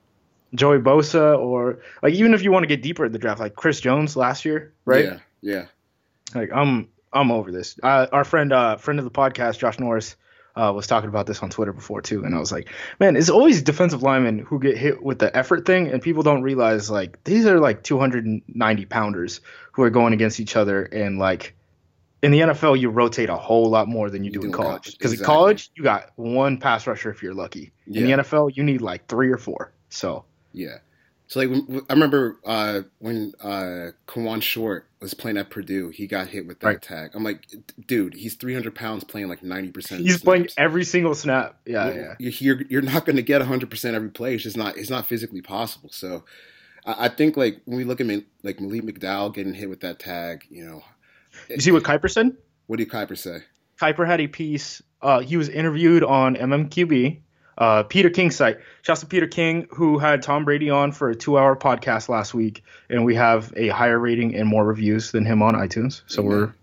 Joey 0.54 0.78
Bosa, 0.78 1.36
or 1.38 1.80
like 2.02 2.14
even 2.14 2.32
if 2.32 2.42
you 2.42 2.52
want 2.52 2.62
to 2.62 2.68
get 2.68 2.80
deeper 2.80 3.04
in 3.04 3.10
the 3.12 3.18
draft, 3.18 3.40
like 3.40 3.56
Chris 3.56 3.80
Jones 3.80 4.16
last 4.16 4.44
year, 4.44 4.72
right? 4.84 5.04
Yeah, 5.04 5.18
yeah. 5.42 5.64
Like 6.34 6.50
I'm 6.52 6.88
I'm 7.12 7.32
over 7.32 7.50
this. 7.50 7.76
Uh, 7.82 8.06
our 8.12 8.22
friend 8.24 8.52
uh 8.52 8.76
friend 8.76 9.00
of 9.00 9.04
the 9.04 9.10
podcast, 9.10 9.58
Josh 9.58 9.80
Norris, 9.80 10.14
uh, 10.56 10.72
was 10.74 10.86
talking 10.86 11.08
about 11.08 11.26
this 11.26 11.42
on 11.42 11.50
Twitter 11.50 11.72
before 11.72 12.00
too, 12.00 12.24
and 12.24 12.34
I 12.34 12.38
was 12.38 12.52
like, 12.52 12.68
man, 13.00 13.16
it's 13.16 13.30
always 13.30 13.62
defensive 13.62 14.02
linemen 14.02 14.38
who 14.38 14.60
get 14.60 14.76
hit 14.76 15.02
with 15.02 15.18
the 15.18 15.36
effort 15.36 15.66
thing, 15.66 15.88
and 15.88 16.00
people 16.00 16.22
don't 16.22 16.42
realize 16.42 16.90
like 16.90 17.22
these 17.24 17.46
are 17.46 17.58
like 17.58 17.82
290 17.82 18.84
pounders 18.86 19.40
who 19.72 19.82
are 19.82 19.90
going 19.90 20.12
against 20.12 20.40
each 20.40 20.56
other, 20.56 20.84
and 20.84 21.18
like 21.18 21.54
in 22.22 22.30
the 22.30 22.40
NFL 22.40 22.80
you 22.80 22.88
rotate 22.88 23.28
a 23.28 23.36
whole 23.36 23.68
lot 23.68 23.88
more 23.88 24.08
than 24.10 24.24
you, 24.24 24.30
You 24.32 24.40
do 24.40 24.46
in 24.46 24.52
college. 24.52 24.68
college, 24.68 24.98
Because 24.98 25.12
in 25.12 25.24
college 25.24 25.70
you 25.74 25.82
got 25.82 26.10
one 26.16 26.58
pass 26.58 26.86
rusher 26.86 27.10
if 27.10 27.22
you're 27.22 27.34
lucky. 27.34 27.72
In 27.86 28.04
the 28.04 28.22
NFL 28.22 28.56
you 28.56 28.62
need 28.62 28.80
like 28.80 29.06
three 29.08 29.30
or 29.30 29.36
four. 29.38 29.72
So 29.90 30.24
Yeah. 30.52 30.78
So 31.26 31.40
like 31.40 31.48
when, 31.50 31.82
I 31.88 31.92
remember 31.94 32.36
uh, 32.44 32.82
when 32.98 33.32
uh, 33.42 33.90
Kawann 34.06 34.42
Short 34.42 34.86
was 35.00 35.14
playing 35.14 35.38
at 35.38 35.48
Purdue, 35.50 35.88
he 35.88 36.06
got 36.06 36.28
hit 36.28 36.46
with 36.46 36.60
that 36.60 36.66
Right. 36.66 36.82
tag. 36.82 37.10
I'm 37.14 37.24
like, 37.24 37.46
dude, 37.86 38.14
he's 38.14 38.34
300 38.34 38.74
pounds 38.74 39.04
playing 39.04 39.28
like 39.28 39.42
90 39.42 39.70
percent. 39.72 40.00
he's 40.02 40.22
playing 40.22 40.48
every 40.58 40.84
single 40.84 41.14
snap. 41.14 41.58
Yeah, 41.64 42.14
yeah. 42.18 42.30
You're 42.38 42.62
you're 42.68 42.82
not 42.82 43.06
going 43.06 43.16
to 43.16 43.22
get 43.22 43.40
100 43.40 43.70
percent 43.70 43.96
every 43.96 44.10
play. 44.10 44.34
It's 44.34 44.42
just 44.42 44.56
not 44.56 44.76
it's 44.76 44.90
not 44.90 45.06
physically 45.06 45.40
possible. 45.40 45.88
So 45.92 46.24
I, 46.84 47.06
I 47.06 47.08
think 47.08 47.36
like 47.38 47.60
when 47.64 47.78
we 47.78 47.84
look 47.84 48.00
at 48.02 48.06
like 48.42 48.60
Malik 48.60 48.84
McDowell 48.84 49.32
getting 49.34 49.54
hit 49.54 49.70
with 49.70 49.80
that 49.80 49.98
tag, 49.98 50.44
you 50.50 50.64
know, 50.66 50.82
You 51.48 51.60
see 51.60 51.72
what 51.72 51.82
Kiper 51.84 52.10
said? 52.10 52.36
what 52.66 52.76
did 52.78 52.90
Kiper 52.90 53.16
say? 53.16 53.38
Kiper 53.80 54.06
had 54.06 54.20
a 54.20 54.26
piece. 54.28 54.82
Uh, 55.02 55.20
he 55.20 55.36
was 55.36 55.48
interviewed 55.48 56.02
on 56.04 56.36
MMQB, 56.36 57.20
uh, 57.58 57.82
Peter 57.84 58.10
King's 58.10 58.36
site. 58.36 58.58
Shouts 58.82 59.00
to 59.00 59.06
Peter 59.06 59.26
King, 59.26 59.66
who 59.70 59.98
had 59.98 60.22
Tom 60.22 60.44
Brady 60.44 60.70
on 60.70 60.92
for 60.92 61.10
a 61.10 61.14
two-hour 61.14 61.56
podcast 61.56 62.08
last 62.08 62.34
week, 62.34 62.62
and 62.88 63.04
we 63.04 63.14
have 63.14 63.52
a 63.56 63.68
higher 63.68 63.98
rating 63.98 64.34
and 64.34 64.48
more 64.48 64.64
reviews 64.64 65.12
than 65.12 65.24
him 65.24 65.42
on 65.42 65.54
iTunes. 65.54 66.02
So 66.06 66.22
Amen. 66.22 66.30
we're 66.38 66.54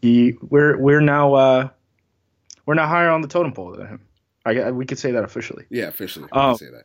he 0.00 0.34
we're 0.48 0.76
we're 0.78 1.00
now 1.00 1.34
uh, 1.34 1.68
we're 2.66 2.74
now 2.74 2.86
higher 2.86 3.10
on 3.10 3.20
the 3.22 3.28
totem 3.28 3.52
pole 3.52 3.72
than 3.72 3.86
him. 3.86 4.00
I, 4.44 4.58
I- 4.60 4.70
we 4.72 4.86
could 4.86 4.98
say 4.98 5.12
that 5.12 5.24
officially 5.24 5.66
Yeah, 5.70 5.88
officially. 5.88 6.28
I 6.32 6.36
can 6.48 6.56
say 6.56 6.70
that. 6.70 6.84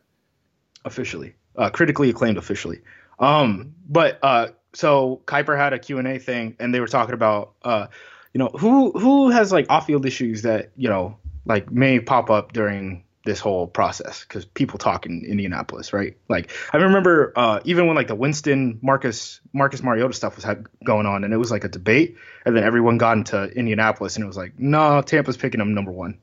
officially, 0.84 1.34
uh, 1.56 1.70
critically 1.70 2.10
acclaimed 2.10 2.38
officially. 2.38 2.80
Um, 3.18 3.74
but 3.88 4.18
uh, 4.22 4.48
so 4.74 5.22
Kiper 5.26 5.56
had 5.56 5.72
a 5.72 5.78
Q 5.78 5.98
and 5.98 6.06
A 6.06 6.18
thing, 6.18 6.54
and 6.60 6.72
they 6.72 6.80
were 6.80 6.86
talking 6.86 7.14
about, 7.14 7.54
uh, 7.62 7.88
you 8.32 8.38
know, 8.38 8.48
who 8.58 8.92
who 8.92 9.30
has 9.30 9.50
like 9.52 9.66
off 9.70 9.86
field 9.86 10.06
issues 10.06 10.42
that 10.42 10.70
you 10.76 10.88
know 10.88 11.16
like 11.46 11.70
may 11.72 11.98
pop 11.98 12.30
up 12.30 12.52
during 12.52 13.02
this 13.24 13.40
whole 13.40 13.66
process 13.66 14.22
because 14.22 14.44
people 14.44 14.78
talk 14.78 15.06
in 15.06 15.24
Indianapolis, 15.24 15.92
right? 15.92 16.16
Like 16.28 16.50
I 16.72 16.78
remember 16.78 17.32
uh, 17.36 17.60
even 17.64 17.86
when 17.86 17.96
like 17.96 18.08
the 18.08 18.14
Winston 18.14 18.78
Marcus 18.82 19.40
Marcus 19.52 19.82
Mariota 19.82 20.14
stuff 20.14 20.36
was 20.36 20.46
going 20.84 21.06
on, 21.06 21.24
and 21.24 21.32
it 21.32 21.36
was 21.36 21.50
like 21.50 21.64
a 21.64 21.68
debate, 21.68 22.16
and 22.44 22.56
then 22.56 22.64
everyone 22.64 22.98
got 22.98 23.16
into 23.16 23.44
Indianapolis, 23.44 24.16
and 24.16 24.24
it 24.24 24.26
was 24.26 24.36
like, 24.36 24.58
no, 24.58 25.02
Tampa's 25.02 25.36
picking 25.36 25.60
him 25.60 25.74
number 25.74 25.90
one. 25.90 26.18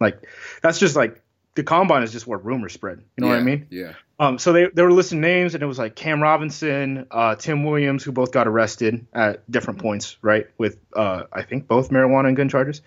Like 0.00 0.26
that's 0.62 0.78
just 0.78 0.96
like 0.96 1.22
the 1.54 1.62
combine 1.62 2.02
is 2.02 2.12
just 2.12 2.26
where 2.26 2.38
rumors 2.38 2.72
spread. 2.72 3.02
You 3.16 3.22
know 3.22 3.28
what 3.28 3.38
I 3.38 3.42
mean? 3.42 3.66
Yeah. 3.70 3.92
Um, 4.18 4.38
so 4.38 4.52
they, 4.52 4.66
they 4.66 4.82
were 4.82 4.92
listing 4.92 5.20
names, 5.20 5.54
and 5.54 5.62
it 5.62 5.66
was 5.66 5.78
like 5.78 5.96
Cam 5.96 6.22
Robinson, 6.22 7.06
uh, 7.10 7.34
Tim 7.34 7.64
Williams, 7.64 8.04
who 8.04 8.12
both 8.12 8.30
got 8.30 8.46
arrested 8.46 9.06
at 9.12 9.48
different 9.50 9.80
points, 9.80 10.16
right? 10.22 10.46
With 10.56 10.78
uh, 10.94 11.24
I 11.32 11.42
think 11.42 11.66
both 11.66 11.90
marijuana 11.90 12.28
and 12.28 12.36
gun 12.36 12.48
charges. 12.48 12.80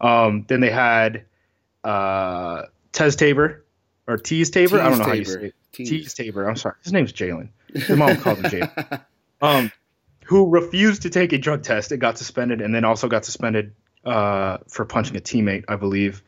Um, 0.00 0.44
then 0.48 0.60
they 0.60 0.70
had 0.70 1.24
uh, 1.84 2.64
Tez 2.92 3.16
Tabor 3.16 3.64
or 4.06 4.16
Teez 4.18 4.52
Tabor. 4.52 4.80
I 4.80 4.88
don't 4.88 4.98
know 4.98 5.04
how 5.04 5.12
you 5.12 5.24
say 5.24 5.46
it. 5.46 5.54
Tease. 5.72 5.90
Teez 5.90 6.14
Tabor. 6.14 6.48
I'm 6.48 6.56
sorry. 6.56 6.74
His 6.84 6.92
name's 6.92 7.12
Jalen. 7.12 7.48
His 7.72 7.88
mom 7.96 8.16
called 8.18 8.38
him 8.38 8.44
Jalen. 8.50 9.02
Um, 9.42 9.72
who 10.26 10.48
refused 10.50 11.02
to 11.02 11.10
take 11.10 11.32
a 11.32 11.38
drug 11.38 11.64
test 11.64 11.90
and 11.90 12.00
got 12.00 12.16
suspended, 12.16 12.60
and 12.60 12.72
then 12.72 12.84
also 12.84 13.08
got 13.08 13.24
suspended 13.24 13.74
uh, 14.04 14.58
for 14.68 14.84
punching 14.84 15.16
a 15.16 15.20
teammate, 15.20 15.64
I 15.66 15.74
believe. 15.74 16.22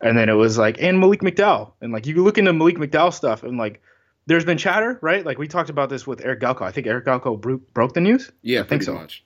And 0.00 0.16
then 0.16 0.28
it 0.28 0.34
was 0.34 0.56
like, 0.56 0.80
and 0.80 1.00
Malik 1.00 1.20
McDowell. 1.20 1.72
And 1.80 1.92
like, 1.92 2.06
you 2.06 2.22
look 2.22 2.38
into 2.38 2.52
Malik 2.52 2.76
McDowell 2.76 3.12
stuff, 3.12 3.42
and 3.42 3.58
like, 3.58 3.82
there's 4.26 4.44
been 4.44 4.56
chatter, 4.56 5.00
right? 5.02 5.26
Like, 5.26 5.36
we 5.36 5.48
talked 5.48 5.68
about 5.68 5.90
this 5.90 6.06
with 6.06 6.24
Eric 6.24 6.40
Galko. 6.40 6.62
I 6.62 6.70
think 6.70 6.86
Eric 6.86 7.06
Galko 7.06 7.40
bro- 7.40 7.60
broke 7.74 7.92
the 7.94 8.00
news. 8.00 8.30
yeah, 8.42 8.60
I 8.60 8.62
think 8.62 8.84
so. 8.84 8.94
much. 8.94 9.24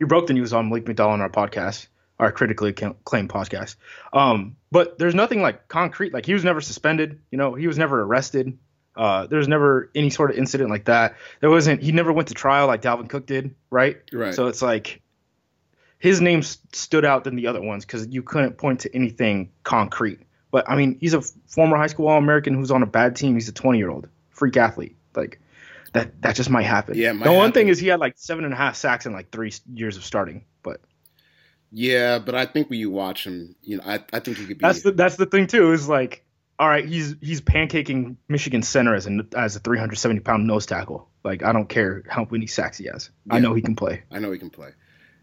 You 0.00 0.06
broke 0.06 0.26
the 0.26 0.32
news 0.32 0.54
on 0.54 0.70
Malik 0.70 0.86
McDowell 0.86 1.10
on 1.10 1.20
our 1.20 1.28
podcast, 1.28 1.88
our 2.18 2.32
critically 2.32 2.70
acclaimed 2.70 3.28
podcast. 3.28 3.76
Um, 4.12 4.56
but 4.70 4.98
there's 4.98 5.14
nothing 5.14 5.42
like 5.42 5.68
concrete. 5.68 6.12
Like, 6.12 6.26
he 6.26 6.34
was 6.34 6.44
never 6.44 6.60
suspended. 6.60 7.20
You 7.30 7.38
know, 7.38 7.54
he 7.54 7.66
was 7.66 7.78
never 7.78 8.00
arrested. 8.02 8.58
Uh, 8.96 9.26
there's 9.26 9.48
never 9.48 9.90
any 9.94 10.10
sort 10.10 10.30
of 10.30 10.36
incident 10.36 10.70
like 10.70 10.84
that. 10.84 11.16
There 11.40 11.50
wasn't. 11.50 11.82
He 11.82 11.92
never 11.92 12.12
went 12.12 12.28
to 12.28 12.34
trial 12.34 12.68
like 12.68 12.82
Dalvin 12.82 13.08
Cook 13.08 13.26
did, 13.26 13.54
right? 13.70 13.98
Right. 14.12 14.34
So 14.34 14.46
it's 14.46 14.62
like 14.62 15.02
his 15.98 16.20
name 16.20 16.42
stood 16.42 17.04
out 17.04 17.24
than 17.24 17.34
the 17.34 17.46
other 17.48 17.60
ones 17.60 17.84
because 17.84 18.06
you 18.08 18.22
couldn't 18.22 18.58
point 18.58 18.80
to 18.80 18.94
anything 18.94 19.50
concrete. 19.62 20.20
But 20.50 20.70
I 20.70 20.76
mean, 20.76 20.98
he's 21.00 21.14
a 21.14 21.22
former 21.22 21.76
high 21.76 21.88
school 21.88 22.06
All 22.06 22.18
American 22.18 22.54
who's 22.54 22.70
on 22.70 22.82
a 22.82 22.86
bad 22.86 23.16
team. 23.16 23.34
He's 23.34 23.48
a 23.48 23.52
20 23.52 23.78
year 23.78 23.90
old 23.90 24.08
freak 24.30 24.56
athlete. 24.56 24.96
Like 25.16 25.40
that, 25.92 26.20
that 26.22 26.36
just 26.36 26.50
might 26.50 26.64
happen. 26.64 26.96
Yeah, 26.96 27.12
might 27.12 27.24
the 27.24 27.32
one 27.32 27.46
happen. 27.46 27.52
thing 27.52 27.68
is 27.68 27.78
he 27.78 27.88
had 27.88 27.98
like 27.98 28.14
seven 28.16 28.44
and 28.44 28.54
a 28.54 28.56
half 28.56 28.76
sacks 28.76 29.06
in 29.06 29.12
like 29.12 29.30
three 29.32 29.52
years 29.72 29.96
of 29.96 30.04
starting. 30.04 30.44
But 30.62 30.80
Yeah, 31.76 32.20
but 32.20 32.36
I 32.36 32.46
think 32.46 32.70
when 32.70 32.78
you 32.78 32.88
watch 32.88 33.26
him, 33.26 33.56
you 33.62 33.78
know, 33.78 33.82
I, 33.84 33.94
I 34.12 34.20
think 34.20 34.36
he 34.36 34.46
could 34.46 34.58
be. 34.58 34.62
that's 34.62 34.82
the 34.82 34.92
that's 34.92 35.16
the 35.16 35.26
thing 35.26 35.48
too. 35.48 35.72
Is 35.72 35.88
like, 35.88 36.24
all 36.56 36.68
right, 36.68 36.86
he's 36.86 37.16
he's 37.20 37.40
pancaking 37.40 38.14
Michigan 38.28 38.62
center 38.62 38.94
as 38.94 39.08
a 39.08 39.26
as 39.36 39.56
a 39.56 39.58
370 39.58 40.20
pound 40.20 40.46
nose 40.46 40.66
tackle. 40.66 41.10
Like 41.24 41.42
I 41.42 41.52
don't 41.52 41.68
care 41.68 42.04
how 42.08 42.28
many 42.30 42.46
sacks 42.46 42.78
he 42.78 42.84
has. 42.84 43.10
I 43.28 43.40
know 43.40 43.54
he 43.54 43.60
can 43.60 43.74
play. 43.74 44.04
I 44.12 44.20
know 44.20 44.30
he 44.30 44.38
can 44.38 44.50
play, 44.50 44.70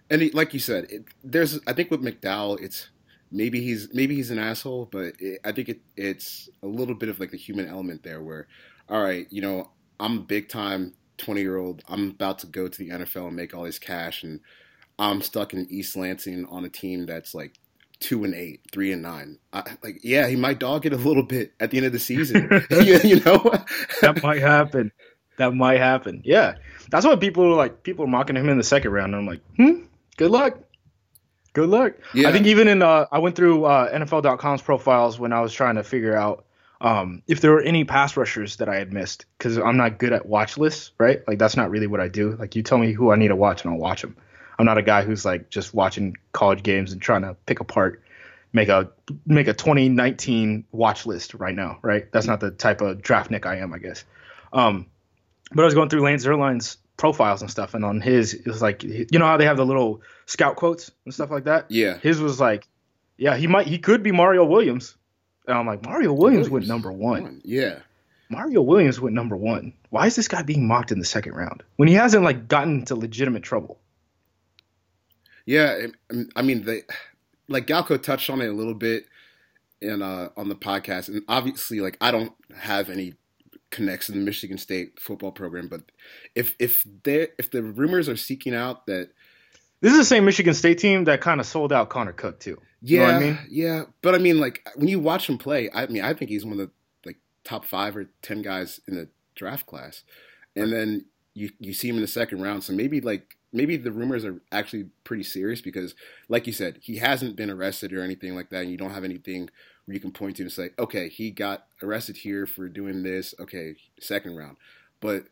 and 0.10 0.24
he, 0.24 0.32
like 0.32 0.54
you 0.54 0.60
said, 0.60 0.88
it, 0.90 1.06
there's. 1.24 1.58
I 1.68 1.72
think 1.72 1.90
with 1.90 2.02
McDowell, 2.02 2.62
it's 2.62 2.90
maybe 3.32 3.62
he's 3.62 3.94
maybe 3.94 4.16
he's 4.16 4.30
an 4.30 4.38
asshole, 4.38 4.90
but 4.92 5.14
it, 5.20 5.40
I 5.46 5.54
think 5.54 5.70
it, 5.70 5.80
it's 5.96 6.50
a 6.62 6.68
little 6.68 6.96
bit 6.96 7.08
of 7.08 7.22
like 7.22 7.32
the 7.32 7.38
human 7.38 7.66
element 7.66 8.04
there, 8.04 8.22
where, 8.22 8.48
all 8.90 9.02
right, 9.02 9.26
you 9.30 9.42
know, 9.42 9.70
I'm 10.02 10.18
a 10.18 10.22
big 10.22 10.50
time 10.50 10.96
twenty 11.18 11.40
year 11.40 11.56
old. 11.56 11.82
I'm 11.88 12.10
about 12.10 12.40
to 12.40 12.48
go 12.48 12.68
to 12.68 12.78
the 12.78 12.90
NFL 12.90 13.28
and 13.28 13.38
make 13.38 13.54
all 13.54 13.64
this 13.64 13.80
cash, 13.80 14.24
and 14.24 14.42
I'm 15.02 15.22
stuck 15.22 15.54
in 15.54 15.66
East 15.70 15.96
Lansing 15.96 16.46
on 16.46 16.64
a 16.64 16.70
team 16.70 17.08
that's 17.08 17.34
like 17.34 17.60
two 18.00 18.24
and 18.24 18.36
eight, 18.36 18.62
three 18.72 18.92
and 18.92 19.02
nine. 19.02 19.40
I, 19.52 19.64
like, 19.84 20.00
yeah, 20.04 20.28
he 20.28 20.36
might 20.36 20.60
dog 20.60 20.86
it 20.86 20.94
a 20.94 20.98
little 20.98 21.24
bit 21.24 21.54
at 21.60 21.72
the 21.72 21.78
end 21.78 21.88
of 21.88 21.92
the 21.92 22.00
season. 22.00 22.50
you, 22.70 23.00
you 23.04 23.20
know, 23.22 23.52
that 24.02 24.22
might 24.22 24.42
happen. 24.42 24.92
That 25.38 25.56
might 25.56 25.80
happen. 25.80 26.22
Yeah, 26.24 26.56
that's 26.92 27.04
why 27.04 27.16
people 27.16 27.46
are 27.46 27.56
like 27.56 27.82
people 27.82 28.06
are 28.06 28.08
mocking 28.08 28.36
him 28.36 28.48
in 28.48 28.58
the 28.58 28.64
second 28.64 28.92
round. 28.92 29.16
And 29.16 29.22
I'm 29.22 29.28
like, 29.28 29.42
hmm, 29.58 29.86
good 30.18 30.30
luck. 30.30 30.60
Good 31.54 31.70
luck. 31.70 31.94
Yeah. 32.14 32.30
I 32.30 32.32
think 32.32 32.46
even 32.46 32.68
in 32.68 32.84
uh, 32.84 33.08
I 33.12 33.18
went 33.18 33.36
through 33.36 33.66
uh, 33.66 33.92
NFL.com's 33.92 34.62
profiles 34.62 35.20
when 35.20 35.34
I 35.34 35.42
was 35.42 35.52
trying 35.52 35.76
to 35.76 35.84
figure 35.84 36.16
out 36.16 36.46
um, 36.80 37.24
if 37.28 37.42
there 37.42 37.52
were 37.52 37.62
any 37.62 37.86
pass 37.86 38.16
rushers 38.16 38.58
that 38.58 38.70
I 38.70 38.76
had 38.76 38.94
missed 38.94 39.26
because 39.38 39.58
I'm 39.58 39.78
not 39.78 39.98
good 39.98 40.14
at 40.14 40.28
watch 40.28 40.60
lists, 40.60 40.92
right? 41.00 41.28
Like 41.28 41.40
that's 41.40 41.58
not 41.58 41.72
really 41.72 41.88
what 41.88 42.00
I 42.00 42.08
do. 42.08 42.36
Like 42.36 42.56
you 42.56 42.62
tell 42.62 42.78
me 42.78 42.94
who 42.94 43.12
I 43.12 43.16
need 43.16 43.30
to 43.30 43.36
watch 43.36 43.64
and 43.64 43.74
I'll 43.74 43.80
watch 43.80 44.04
them. 44.04 44.16
I'm 44.62 44.66
not 44.66 44.78
a 44.78 44.84
guy 44.84 45.02
who's 45.02 45.26
like 45.26 45.50
just 45.50 45.74
watching 45.74 46.16
college 46.34 46.62
games 46.62 46.92
and 46.92 47.02
trying 47.02 47.24
to 47.24 47.36
pick 47.48 47.60
apart 47.60 48.04
make 48.54 48.70
a 48.70 48.90
make 49.26 49.48
a 49.48 49.54
2019 49.54 50.66
watch 50.72 51.08
list 51.08 51.34
right 51.34 51.56
now, 51.56 51.80
right? 51.82 52.12
That's 52.12 52.28
not 52.28 52.40
the 52.40 52.52
type 52.52 52.82
of 52.82 53.02
draft 53.02 53.32
nick 53.32 53.48
I 53.48 53.58
am, 53.58 53.74
I 53.74 53.80
guess. 53.80 54.04
Um, 54.54 54.86
but 55.52 55.64
I 55.64 55.66
was 55.66 55.74
going 55.74 55.90
through 55.90 56.02
Lance 56.02 56.26
Zierlein's 56.26 56.78
profiles 56.96 57.42
and 57.42 57.50
stuff, 57.50 57.74
and 57.74 57.84
on 57.84 58.02
his, 58.02 58.36
it 58.36 58.46
was 58.46 58.62
like, 58.62 58.84
you 58.84 59.18
know 59.18 59.26
how 59.26 59.38
they 59.38 59.46
have 59.46 59.58
the 59.58 59.66
little 59.66 60.02
scout 60.28 60.58
quotes 60.58 60.92
and 61.06 61.14
stuff 61.14 61.32
like 61.32 61.46
that. 61.46 61.66
yeah, 61.70 61.98
His 61.98 62.22
was 62.22 62.40
like, 62.40 62.68
yeah, 63.18 63.36
he 63.36 63.48
might, 63.48 63.66
he 63.66 63.80
could 63.80 64.04
be 64.04 64.12
Mario 64.12 64.46
Williams. 64.46 64.96
And 65.48 65.58
I'm 65.58 65.66
like, 65.66 65.84
Mario 65.84 66.14
Williams, 66.14 66.50
went 66.50 66.68
number 66.68 66.92
one. 66.92 67.42
Yeah. 67.44 67.80
Mario 68.30 68.62
Williams 68.62 69.00
went 69.00 69.16
number 69.16 69.36
one. 69.36 69.74
Why 69.90 70.06
is 70.06 70.16
this 70.16 70.28
guy 70.28 70.44
being 70.44 70.68
mocked 70.68 70.92
in 70.92 71.00
the 71.00 71.06
second 71.06 71.34
round 71.34 71.64
when 71.76 71.90
he 71.90 71.96
hasn't 71.96 72.24
like 72.24 72.48
gotten 72.48 72.80
into 72.80 72.96
legitimate 72.96 73.44
trouble? 73.44 73.81
Yeah, 75.52 75.88
I- 76.36 76.42
mean, 76.42 76.64
they 76.64 76.84
like 77.48 77.68
Galko 77.68 78.02
touched 78.02 78.30
on 78.30 78.42
it 78.42 78.48
a 78.48 78.54
little 78.54 78.74
bit 78.74 79.06
in 79.82 80.02
uh, 80.02 80.30
on 80.38 80.48
the 80.50 80.56
podcast, 80.56 81.10
and 81.10 81.24
obviously, 81.28 81.80
like 81.82 81.98
I 82.00 82.12
don't 82.12 82.34
have 82.56 82.90
any 82.90 83.16
connects 83.70 84.06
to 84.08 84.12
the 84.12 84.20
Michigan 84.20 84.58
State 84.58 85.00
football 85.00 85.32
program. 85.32 85.68
But 85.68 85.82
if 86.36 86.56
if 86.60 86.86
they 87.04 87.28
if 87.38 87.52
the 87.52 87.64
rumors 87.64 88.08
are 88.08 88.16
seeking 88.18 88.54
out 88.56 88.86
that 88.86 89.10
This 89.82 89.92
is 89.94 89.98
the 89.98 90.06
same 90.06 90.26
Michigan 90.26 90.54
State 90.54 90.78
team 90.78 91.06
that 91.06 91.22
kind 91.22 91.40
of 91.40 91.46
sold 91.46 91.74
out 91.74 91.90
Connor 91.90 92.14
Cook 92.14 92.40
too. 92.40 92.58
yeah, 92.82 93.00
know 93.00 93.06
what 93.06 93.16
I 93.16 93.20
mean? 93.20 93.40
yeah, 93.50 93.84
but 94.02 94.16
I 94.16 94.20
mean 94.20 94.40
like 94.40 94.66
when 94.76 94.88
you 94.88 95.00
watch 95.00 95.28
him 95.28 95.38
play, 95.38 95.70
I 95.74 95.88
mean 95.88 96.04
I 96.04 96.14
think 96.14 96.30
he's 96.32 96.46
one 96.46 96.54
of 96.54 96.60
the 96.60 96.72
like 97.06 97.18
top 97.44 97.66
five 97.66 97.98
or 97.98 98.06
ten 98.22 98.42
guys 98.42 98.80
in 98.88 98.96
the 98.96 99.10
draft 99.36 99.66
class, 99.66 100.04
and 100.56 100.72
then 100.72 101.06
you 101.34 101.50
you 101.60 101.74
see 101.74 101.90
him 101.90 101.96
in 101.96 102.02
the 102.02 102.08
second 102.08 102.42
round. 102.42 102.64
So 102.64 102.74
maybe 102.74 103.02
like 103.02 103.38
maybe 103.54 103.78
the 103.78 103.92
rumors 103.92 104.26
are 104.26 104.42
actually 104.52 104.86
pretty 105.04 105.24
serious 105.24 105.62
because 105.62 105.96
like 106.30 106.48
you 106.48 106.54
said, 106.54 106.80
he 106.82 106.98
hasn't 106.98 107.36
been 107.36 107.50
arrested 107.50 107.94
or 107.94 108.02
anything 108.02 108.36
like 108.36 108.50
that, 108.50 108.62
and 108.62 108.72
you 108.72 108.78
don't 108.78 108.92
have 108.92 109.04
anything 109.04 109.50
where 109.86 109.94
you 109.94 110.00
can 110.00 110.12
point 110.12 110.38
to 110.38 110.44
and 110.44 110.52
say, 110.52 110.70
okay, 110.80 111.10
he 111.10 111.32
got 111.32 111.66
arrested 111.82 112.18
here 112.18 112.46
for 112.46 112.70
doing 112.70 113.04
this. 113.04 113.34
Okay, 113.40 113.76
second 114.00 114.36
round, 114.36 114.58
but 115.00 115.26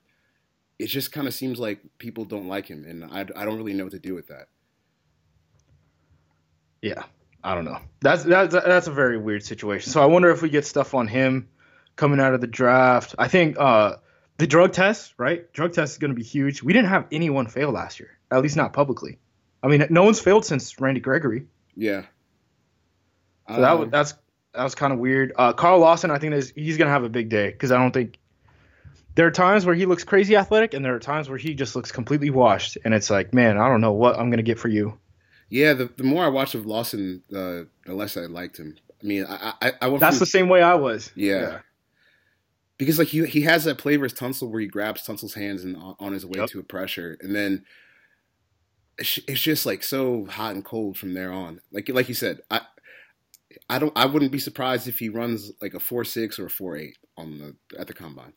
it 0.77 0.87
just 0.87 1.11
kind 1.11 1.27
of 1.27 1.33
seems 1.33 1.59
like 1.59 1.79
people 1.97 2.25
don't 2.25 2.47
like 2.47 2.67
him, 2.67 2.85
and 2.85 3.05
I, 3.05 3.21
I 3.35 3.45
don't 3.45 3.57
really 3.57 3.73
know 3.73 3.83
what 3.83 3.93
to 3.93 3.99
do 3.99 4.15
with 4.15 4.27
that. 4.27 4.47
Yeah, 6.81 7.03
I 7.43 7.55
don't 7.55 7.65
know. 7.65 7.79
That's 8.01 8.23
that's 8.23 8.53
that's 8.53 8.87
a 8.87 8.91
very 8.91 9.17
weird 9.17 9.43
situation. 9.43 9.91
So 9.91 10.01
I 10.01 10.05
wonder 10.05 10.29
if 10.29 10.41
we 10.41 10.49
get 10.49 10.65
stuff 10.65 10.93
on 10.93 11.07
him 11.07 11.49
coming 11.95 12.19
out 12.19 12.33
of 12.33 12.41
the 12.41 12.47
draft. 12.47 13.15
I 13.19 13.27
think 13.27 13.57
uh, 13.59 13.97
the 14.39 14.47
drug 14.47 14.73
test, 14.73 15.13
right? 15.17 15.51
Drug 15.53 15.73
test 15.73 15.93
is 15.93 15.97
going 15.99 16.09
to 16.11 16.15
be 16.15 16.23
huge. 16.23 16.63
We 16.63 16.73
didn't 16.73 16.89
have 16.89 17.05
anyone 17.11 17.45
fail 17.47 17.71
last 17.71 17.99
year, 17.99 18.17
at 18.31 18.41
least 18.41 18.55
not 18.55 18.73
publicly. 18.73 19.19
I 19.61 19.67
mean, 19.67 19.85
no 19.89 20.03
one's 20.03 20.19
failed 20.19 20.45
since 20.45 20.79
Randy 20.79 21.01
Gregory. 21.01 21.45
Yeah. 21.75 22.03
So 23.47 23.61
that 23.61 23.71
Um, 23.73 23.79
was 23.81 23.89
that's 23.89 24.13
that 24.53 24.63
was 24.63 24.75
kind 24.75 24.93
of 24.93 24.99
weird. 24.99 25.33
Uh, 25.35 25.53
Carl 25.53 25.79
Lawson, 25.79 26.09
I 26.11 26.17
think 26.17 26.33
is, 26.33 26.51
he's 26.55 26.77
gonna 26.77 26.89
have 26.89 27.03
a 27.03 27.09
big 27.09 27.29
day 27.29 27.51
because 27.51 27.71
I 27.71 27.77
don't 27.77 27.91
think 27.91 28.17
there 29.15 29.27
are 29.27 29.31
times 29.31 29.65
where 29.65 29.75
he 29.75 29.85
looks 29.85 30.03
crazy 30.03 30.35
athletic, 30.35 30.73
and 30.73 30.83
there 30.83 30.95
are 30.95 30.99
times 30.99 31.29
where 31.29 31.37
he 31.37 31.53
just 31.53 31.75
looks 31.75 31.91
completely 31.91 32.29
washed, 32.29 32.77
and 32.85 32.93
it's 32.93 33.09
like, 33.09 33.33
man, 33.33 33.57
I 33.57 33.67
don't 33.67 33.81
know 33.81 33.91
what 33.91 34.17
I'm 34.17 34.29
gonna 34.29 34.43
get 34.43 34.59
for 34.59 34.69
you. 34.69 34.97
Yeah, 35.49 35.73
the, 35.73 35.89
the 35.97 36.03
more 36.03 36.23
I 36.23 36.27
watched 36.29 36.53
of 36.55 36.65
Lawson, 36.65 37.23
uh, 37.31 37.65
the 37.85 37.93
less 37.93 38.15
I 38.17 38.21
liked 38.21 38.57
him. 38.57 38.75
I 39.03 39.05
mean, 39.05 39.25
I 39.27 39.53
I, 39.61 39.71
I 39.81 39.87
went 39.87 39.99
That's 39.99 40.17
from, 40.17 40.19
the 40.19 40.25
same 40.27 40.47
way 40.47 40.61
I 40.61 40.75
was. 40.75 41.11
yeah. 41.15 41.59
Because 42.79 42.97
like 42.97 43.09
he 43.09 43.23
he 43.27 43.41
has 43.41 43.65
that 43.65 43.77
play 43.77 43.95
versus 43.97 44.17
Tunsil 44.17 44.49
where 44.49 44.61
he 44.61 44.65
grabs 44.67 45.05
Tunsil's 45.05 45.35
hands 45.35 45.63
and 45.63 45.77
on, 45.99 46.13
his 46.13 46.25
way 46.25 46.39
Yep. 46.39 46.49
to 46.49 46.59
a 46.59 46.63
pressure, 46.63 47.15
and 47.21 47.35
then 47.35 47.63
it's, 48.97 49.19
it's 49.27 49.41
just 49.41 49.65
like 49.67 49.83
so 49.83 50.25
hot 50.25 50.55
and 50.55 50.65
cold 50.65 50.97
from 50.97 51.13
there 51.13 51.31
on. 51.31 51.61
Like 51.71 51.89
like 51.89 52.09
you 52.09 52.15
said, 52.15 52.39
I 52.49 52.61
I 53.69 53.77
don't 53.79 53.93
I 53.95 54.05
wouldn't 54.07 54.31
be 54.31 54.39
surprised 54.39 54.87
if 54.87 54.97
he 54.97 55.09
runs 55.09 55.51
like 55.61 55.75
a 55.75 55.79
four 55.79 56.03
six 56.03 56.39
or 56.39 56.47
a 56.47 56.49
four 56.49 56.75
eight 56.77 56.97
on 57.17 57.37
the 57.37 57.55
at 57.79 57.85
the 57.87 57.93
combine. 57.93 58.33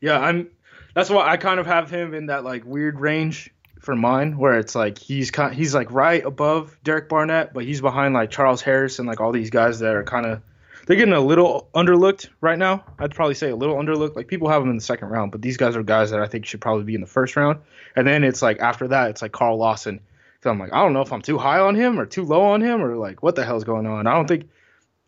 Yeah, 0.00 0.18
I'm. 0.18 0.50
That's 0.94 1.10
why 1.10 1.28
I 1.28 1.36
kind 1.36 1.60
of 1.60 1.66
have 1.66 1.90
him 1.90 2.14
in 2.14 2.26
that 2.26 2.42
like 2.44 2.64
weird 2.64 2.98
range 2.98 3.50
for 3.80 3.94
mine, 3.94 4.36
where 4.36 4.58
it's 4.58 4.74
like 4.74 4.98
he's 4.98 5.30
kind, 5.30 5.54
he's 5.54 5.74
like 5.74 5.90
right 5.92 6.24
above 6.24 6.76
Derek 6.82 7.08
Barnett, 7.08 7.54
but 7.54 7.64
he's 7.64 7.80
behind 7.80 8.14
like 8.14 8.30
Charles 8.30 8.60
Harris 8.62 8.98
and 8.98 9.06
like 9.06 9.20
all 9.20 9.30
these 9.32 9.50
guys 9.50 9.78
that 9.78 9.94
are 9.94 10.02
kind 10.02 10.26
of 10.26 10.42
they're 10.86 10.96
getting 10.96 11.14
a 11.14 11.20
little 11.20 11.68
underlooked 11.74 12.28
right 12.40 12.58
now. 12.58 12.84
I'd 12.98 13.14
probably 13.14 13.34
say 13.34 13.50
a 13.50 13.56
little 13.56 13.76
underlooked. 13.76 14.16
Like 14.16 14.28
people 14.28 14.48
have 14.48 14.62
them 14.62 14.70
in 14.70 14.76
the 14.76 14.82
second 14.82 15.08
round, 15.08 15.32
but 15.32 15.42
these 15.42 15.56
guys 15.56 15.76
are 15.76 15.82
guys 15.82 16.10
that 16.10 16.20
I 16.20 16.26
think 16.26 16.46
should 16.46 16.60
probably 16.60 16.84
be 16.84 16.94
in 16.94 17.00
the 17.00 17.06
first 17.06 17.36
round. 17.36 17.60
And 17.96 18.06
then 18.06 18.24
it's 18.24 18.42
like 18.42 18.60
after 18.60 18.88
that, 18.88 19.10
it's 19.10 19.22
like 19.22 19.32
Carl 19.32 19.56
Lawson. 19.56 20.00
So 20.42 20.50
I'm 20.50 20.58
like, 20.58 20.72
I 20.72 20.82
don't 20.82 20.92
know 20.92 21.02
if 21.02 21.12
I'm 21.12 21.22
too 21.22 21.38
high 21.38 21.60
on 21.60 21.74
him 21.74 22.00
or 22.00 22.06
too 22.06 22.24
low 22.24 22.42
on 22.42 22.62
him 22.62 22.82
or 22.82 22.96
like 22.96 23.22
what 23.22 23.36
the 23.36 23.44
hell's 23.44 23.64
going 23.64 23.86
on. 23.86 24.06
I 24.06 24.14
don't 24.14 24.26
think, 24.26 24.48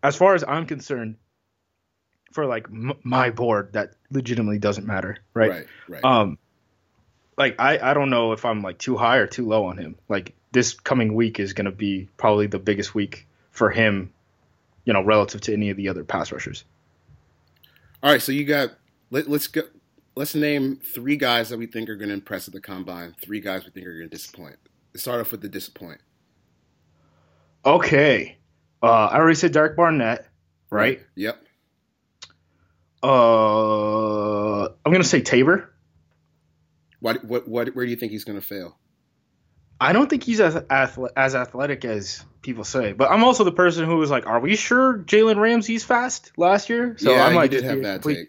as 0.03 0.15
far 0.17 0.35
as 0.35 0.45
I'm 0.47 0.67
concerned, 0.67 1.17
for 2.33 2.47
like 2.47 2.67
m- 2.67 2.99
my 3.03 3.31
board, 3.31 3.75
that 3.75 3.95
legitimately 4.11 4.59
doesn't 4.59 4.87
matter, 4.87 5.19
right? 5.35 5.51
right, 5.51 5.67
right. 5.89 6.05
Um, 6.05 6.39
like 7.37 7.57
I, 7.59 7.79
I 7.79 7.95
don't 7.95 8.11
know 8.11 8.33
if 8.33 8.45
I'm 8.45 8.63
like 8.63 8.79
too 8.79 8.97
high 8.97 9.19
or 9.19 9.27
too 9.27 9.47
low 9.47 9.67
on 9.67 9.79
him. 9.79 9.97
Like 10.09 10.35
this 10.53 10.75
coming 10.75 11.15
week 11.15 11.41
is 11.41 11.53
gonna 11.55 11.73
be 11.73 12.09
probably 12.17 12.47
the 12.47 12.59
biggest 12.59 12.95
week 12.95 13.27
for 13.51 13.71
him, 13.71 14.13
you 14.85 14.93
know, 14.93 15.03
relative 15.03 15.41
to 15.43 15.53
any 15.53 15.71
of 15.71 15.77
the 15.77 15.89
other 15.89 16.05
pass 16.05 16.33
rushers. 16.33 16.65
All 18.03 18.11
right, 18.11 18.23
so 18.23 18.33
you 18.33 18.45
got 18.45 18.71
let, 19.11 19.29
let's 19.29 19.47
go. 19.47 19.63
Let's 20.15 20.35
name 20.35 20.77
three 20.77 21.17
guys 21.17 21.49
that 21.49 21.59
we 21.59 21.67
think 21.67 21.89
are 21.89 21.97
going 21.97 22.09
to 22.09 22.15
impress 22.15 22.47
at 22.47 22.53
the 22.53 22.61
combine. 22.61 23.15
Three 23.23 23.41
guys 23.41 23.65
we 23.65 23.71
think 23.71 23.87
are 23.87 23.97
going 23.97 24.11
to 24.11 24.15
disappoint. 24.15 24.57
Let's 24.93 25.03
start 25.03 25.21
off 25.21 25.33
with 25.33 25.41
the 25.41 25.49
disappoint. 25.49 26.01
Okay, 27.65 28.39
uh, 28.83 29.07
I 29.07 29.17
already 29.17 29.37
said 29.37 29.53
Derek 29.53 29.77
Barnett, 29.77 30.27
right? 30.71 31.01
Yep. 31.15 31.43
Uh, 33.03 34.65
I'm 34.65 34.93
gonna 34.93 35.05
say 35.05 35.23
Tabor. 35.23 35.73
What 37.01 37.25
what 37.25 37.49
what? 37.49 37.75
Where 37.75 37.85
do 37.85 37.91
you 37.91 37.97
think 37.97 38.13
he's 38.13 38.25
going 38.25 38.41
to 38.41 38.47
fail? 38.47 38.77
I 39.83 39.93
don't 39.93 40.09
think 40.09 40.23
he's 40.23 40.41
as 40.41 40.55
as 40.71 41.35
athletic 41.35 41.85
as 41.85 42.25
people 42.41 42.63
say, 42.63 42.93
but 42.93 43.11
I'm 43.11 43.25
also 43.25 43.43
the 43.43 43.51
person 43.53 43.85
who 43.85 43.97
was 43.97 44.11
like, 44.11 44.29
"Are 44.29 44.39
we 44.39 44.55
sure 44.55 44.99
Jalen 44.99 45.39
Ramsey's 45.39 45.83
fast 45.83 46.31
last 46.37 46.71
year?" 46.71 46.97
So 46.99 47.13
yeah, 47.13 47.25
I 47.25 47.33
might 47.33 47.51
did 47.51 47.65
have 47.65 47.79
be 47.79 47.83
that 47.83 48.03
take. 48.03 48.29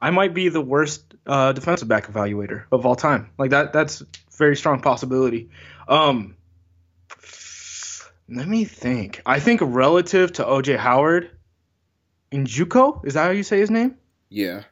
I 0.00 0.10
might 0.10 0.32
be 0.32 0.48
the 0.48 0.60
worst 0.60 1.14
uh, 1.26 1.52
defensive 1.52 1.88
back 1.88 2.06
evaluator 2.06 2.64
of 2.70 2.86
all 2.86 2.94
time. 2.94 3.30
Like 3.36 3.50
that, 3.50 3.72
that's 3.72 4.00
a 4.00 4.06
very 4.36 4.54
strong 4.54 4.80
possibility. 4.80 5.50
Um, 5.88 6.36
let 8.28 8.46
me 8.46 8.64
think. 8.64 9.22
I 9.26 9.40
think 9.40 9.60
relative 9.60 10.32
to 10.34 10.44
OJ 10.44 10.76
Howard, 10.76 11.30
Njoku 12.30 13.04
is 13.04 13.14
that 13.14 13.24
how 13.24 13.30
you 13.30 13.42
say 13.42 13.58
his 13.58 13.70
name? 13.70 13.96
Yeah, 14.28 14.62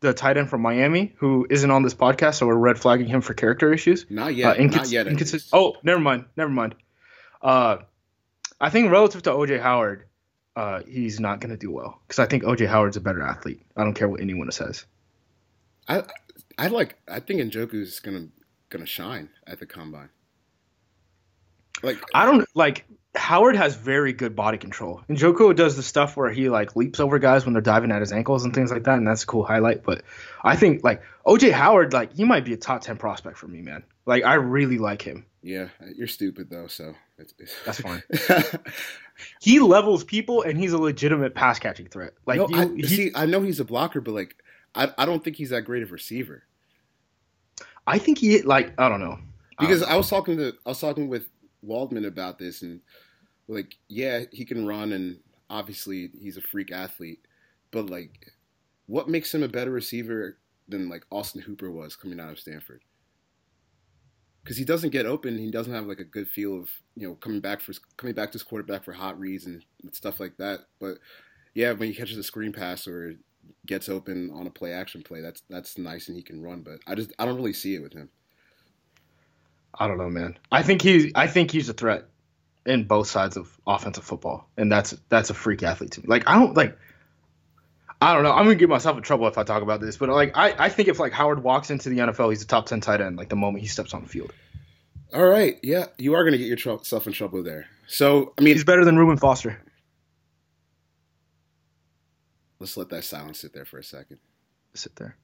The 0.00 0.14
tight 0.14 0.38
end 0.38 0.48
from 0.48 0.62
Miami, 0.62 1.14
who 1.18 1.46
isn't 1.50 1.70
on 1.70 1.82
this 1.82 1.94
podcast, 1.94 2.36
so 2.36 2.46
we're 2.46 2.54
red 2.54 2.78
flagging 2.78 3.06
him 3.06 3.20
for 3.20 3.34
character 3.34 3.72
issues. 3.72 4.06
not 4.08 4.34
yet. 4.34 4.56
Uh, 4.56 4.60
incons- 4.60 4.76
not 4.76 4.90
yet. 4.90 5.06
least. 5.06 5.50
oh, 5.52 5.76
never 5.82 6.00
mind. 6.00 6.24
Never 6.36 6.50
mind. 6.50 6.74
Uh, 7.42 7.78
I 8.60 8.70
think 8.70 8.90
relative 8.90 9.22
to 9.22 9.30
OJ 9.30 9.60
Howard, 9.60 10.06
uh, 10.56 10.80
he's 10.88 11.20
not 11.20 11.40
going 11.40 11.50
to 11.50 11.56
do 11.56 11.70
well 11.70 12.00
because 12.06 12.18
I 12.18 12.26
think 12.26 12.44
OJ 12.44 12.66
Howard's 12.66 12.96
a 12.96 13.00
better 13.00 13.22
athlete. 13.22 13.62
I 13.76 13.84
don't 13.84 13.94
care 13.94 14.08
what 14.08 14.20
anyone 14.20 14.50
says. 14.52 14.84
I 15.88 16.02
I 16.58 16.68
like. 16.68 16.96
I 17.08 17.20
think 17.20 17.40
Njoku's 17.40 18.00
going 18.00 18.16
to 18.16 18.32
going 18.70 18.84
to 18.84 18.90
shine 18.90 19.28
at 19.46 19.60
the 19.60 19.66
combine. 19.66 20.10
Like 21.82 21.98
I 22.14 22.26
don't 22.26 22.46
like 22.54 22.86
Howard 23.16 23.56
has 23.56 23.74
very 23.74 24.12
good 24.12 24.36
body 24.36 24.56
control. 24.56 25.02
And 25.08 25.18
Joko 25.18 25.52
does 25.52 25.76
the 25.76 25.82
stuff 25.82 26.16
where 26.16 26.30
he 26.30 26.48
like 26.48 26.76
leaps 26.76 27.00
over 27.00 27.18
guys 27.18 27.44
when 27.44 27.54
they're 27.54 27.62
diving 27.62 27.90
at 27.90 28.00
his 28.00 28.12
ankles 28.12 28.44
and 28.44 28.54
things 28.54 28.70
like 28.70 28.84
that, 28.84 28.98
and 28.98 29.06
that's 29.06 29.24
a 29.24 29.26
cool 29.26 29.44
highlight. 29.44 29.82
But 29.82 30.02
I 30.44 30.56
think 30.56 30.84
like 30.84 31.02
OJ 31.26 31.52
Howard, 31.52 31.92
like 31.92 32.14
he 32.14 32.24
might 32.24 32.44
be 32.44 32.52
a 32.52 32.56
top 32.56 32.82
ten 32.82 32.96
prospect 32.96 33.36
for 33.36 33.48
me, 33.48 33.62
man. 33.62 33.82
Like 34.06 34.24
I 34.24 34.34
really 34.34 34.78
like 34.78 35.02
him. 35.02 35.26
yeah, 35.42 35.68
you're 35.94 36.06
stupid 36.06 36.50
though, 36.50 36.66
so 36.66 36.94
it's, 37.18 37.34
it's... 37.38 37.54
That's 37.64 37.80
fine. 37.80 38.02
He 39.40 39.60
levels 39.60 40.04
people 40.04 40.42
and 40.42 40.58
he's 40.58 40.72
a 40.72 40.78
legitimate 40.78 41.34
pass 41.34 41.58
catching 41.58 41.86
threat. 41.86 42.14
Like 42.26 42.38
no, 42.38 42.48
you, 42.48 42.56
I, 42.56 42.76
he, 42.76 42.86
see, 42.86 43.10
I 43.14 43.26
know 43.26 43.42
he's 43.42 43.60
a 43.60 43.64
blocker, 43.64 44.00
but 44.00 44.14
like, 44.14 44.36
I 44.74 44.90
I 44.96 45.06
don't 45.06 45.22
think 45.22 45.36
he's 45.36 45.50
that 45.50 45.62
great 45.62 45.82
of 45.82 45.90
a 45.90 45.92
receiver. 45.92 46.44
I 47.86 47.98
think 47.98 48.18
he 48.18 48.42
like 48.42 48.72
I 48.78 48.88
don't 48.88 49.00
know. 49.00 49.18
because 49.58 49.82
Um, 49.82 49.90
I 49.90 49.96
was 49.96 50.08
talking 50.08 50.36
to 50.38 50.54
I 50.64 50.70
was 50.70 50.80
talking 50.80 51.08
with 51.08 51.28
Waldman 51.62 52.04
about 52.04 52.38
this, 52.38 52.62
and 52.62 52.80
like, 53.48 53.76
yeah, 53.88 54.24
he 54.32 54.44
can 54.44 54.66
run, 54.66 54.92
and 54.92 55.18
obviously 55.48 56.10
he's 56.20 56.36
a 56.36 56.42
freak 56.42 56.72
athlete, 56.72 57.20
but 57.70 57.90
like, 57.90 58.32
what 58.86 59.08
makes 59.08 59.34
him 59.34 59.42
a 59.42 59.48
better 59.48 59.70
receiver 59.70 60.38
than 60.68 60.88
like 60.88 61.04
Austin 61.10 61.42
Hooper 61.42 61.70
was 61.70 61.96
coming 61.96 62.20
out 62.20 62.30
of 62.30 62.38
Stanford? 62.38 62.82
Because 64.42 64.56
he 64.56 64.64
doesn't 64.64 64.90
get 64.90 65.06
open, 65.06 65.38
he 65.38 65.50
doesn't 65.50 65.72
have 65.72 65.86
like 65.86 66.00
a 66.00 66.04
good 66.04 66.28
feel 66.28 66.58
of 66.58 66.70
you 66.96 67.06
know 67.06 67.14
coming 67.16 67.40
back 67.40 67.60
for 67.60 67.72
coming 67.96 68.14
back 68.14 68.30
to 68.30 68.34
his 68.34 68.42
quarterback 68.42 68.84
for 68.84 68.92
hot 68.92 69.18
reads 69.18 69.46
and 69.46 69.62
stuff 69.92 70.18
like 70.18 70.36
that. 70.38 70.60
But 70.80 70.98
yeah, 71.54 71.72
when 71.72 71.88
he 71.88 71.94
catches 71.94 72.16
a 72.18 72.22
screen 72.22 72.52
pass 72.52 72.86
or 72.86 73.14
gets 73.66 73.88
open 73.88 74.30
on 74.30 74.46
a 74.46 74.50
play 74.50 74.72
action 74.72 75.02
play, 75.02 75.20
that's 75.20 75.42
that's 75.50 75.78
nice 75.78 76.08
and 76.08 76.16
he 76.16 76.22
can 76.22 76.42
run. 76.42 76.62
But 76.62 76.80
I 76.86 76.94
just 76.94 77.12
I 77.18 77.26
don't 77.26 77.36
really 77.36 77.52
see 77.52 77.74
it 77.74 77.82
with 77.82 77.92
him. 77.92 78.08
I 79.80 79.88
don't 79.88 79.98
know, 79.98 80.10
man. 80.10 80.38
I 80.52 80.62
think 80.62 80.82
he's 80.82 81.10
I 81.14 81.26
think 81.26 81.50
he's 81.50 81.68
a 81.70 81.72
threat 81.72 82.04
in 82.66 82.84
both 82.84 83.08
sides 83.08 83.36
of 83.38 83.50
offensive 83.66 84.04
football, 84.04 84.46
and 84.56 84.70
that's 84.70 84.94
that's 85.08 85.30
a 85.30 85.34
freak 85.34 85.62
athlete 85.62 85.92
to 85.92 86.02
me. 86.02 86.06
Like 86.06 86.28
I 86.28 86.38
don't 86.38 86.54
like. 86.54 86.78
I 88.02 88.14
don't 88.14 88.22
know. 88.22 88.32
I'm 88.32 88.44
gonna 88.44 88.54
get 88.54 88.68
myself 88.68 88.96
in 88.96 89.02
trouble 89.02 89.26
if 89.26 89.38
I 89.38 89.42
talk 89.42 89.62
about 89.62 89.80
this, 89.80 89.96
but 89.96 90.10
like 90.10 90.36
I, 90.36 90.54
I 90.66 90.68
think 90.68 90.88
if 90.88 91.00
like 91.00 91.12
Howard 91.12 91.42
walks 91.42 91.70
into 91.70 91.88
the 91.88 91.98
NFL, 91.98 92.28
he's 92.30 92.42
a 92.42 92.46
top 92.46 92.66
ten 92.66 92.80
tight 92.80 93.00
end 93.00 93.16
like 93.16 93.30
the 93.30 93.36
moment 93.36 93.62
he 93.62 93.68
steps 93.68 93.94
on 93.94 94.02
the 94.02 94.08
field. 94.08 94.32
All 95.12 95.26
right, 95.26 95.58
yeah, 95.62 95.86
you 95.98 96.14
are 96.14 96.22
going 96.22 96.32
to 96.32 96.38
get 96.38 96.46
yourself 96.46 97.06
in 97.08 97.12
trouble 97.12 97.42
there. 97.42 97.66
So, 97.88 98.32
I 98.38 98.42
mean, 98.42 98.54
He's 98.54 98.62
better 98.62 98.84
than 98.84 98.96
Reuben 98.96 99.16
Foster. 99.16 99.60
let's 102.60 102.76
let 102.76 102.90
that 102.90 103.02
silence 103.02 103.40
sit 103.40 103.52
there 103.52 103.64
for 103.64 103.78
a 103.78 103.82
second. 103.82 104.18
Sit 104.74 104.94
there. 104.94 105.16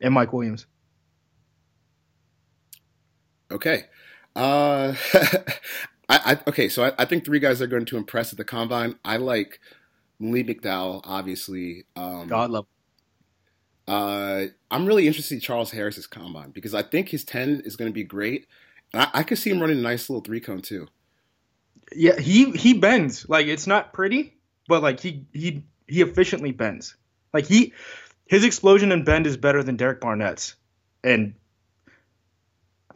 And 0.00 0.14
Mike 0.14 0.32
Williams. 0.32 0.66
Okay, 3.50 3.84
uh, 4.36 4.94
I, 6.08 6.32
I 6.32 6.38
okay, 6.48 6.68
so 6.68 6.84
I, 6.84 6.92
I 6.98 7.04
think 7.04 7.24
three 7.24 7.38
guys 7.38 7.62
are 7.62 7.66
going 7.66 7.84
to 7.86 7.96
impress 7.96 8.32
at 8.32 8.38
the 8.38 8.44
combine. 8.44 8.96
I 9.04 9.16
like 9.16 9.60
Lee 10.20 10.44
McDowell, 10.44 11.02
obviously. 11.04 11.84
Um, 11.96 12.28
God 12.28 12.50
love. 12.50 12.66
Uh, 13.86 14.46
I'm 14.70 14.86
really 14.86 15.06
interested 15.06 15.34
in 15.34 15.40
Charles 15.40 15.70
Harris's 15.70 16.06
combine 16.06 16.50
because 16.50 16.74
I 16.74 16.82
think 16.82 17.10
his 17.10 17.24
10 17.24 17.62
is 17.66 17.76
going 17.76 17.90
to 17.90 17.94
be 17.94 18.04
great. 18.04 18.46
And 18.92 19.02
I, 19.02 19.10
I 19.12 19.22
could 19.22 19.38
see 19.38 19.50
him 19.50 19.60
running 19.60 19.78
a 19.78 19.82
nice 19.82 20.08
little 20.08 20.22
three 20.22 20.40
cone 20.40 20.62
too. 20.62 20.88
Yeah, 21.94 22.18
he 22.18 22.50
he 22.52 22.74
bends. 22.74 23.28
Like 23.28 23.46
it's 23.46 23.66
not 23.66 23.92
pretty, 23.92 24.36
but 24.68 24.82
like 24.82 25.00
he 25.00 25.26
he 25.32 25.64
he 25.86 26.00
efficiently 26.00 26.50
bends. 26.50 26.96
Like 27.32 27.46
he 27.46 27.74
his 28.26 28.44
explosion 28.44 28.90
and 28.90 29.04
bend 29.04 29.26
is 29.26 29.36
better 29.36 29.62
than 29.62 29.76
Derek 29.76 30.00
Barnett's. 30.00 30.56
And 31.02 31.34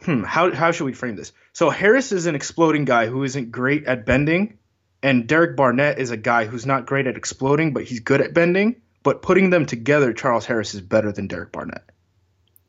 hmm, 0.02 0.22
how 0.22 0.52
how 0.54 0.70
should 0.72 0.84
we 0.84 0.92
frame 0.92 1.16
this? 1.16 1.32
So 1.52 1.70
Harris 1.70 2.12
is 2.12 2.26
an 2.26 2.34
exploding 2.34 2.84
guy 2.84 3.06
who 3.06 3.24
isn't 3.24 3.50
great 3.50 3.84
at 3.86 4.06
bending, 4.06 4.58
and 5.02 5.26
Derek 5.26 5.56
Barnett 5.56 5.98
is 5.98 6.10
a 6.10 6.16
guy 6.16 6.46
who's 6.46 6.66
not 6.66 6.86
great 6.86 7.06
at 7.06 7.16
exploding, 7.16 7.72
but 7.72 7.84
he's 7.84 8.00
good 8.00 8.20
at 8.20 8.34
bending. 8.34 8.80
But 9.02 9.22
putting 9.22 9.50
them 9.50 9.64
together, 9.64 10.12
Charles 10.12 10.44
Harris 10.44 10.74
is 10.74 10.80
better 10.80 11.12
than 11.12 11.28
Derek 11.28 11.52
Barnett. 11.52 11.84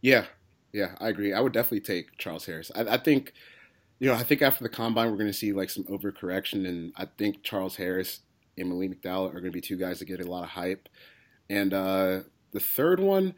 Yeah, 0.01 0.25
yeah, 0.71 0.95
I 0.99 1.09
agree. 1.09 1.33
I 1.33 1.41
would 1.41 1.53
definitely 1.53 1.81
take 1.81 2.17
Charles 2.17 2.45
Harris. 2.45 2.71
I, 2.75 2.81
I 2.81 2.97
think, 2.97 3.33
you 3.99 4.07
know, 4.07 4.13
I 4.13 4.23
think 4.23 4.41
after 4.41 4.63
the 4.63 4.69
combine, 4.69 5.09
we're 5.09 5.17
going 5.17 5.27
to 5.27 5.33
see 5.33 5.51
like 5.51 5.69
some 5.69 5.83
overcorrection, 5.85 6.67
and 6.67 6.93
I 6.95 7.05
think 7.05 7.43
Charles 7.43 7.75
Harris 7.75 8.21
and 8.57 8.69
Malik 8.69 9.01
McDowell 9.01 9.29
are 9.29 9.41
going 9.41 9.45
to 9.45 9.51
be 9.51 9.61
two 9.61 9.77
guys 9.77 9.99
that 9.99 10.05
get 10.05 10.21
a 10.21 10.29
lot 10.29 10.43
of 10.43 10.49
hype. 10.49 10.87
And 11.49 11.73
uh, 11.73 12.21
the 12.51 12.59
third 12.59 12.99
one, 12.99 13.33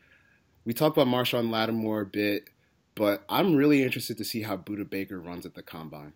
we 0.66 0.74
talked 0.74 0.98
about 0.98 1.08
Marshon 1.08 1.50
Lattimore 1.50 2.02
a 2.02 2.06
bit, 2.06 2.50
but 2.96 3.24
I'm 3.30 3.56
really 3.56 3.84
interested 3.84 4.18
to 4.18 4.24
see 4.26 4.42
how 4.44 4.58
Budda 4.58 4.90
Baker 4.90 5.20
runs 5.20 5.46
at 5.46 5.56
the 5.56 5.64
combine 5.64 6.14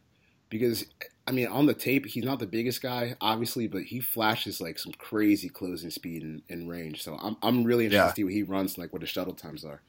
because 0.50 0.86
I 1.28 1.32
mean, 1.32 1.48
on 1.48 1.66
the 1.66 1.74
tape, 1.74 2.06
he's 2.06 2.24
not 2.24 2.38
the 2.40 2.46
biggest 2.46 2.82
guy, 2.84 3.16
obviously, 3.20 3.68
but 3.68 3.82
he 3.84 4.00
flashes 4.00 4.62
like 4.62 4.78
some 4.78 4.92
crazy 4.94 5.50
closing 5.50 5.90
speed 5.90 6.22
and, 6.22 6.44
and 6.50 6.70
range. 6.70 7.02
So 7.04 7.18
I'm 7.22 7.36
I'm 7.42 7.64
really 7.64 7.86
interested 7.86 8.06
Yeah. 8.06 8.10
to 8.12 8.16
see 8.16 8.24
what 8.24 8.34
he 8.34 8.44
runs, 8.44 8.78
like 8.78 8.94
what 8.94 9.02
his 9.02 9.10
shuttle 9.10 9.34
times 9.34 9.66
are. 9.66 9.82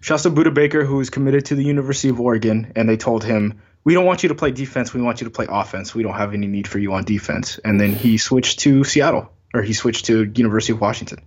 Shasta 0.00 0.30
Budda 0.30 0.52
Baker, 0.52 0.84
who 0.84 1.00
is 1.00 1.08
committed 1.10 1.46
to 1.46 1.54
the 1.54 1.64
University 1.64 2.08
of 2.10 2.20
Oregon, 2.20 2.72
and 2.76 2.88
they 2.88 2.96
told 2.98 3.24
him, 3.24 3.60
"We 3.84 3.94
don't 3.94 4.04
want 4.04 4.22
you 4.22 4.28
to 4.28 4.34
play 4.34 4.50
defense. 4.50 4.92
We 4.92 5.00
want 5.00 5.20
you 5.20 5.24
to 5.26 5.30
play 5.30 5.46
offense. 5.48 5.94
We 5.94 6.02
don't 6.02 6.14
have 6.14 6.34
any 6.34 6.46
need 6.46 6.68
for 6.68 6.78
you 6.78 6.92
on 6.92 7.04
defense." 7.04 7.58
And 7.64 7.80
then 7.80 7.94
he 7.94 8.18
switched 8.18 8.58
to 8.60 8.84
Seattle, 8.84 9.30
or 9.54 9.62
he 9.62 9.72
switched 9.72 10.06
to 10.06 10.24
University 10.34 10.72
of 10.74 10.80
Washington. 10.80 11.20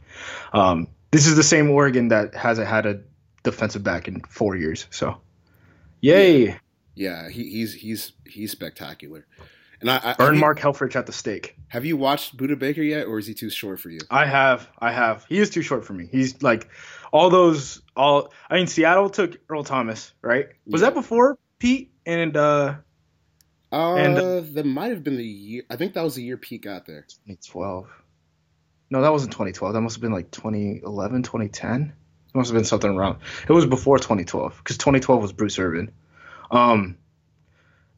Um, 0.53 0.87
this 1.11 1.25
is 1.25 1.35
the 1.35 1.43
same 1.43 1.71
Oregon 1.71 2.09
that 2.09 2.35
hasn't 2.35 2.67
had 2.67 2.85
a 2.85 2.99
defensive 3.51 3.83
back 3.83 4.07
in 4.07 4.21
four 4.21 4.55
years. 4.55 4.87
So, 4.91 5.17
yay! 6.01 6.57
Yeah, 6.95 7.29
he, 7.29 7.49
he's 7.49 7.73
he's 7.73 8.11
he's 8.25 8.51
spectacular. 8.51 9.25
And 9.79 9.91
I, 9.91 9.97
I 10.03 10.13
Burn 10.13 10.25
have 10.27 10.35
you- 10.35 10.41
Mark 10.41 10.59
Helfrich 10.59 10.95
at 10.95 11.05
the 11.05 11.11
stake. 11.13 11.55
Have 11.67 11.85
you 11.85 11.97
watched 11.97 12.35
Budda 12.35 12.57
Baker 12.57 12.81
yet, 12.81 13.05
or 13.05 13.19
is 13.19 13.27
he 13.27 13.33
too 13.35 13.49
short 13.51 13.79
for 13.79 13.89
you? 13.91 13.99
I 14.09 14.25
have, 14.25 14.67
I 14.79 14.91
have. 14.91 15.25
He 15.29 15.37
is 15.37 15.51
too 15.51 15.61
short 15.61 15.85
for 15.85 15.93
me. 15.93 16.07
He's 16.11 16.41
like 16.41 16.67
all 17.11 17.29
those, 17.29 17.81
all. 17.95 18.33
I 18.49 18.55
mean, 18.55 18.65
Seattle 18.67 19.09
took 19.09 19.37
Earl 19.49 19.63
Thomas, 19.63 20.13
right? 20.23 20.47
Was 20.65 20.81
Yeah. 20.81 20.87
that 20.89 20.93
before 20.95 21.37
Pete 21.59 21.91
and 22.07 22.35
uh 22.35 22.75
Uh, 23.71 23.95
And- 23.95 24.55
that 24.55 24.65
might 24.65 24.89
have 24.91 25.03
been 25.03 25.17
the 25.17 25.23
year. 25.25 25.63
I 25.69 25.75
think 25.75 25.93
that 25.93 26.03
was 26.03 26.15
the 26.15 26.23
year 26.23 26.37
Pete 26.37 26.63
got 26.63 26.85
there. 26.87 27.01
2012. 27.27 27.87
No, 28.89 29.01
that 29.01 29.11
wasn't 29.11 29.33
2012. 29.33 29.73
That 29.73 29.81
must 29.81 29.97
have 29.97 30.01
been 30.01 30.13
like 30.13 30.31
2011, 30.31 31.21
2010. 31.23 31.93
It 32.37 32.39
must 32.39 32.51
have 32.51 32.55
been 32.55 32.65
something 32.65 32.91
around. 32.91 33.17
It 33.49 33.51
was 33.51 33.65
before 33.65 33.97
2012 33.97 34.57
because 34.59 34.77
2012 34.77 35.21
was 35.23 35.33
Bruce 35.33 35.57
Irvin. 35.57 35.91
Um, 36.51 36.97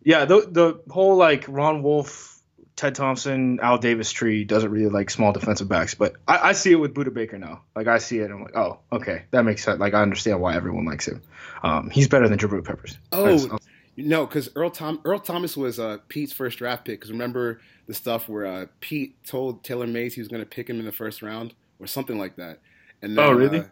yeah, 0.02 0.24
the 0.24 0.48
the 0.50 0.82
whole 0.90 1.18
like 1.18 1.44
Ron 1.50 1.84
Wolf, 1.84 2.42
Ted 2.78 2.96
Thompson, 2.96 3.60
Al 3.62 3.78
Davis 3.80 4.14
tree 4.14 4.46
doesn't 4.46 4.72
really 4.72 4.90
like 4.90 5.10
small 5.10 5.34
defensive 5.34 5.68
backs, 5.68 5.94
but 5.94 6.14
I, 6.26 6.38
I 6.38 6.52
see 6.54 6.72
it 6.72 6.76
with 6.76 6.94
Budda 6.94 7.14
Baker 7.14 7.38
now. 7.38 7.64
Like 7.76 7.88
I 7.88 7.98
see 7.98 8.20
it, 8.20 8.32
and 8.32 8.34
I'm 8.36 8.44
like, 8.44 8.56
oh, 8.56 8.80
okay, 8.94 9.24
that 9.32 9.44
makes 9.44 9.62
sense. 9.66 9.78
Like 9.78 9.94
I 9.94 10.02
understand 10.02 10.40
why 10.40 10.56
everyone 10.56 10.86
likes 10.86 11.06
him. 11.06 11.22
Um, 11.62 11.90
he's 11.90 12.08
better 12.08 12.30
than 12.30 12.40
Jabril 12.40 12.64
Peppers. 12.64 12.98
Oh, 13.12 13.26
That's- 13.38 13.60
No, 13.98 14.26
because 14.26 14.48
Earl 14.56 14.70
Tom 14.72 15.02
Earl 15.04 15.20
Thomas 15.20 15.58
was 15.58 15.82
uh, 15.82 15.98
Pete's 16.08 16.32
first 16.32 16.60
draft 16.60 16.86
pick. 16.86 17.02
Because 17.02 17.12
remember 17.12 17.60
the 17.88 17.94
stuff 17.94 18.30
where 18.30 18.46
uh, 18.46 18.66
Pete 18.80 19.22
told 19.26 19.66
Taylor 19.66 19.86
Mays 19.86 20.14
he 20.16 20.22
was 20.22 20.30
going 20.30 20.42
to 20.42 20.50
pick 20.50 20.70
him 20.70 20.80
in 20.80 20.86
the 20.86 20.94
first 20.94 21.22
round 21.22 21.54
or 21.78 21.88
something 21.88 22.18
like 22.18 22.38
that. 22.38 22.60
And 23.02 23.18
then, 23.18 23.26
Oh, 23.26 23.32
really? 23.34 23.60
Uh, 23.60 23.64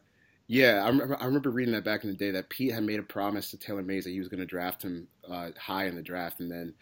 yeah, 0.47 0.81
I 0.83 0.87
remember, 0.87 1.17
I 1.21 1.25
remember 1.25 1.49
reading 1.49 1.73
that 1.73 1.83
back 1.83 2.03
in 2.03 2.09
the 2.09 2.15
day 2.15 2.31
that 2.31 2.49
Pete 2.49 2.73
had 2.73 2.83
made 2.83 2.99
a 2.99 3.03
promise 3.03 3.51
to 3.51 3.57
Taylor 3.57 3.83
Mays 3.83 4.05
that 4.05 4.11
he 4.11 4.19
was 4.19 4.29
going 4.29 4.39
to 4.39 4.45
draft 4.45 4.81
him 4.83 5.07
uh, 5.29 5.49
high 5.59 5.85
in 5.87 5.95
the 5.95 6.01
draft, 6.01 6.39
and 6.39 6.49
then 6.51 6.73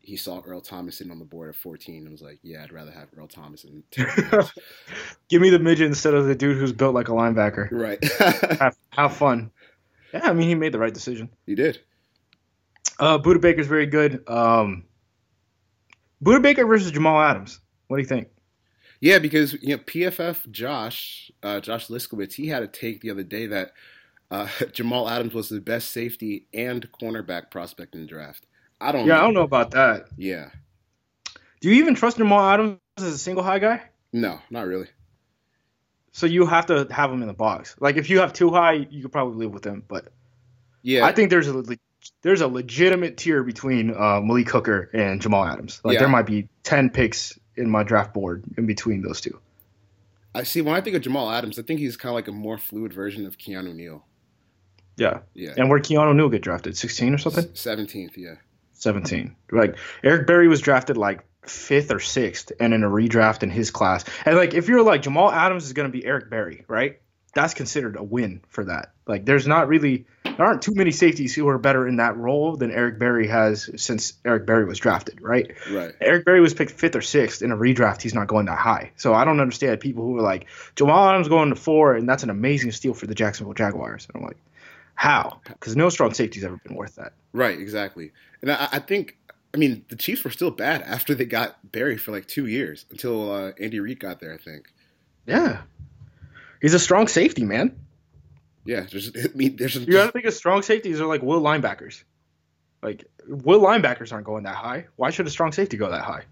he 0.00 0.16
saw 0.16 0.40
Earl 0.46 0.60
Thomas 0.60 0.96
sitting 0.98 1.10
on 1.12 1.18
the 1.18 1.24
board 1.24 1.48
at 1.50 1.56
14 1.56 2.02
and 2.02 2.10
was 2.10 2.22
like, 2.22 2.38
"Yeah, 2.42 2.62
I'd 2.64 2.72
rather 2.72 2.90
have 2.90 3.08
Earl 3.16 3.28
Thomas 3.28 3.62
than 3.62 3.82
Taylor 3.90 4.10
Mays." 4.32 4.52
Give 5.28 5.40
me 5.42 5.50
the 5.50 5.58
midget 5.58 5.86
instead 5.86 6.14
of 6.14 6.26
the 6.26 6.34
dude 6.34 6.56
who's 6.56 6.72
built 6.72 6.94
like 6.94 7.08
a 7.08 7.12
linebacker. 7.12 7.68
right? 7.70 8.02
Have, 8.60 8.76
have 8.90 9.16
fun. 9.16 9.50
Yeah, 10.14 10.30
I 10.30 10.32
mean 10.32 10.48
he 10.48 10.54
made 10.54 10.72
the 10.72 10.78
right 10.78 10.94
decision. 10.94 11.28
he 11.46 11.54
did. 11.54 11.80
Uh, 12.98 13.18
Budda 13.18 13.40
Baker's 13.40 13.66
very 13.66 13.86
good. 13.86 14.24
Um, 14.26 14.84
Budda 16.24 16.42
Baker 16.42 16.66
versus 16.66 16.90
Jamal 16.90 17.20
Adams. 17.20 17.60
What 17.86 17.98
do 17.98 18.02
you 18.02 18.08
think? 18.08 18.28
Yeah, 19.00 19.18
because 19.18 19.52
you 19.54 19.76
know 19.76 19.78
PFF 19.78 20.50
Josh 20.50 21.30
uh, 21.42 21.60
Josh 21.60 21.88
Liskiewitz 21.88 22.34
he 22.34 22.48
had 22.48 22.62
a 22.62 22.66
take 22.66 23.00
the 23.00 23.10
other 23.10 23.22
day 23.22 23.46
that 23.46 23.72
uh, 24.30 24.48
Jamal 24.72 25.08
Adams 25.08 25.34
was 25.34 25.48
the 25.48 25.60
best 25.60 25.90
safety 25.90 26.46
and 26.52 26.86
cornerback 27.00 27.50
prospect 27.50 27.94
in 27.94 28.00
the 28.02 28.06
draft. 28.06 28.46
I 28.80 28.92
don't. 28.92 29.06
Yeah, 29.06 29.18
I 29.18 29.22
don't 29.22 29.34
know 29.34 29.42
about 29.42 29.72
that. 29.72 30.06
Yeah, 30.16 30.50
Do 31.60 31.68
you 31.70 31.76
even 31.76 31.94
trust 31.94 32.16
Jamal 32.18 32.40
Adams 32.48 32.78
as 32.96 33.04
a 33.04 33.18
single 33.18 33.42
high 33.44 33.58
guy? 33.58 33.82
no, 34.12 34.40
not 34.50 34.66
really. 34.66 34.88
So 36.12 36.26
you 36.26 36.46
have 36.46 36.66
to 36.66 36.86
have 36.90 37.12
him 37.12 37.20
in 37.22 37.28
the 37.28 37.34
box. 37.34 37.76
Like 37.78 37.96
if 37.96 38.10
you 38.10 38.18
have 38.20 38.32
two 38.32 38.50
high, 38.50 38.72
you 38.90 39.02
could 39.02 39.12
probably 39.12 39.36
live 39.44 39.52
with 39.54 39.64
him. 39.64 39.84
But 39.86 40.08
Yeah, 40.82 41.04
I 41.06 41.12
think 41.12 41.30
there's 41.30 41.46
a 41.48 41.62
there's 42.22 42.40
a 42.40 42.48
legitimate 42.48 43.16
tier 43.18 43.42
between 43.44 43.90
uh, 43.94 44.20
Malik 44.20 44.48
Hooker 44.48 44.90
and 44.92 45.20
Jamal 45.20 45.44
Adams. 45.44 45.80
Like 45.84 45.94
Yeah. 45.94 46.00
there 46.00 46.08
might 46.08 46.26
be 46.26 46.48
ten 46.64 46.90
picks 46.90 47.38
in 47.58 47.68
my 47.70 47.82
draft 47.82 48.14
board 48.14 48.44
in 48.56 48.66
between 48.66 49.02
those 49.02 49.20
two. 49.20 49.38
I 50.34 50.42
see. 50.44 50.60
When 50.62 50.74
I 50.74 50.80
think 50.80 50.94
of 50.96 51.02
Jamal 51.02 51.30
Adams, 51.30 51.58
I 51.58 51.62
think 51.62 51.80
he's 51.80 51.96
kind 51.96 52.10
of 52.10 52.14
like 52.14 52.28
a 52.28 52.32
more 52.32 52.58
fluid 52.58 52.92
version 52.92 53.26
of 53.26 53.38
Keanu 53.38 53.74
Neal. 53.74 54.04
Yeah. 54.96 55.20
Yeah, 55.34 55.54
And 55.56 55.70
where 55.70 55.78
Keanu 55.80 56.14
Neal 56.14 56.28
get 56.28 56.42
drafted? 56.42 56.76
16 56.76 57.14
or 57.14 57.18
something? 57.18 57.48
seventeenth. 57.54 58.16
Yeah, 58.18 58.34
17. 58.74 59.34
Like 59.52 59.76
Eric 60.02 60.26
Berry 60.26 60.48
was 60.48 60.60
drafted 60.60 60.96
like 60.96 61.24
fifth 61.46 61.92
or 61.92 62.00
sixth, 62.00 62.52
and 62.60 62.74
in 62.74 62.82
a 62.84 62.88
redraft 62.88 63.42
in 63.42 63.50
his 63.50 63.70
class. 63.70 64.04
And 64.26 64.36
like 64.36 64.54
if 64.54 64.68
you're 64.68 64.82
like 64.82 65.02
Jamal 65.02 65.30
Adams 65.30 65.64
is 65.64 65.72
going 65.72 65.90
to 65.90 65.92
be 65.92 66.04
Eric 66.04 66.30
Berry, 66.30 66.64
right? 66.68 67.00
That's 67.34 67.54
considered 67.54 67.96
a 67.96 68.02
win 68.02 68.40
for 68.48 68.64
that. 68.64 68.92
Like 69.08 69.24
there's 69.24 69.46
not 69.46 69.68
really 69.68 70.06
there 70.38 70.46
aren't 70.46 70.62
too 70.62 70.74
many 70.74 70.92
safeties 70.92 71.34
who 71.34 71.48
are 71.48 71.58
better 71.58 71.88
in 71.88 71.96
that 71.96 72.16
role 72.16 72.56
than 72.56 72.70
Eric 72.70 72.98
Berry 72.98 73.26
has 73.26 73.68
since 73.76 74.12
Eric 74.24 74.46
Berry 74.46 74.66
was 74.66 74.78
drafted, 74.78 75.20
right? 75.20 75.52
right. 75.72 75.92
Eric 76.00 76.24
Berry 76.24 76.40
was 76.40 76.54
picked 76.54 76.70
fifth 76.70 76.94
or 76.94 77.00
sixth 77.00 77.42
in 77.42 77.50
a 77.50 77.56
redraft. 77.56 78.02
He's 78.02 78.14
not 78.14 78.28
going 78.28 78.46
that 78.46 78.58
high. 78.58 78.92
So 78.96 79.14
I 79.14 79.24
don't 79.24 79.40
understand 79.40 79.80
people 79.80 80.04
who 80.04 80.16
are 80.18 80.22
like 80.22 80.46
Jamal 80.76 81.08
Adams 81.08 81.26
going 81.26 81.48
to 81.48 81.56
four, 81.56 81.94
and 81.94 82.08
that's 82.08 82.22
an 82.22 82.30
amazing 82.30 82.70
steal 82.70 82.94
for 82.94 83.08
the 83.08 83.16
Jacksonville 83.16 83.54
Jaguars. 83.54 84.06
And 84.06 84.22
I'm 84.22 84.28
like, 84.28 84.36
how? 84.94 85.40
Because 85.44 85.74
no 85.74 85.88
strong 85.88 86.14
safety's 86.14 86.44
ever 86.44 86.60
been 86.64 86.76
worth 86.76 86.94
that. 86.96 87.14
Right, 87.32 87.58
exactly. 87.58 88.12
And 88.40 88.52
I, 88.52 88.68
I 88.72 88.78
think, 88.78 89.16
I 89.52 89.56
mean, 89.56 89.84
the 89.88 89.96
Chiefs 89.96 90.22
were 90.22 90.30
still 90.30 90.52
bad 90.52 90.82
after 90.82 91.16
they 91.16 91.24
got 91.24 91.72
Berry 91.72 91.96
for 91.96 92.12
like 92.12 92.28
two 92.28 92.46
years 92.46 92.84
until 92.90 93.32
uh, 93.32 93.52
Andy 93.58 93.80
Reid 93.80 93.98
got 93.98 94.20
there. 94.20 94.34
I 94.34 94.38
think. 94.38 94.72
Yeah. 95.26 95.62
He's 96.60 96.74
a 96.74 96.78
strong 96.78 97.08
safety, 97.08 97.44
man. 97.44 97.76
Yeah, 98.68 98.84
there's, 98.90 99.10
I 99.16 99.28
mean, 99.34 99.56
there's 99.56 99.76
You 99.76 99.86
gotta 99.86 100.12
think 100.12 100.26
of 100.26 100.34
strong 100.34 100.60
safeties 100.60 101.00
are 101.00 101.06
like 101.06 101.22
will 101.22 101.40
linebackers. 101.40 102.04
Like 102.82 103.06
will 103.26 103.62
linebackers 103.62 104.12
aren't 104.12 104.26
going 104.26 104.44
that 104.44 104.56
high. 104.56 104.88
Why 104.96 105.08
should 105.08 105.26
a 105.26 105.30
strong 105.30 105.52
safety 105.52 105.78
go 105.78 105.90
that 105.90 106.02
high? 106.02 106.24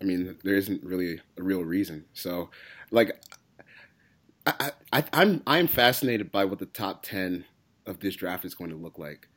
I 0.00 0.04
mean, 0.04 0.38
there 0.42 0.54
isn't 0.54 0.82
really 0.82 1.20
a 1.38 1.42
real 1.42 1.62
reason. 1.62 2.06
So, 2.14 2.48
like, 2.90 3.12
I, 4.46 4.72
I, 4.94 5.04
I'm 5.12 5.42
I'm 5.46 5.66
fascinated 5.66 6.32
by 6.32 6.46
what 6.46 6.58
the 6.58 6.66
top 6.66 7.02
ten 7.02 7.44
of 7.84 8.00
this 8.00 8.16
draft 8.16 8.46
is 8.46 8.54
going 8.54 8.70
to 8.70 8.76
look 8.76 8.98
like. 8.98 9.28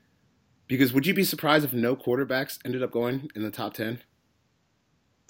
Because 0.68 0.94
would 0.94 1.06
you 1.06 1.14
be 1.14 1.26
surprised 1.26 1.66
if 1.66 1.74
no 1.74 1.98
quarterbacks 1.98 2.60
ended 2.64 2.82
up 2.82 2.92
going 2.92 3.30
in 3.36 3.44
the 3.44 3.52
top 3.52 3.74
ten? 3.74 4.00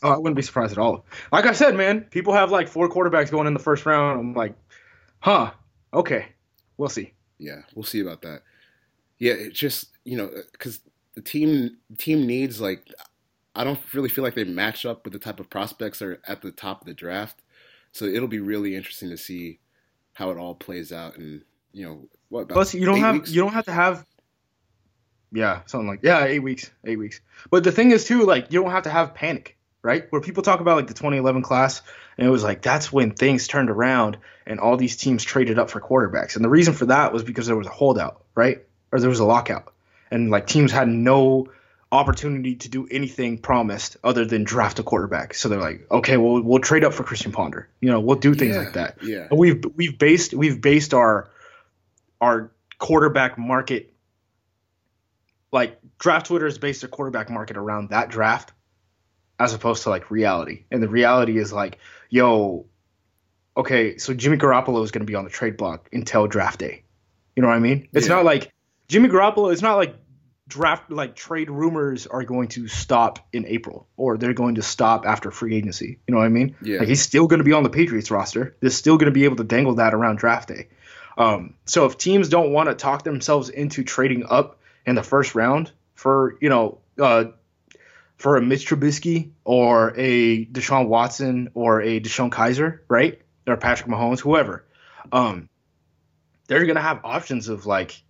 Oh, 0.04 0.12
I 0.12 0.17
wouldn't 0.17 0.36
be 0.36 0.43
surprised 0.43 0.73
at 0.73 0.78
all. 0.78 1.08
Like 1.32 1.47
I 1.47 1.54
said, 1.54 1.76
man, 1.76 2.02
people 2.02 2.34
have 2.34 2.52
like 2.52 2.67
four 2.67 2.88
quarterbacks 2.89 3.32
going 3.32 3.47
in 3.47 3.56
the 3.56 3.60
first 3.60 3.88
round. 3.88 4.19
I'm 4.19 4.34
like, 4.36 4.54
huh, 5.19 5.52
okay, 5.97 6.27
we'll 6.77 6.89
see. 6.89 7.13
Yeah, 7.38 7.62
we'll 7.75 7.83
see 7.83 7.99
about 7.99 8.21
that. 8.23 8.41
Yeah, 9.19 9.33
it 9.33 9.53
just 9.53 9.97
you 10.05 10.17
know 10.17 10.29
because 10.51 10.79
the 11.15 11.21
team 11.21 11.77
team 11.97 12.25
needs 12.25 12.62
like 12.62 12.88
I 13.55 13.63
don't 13.63 13.79
really 13.93 14.10
feel 14.10 14.23
like 14.23 14.36
they 14.36 14.43
match 14.43 14.86
up 14.86 15.03
with 15.03 15.13
the 15.13 15.19
type 15.19 15.39
of 15.39 15.49
prospects 15.49 15.99
that 15.99 16.05
are 16.05 16.21
at 16.27 16.41
the 16.41 16.51
top 16.51 16.81
of 16.81 16.88
the 16.88 16.93
draft. 16.93 17.41
So 17.91 18.05
it'll 18.05 18.27
be 18.27 18.39
really 18.39 18.75
interesting 18.75 19.10
to 19.10 19.17
see 19.17 19.60
how 20.13 20.29
it 20.29 20.38
all 20.38 20.55
plays 20.55 20.91
out 20.91 21.17
and 21.17 21.41
you 21.73 21.86
know 21.86 22.07
what 22.29 22.41
about 22.41 22.55
Plus, 22.55 22.73
you 22.73 22.86
don't 22.86 22.99
have 22.99 23.15
weeks? 23.15 23.31
you 23.31 23.41
don't 23.41 23.53
have 23.53 23.65
to 23.65 23.71
have. 23.71 24.05
Yeah, 25.31 25.62
something 25.65 25.88
like 25.88 25.99
yeah, 26.03 26.23
eight 26.23 26.39
weeks, 26.39 26.71
eight 26.86 26.97
weeks. 26.97 27.19
But 27.49 27.63
the 27.63 27.71
thing 27.71 27.91
is 27.91 28.05
too, 28.05 28.23
like 28.23 28.51
you 28.51 28.62
don't 28.62 28.71
have 28.71 28.83
to 28.83 28.89
have 28.89 29.13
panic, 29.13 29.57
right? 29.88 30.06
Where 30.12 30.21
people 30.21 30.43
talk 30.43 30.60
about 30.60 30.76
like 30.76 30.88
the 30.88 30.93
2011 30.93 31.41
class, 31.41 31.82
and 32.17 32.28
it 32.28 32.30
was 32.30 32.43
like 32.43 32.62
that's 32.62 32.91
when 32.91 33.12
things 33.12 33.47
turned 33.47 33.69
around 33.69 34.17
and 34.45 34.60
all 34.60 34.76
these 34.78 34.97
teams 34.97 35.23
traded 35.23 35.58
up 35.58 35.69
for 35.69 35.80
quarterbacks. 35.82 36.36
And 36.36 36.43
the 36.45 36.50
reason 36.50 36.73
for 36.73 36.86
that 36.88 37.13
was 37.13 37.23
because 37.23 37.47
there 37.47 37.56
was 37.56 37.67
a 37.67 37.71
holdout, 37.71 38.21
right? 38.36 38.63
Or 38.91 39.00
there 39.00 39.10
was 39.10 39.19
a 39.19 39.26
lockout, 39.26 39.73
and 40.12 40.30
like 40.30 40.45
teams 40.45 40.71
had 40.73 40.88
no 40.89 41.47
opportunity 41.89 42.56
to 42.56 42.67
do 42.67 42.86
anything 42.91 43.38
promised 43.38 43.95
other 44.04 44.26
than 44.26 44.43
draft 44.43 44.78
a 44.78 44.84
quarterback. 44.84 45.34
So 45.34 45.47
they're 45.47 45.62
like, 45.62 45.88
okay, 45.89 46.17
well 46.17 46.41
we'll 46.41 46.60
trade 46.60 46.84
up 46.84 46.93
for 46.93 47.04
Christian 47.04 47.32
Ponder. 47.32 47.69
You 47.80 47.89
know, 47.89 48.02
we'll 48.02 48.17
do 48.17 48.34
things 48.34 48.56
Yeah, 48.56 48.62
like 48.63 48.73
that. 48.73 48.97
yeah. 49.02 49.28
And 49.30 49.39
we've 49.39 49.63
we've 49.73 49.97
based 49.97 50.34
we've 50.34 50.60
based 50.62 50.93
our 50.93 51.30
our 52.19 52.52
quarterback 52.78 53.38
market 53.38 53.93
like 55.52 55.80
draft 55.97 56.26
Twitter 56.28 56.45
has 56.45 56.58
based 56.58 56.82
their 56.82 56.89
quarterback 56.89 57.30
market 57.30 57.56
around 57.58 57.89
that 57.91 58.10
draft 58.10 58.52
as 59.39 59.54
opposed 59.54 59.84
to 59.84 59.89
like 59.89 60.10
reality. 60.12 60.63
And 60.71 60.82
the 60.82 60.88
reality 60.89 61.38
is 61.38 61.54
like, 61.54 61.78
yo, 62.10 62.65
okay, 63.56 63.97
so 63.97 64.13
Jimmy 64.13 64.38
Garoppolo 64.38 64.84
is 64.84 64.91
going 64.91 65.02
to 65.06 65.06
be 65.10 65.15
on 65.15 65.23
the 65.23 65.30
trade 65.30 65.58
block 65.58 65.89
until 65.93 66.28
draft 66.28 66.60
day. 66.60 66.84
You 67.36 67.41
know 67.41 67.50
what 67.50 67.56
I 67.56 67.60
mean? 67.60 67.88
It's 67.93 68.08
Yeah. 68.08 68.15
not 68.15 68.26
like 68.26 68.52
Jimmy 68.88 69.10
Garoppolo. 69.10 69.52
It's 69.52 69.62
not 69.62 69.76
like 69.76 69.95
draft 70.47 70.89
like 70.89 71.13
trade 71.15 71.50
rumors 71.50 72.08
are 72.08 72.23
going 72.23 72.47
to 72.47 72.67
stop 72.69 73.19
in 73.34 73.45
April 73.45 73.86
or 73.97 74.17
they're 74.17 74.34
going 74.34 74.56
to 74.56 74.62
stop 74.62 75.06
after 75.06 75.30
free 75.30 75.56
agency. 75.56 76.00
You 76.08 76.13
know 76.13 76.19
what 76.19 76.26
I 76.26 76.30
mean? 76.30 76.56
Yeah. 76.62 76.80
Like 76.80 76.88
he's 76.88 77.02
still 77.02 77.28
going 77.28 77.39
to 77.39 77.43
be 77.43 77.52
on 77.54 77.63
the 77.63 77.69
Patriots 77.69 78.10
roster. 78.10 78.56
They're 78.62 78.69
still 78.69 78.97
going 78.97 79.08
to 79.08 79.12
be 79.12 79.26
able 79.26 79.36
to 79.38 79.43
dangle 79.43 79.76
that 79.76 79.93
around 79.93 80.17
draft 80.17 80.47
day. 80.50 80.69
Um, 81.17 81.56
so 81.65 81.86
if 81.86 81.97
teams 81.97 82.30
don't 82.30 82.52
want 82.52 82.69
to 82.69 82.76
talk 82.76 83.04
themselves 83.04 83.50
into 83.50 83.84
trading 83.84 84.23
up 84.30 84.60
in 84.86 84.95
the 84.95 85.04
first 85.04 85.36
round 85.36 85.71
for 85.95 86.38
you 86.41 86.47
know 86.50 86.78
uh, 87.00 87.26
for 88.17 88.38
a 88.38 88.41
Mitch 88.41 88.67
Trubisky 88.67 89.32
or 89.43 89.93
a 89.95 90.45
Deshaun 90.45 90.88
Watson 90.88 91.49
or 91.53 91.82
a 91.82 91.99
DeShone 91.99 92.32
Kizer, 92.32 92.80
right? 92.88 93.21
Or 93.45 93.58
Patrick 93.58 93.89
Mahomes, 93.89 94.19
whoever. 94.19 94.65
Um, 95.12 95.49
they're 96.47 96.65
gonna 96.65 96.82
have 96.82 97.01
options 97.03 97.47
of 97.47 97.65
like 97.65 98.01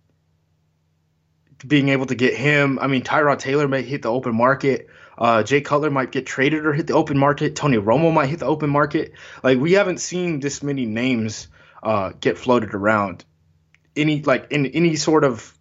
being 1.66 1.88
able 1.90 2.06
to 2.06 2.14
get 2.14 2.34
him. 2.34 2.78
I 2.78 2.86
mean, 2.86 3.02
Tyrod 3.02 3.38
Taylor 3.38 3.68
might 3.68 3.84
hit 3.84 4.02
the 4.02 4.10
open 4.10 4.34
market. 4.34 4.88
Uh, 5.16 5.42
Jay 5.42 5.60
Cutler 5.60 5.90
might 5.90 6.12
get 6.12 6.26
traded 6.26 6.64
or 6.64 6.72
hit 6.72 6.86
the 6.86 6.94
open 6.94 7.18
market. 7.18 7.56
Tony 7.56 7.76
Romo 7.76 8.12
might 8.12 8.28
hit 8.28 8.38
the 8.38 8.46
open 8.46 8.70
market. 8.70 9.12
Like 9.42 9.58
we 9.58 9.72
haven't 9.72 9.98
seen 9.98 10.40
this 10.40 10.62
many 10.62 10.86
names 10.86 11.48
uh, 11.82 12.12
get 12.20 12.38
floated 12.38 12.74
around 12.74 13.24
any 13.96 14.22
like 14.22 14.52
in 14.52 14.66
any 14.66 14.96
sort 14.96 15.24
of 15.24 15.52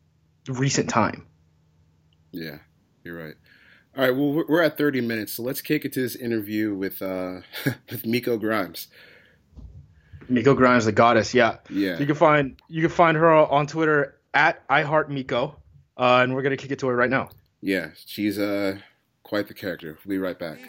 recent 0.48 0.90
time. 0.90 1.26
Yeah, 2.32 2.60
you're 3.04 3.18
right. 3.18 3.36
All 3.98 4.04
right, 4.04 4.16
well, 4.16 4.32
we're- 4.32 4.46
we're 4.48 4.62
at 4.62 4.78
30 4.78 5.02
minutes, 5.02 5.34
so 5.34 5.42
let's 5.44 5.60
kick 5.62 5.84
it 5.84 5.92
to 5.94 6.02
this 6.02 6.16
interview 6.16 6.76
with 6.76 7.02
uh, 7.02 7.42
with 7.92 8.06
Miko 8.06 8.38
Grimes. 8.38 8.88
Miko 10.30 10.54
Grimes, 10.54 10.86
the 10.86 10.92
goddess, 10.92 11.34
yeah. 11.34 11.58
Yeah, 11.70 11.98
You 12.00 12.06
can 12.06 12.16
find 12.16 12.62
you 12.70 12.82
can 12.82 12.92
find 12.92 13.18
her 13.18 13.28
on 13.34 13.66
Twitter 13.66 14.20
at 14.34 14.68
iHeartMiko, 14.68 15.56
uh, 15.98 16.20
and 16.22 16.36
we're 16.36 16.44
gonna 16.44 16.58
kick 16.58 16.70
it 16.72 16.80
to 16.80 16.88
her 16.88 16.96
right 16.96 17.10
now. 17.10 17.30
yeah, 17.62 17.90
she's 18.06 18.38
uh 18.38 18.78
quite 19.24 19.48
the 19.48 19.54
character. 19.56 19.98
We'll 20.06 20.12
be 20.16 20.20
right 20.20 20.38
back. 20.38 20.60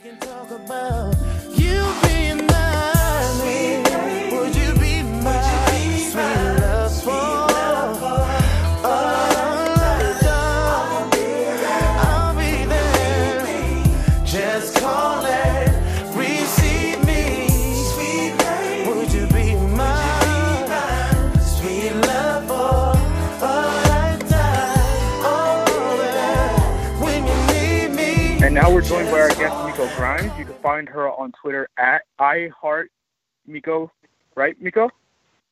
On 31.18 31.32
Twitter 31.32 31.68
at 31.76 32.02
iHeartMiko, 32.18 33.90
right, 34.34 34.60
Miko? 34.60 34.90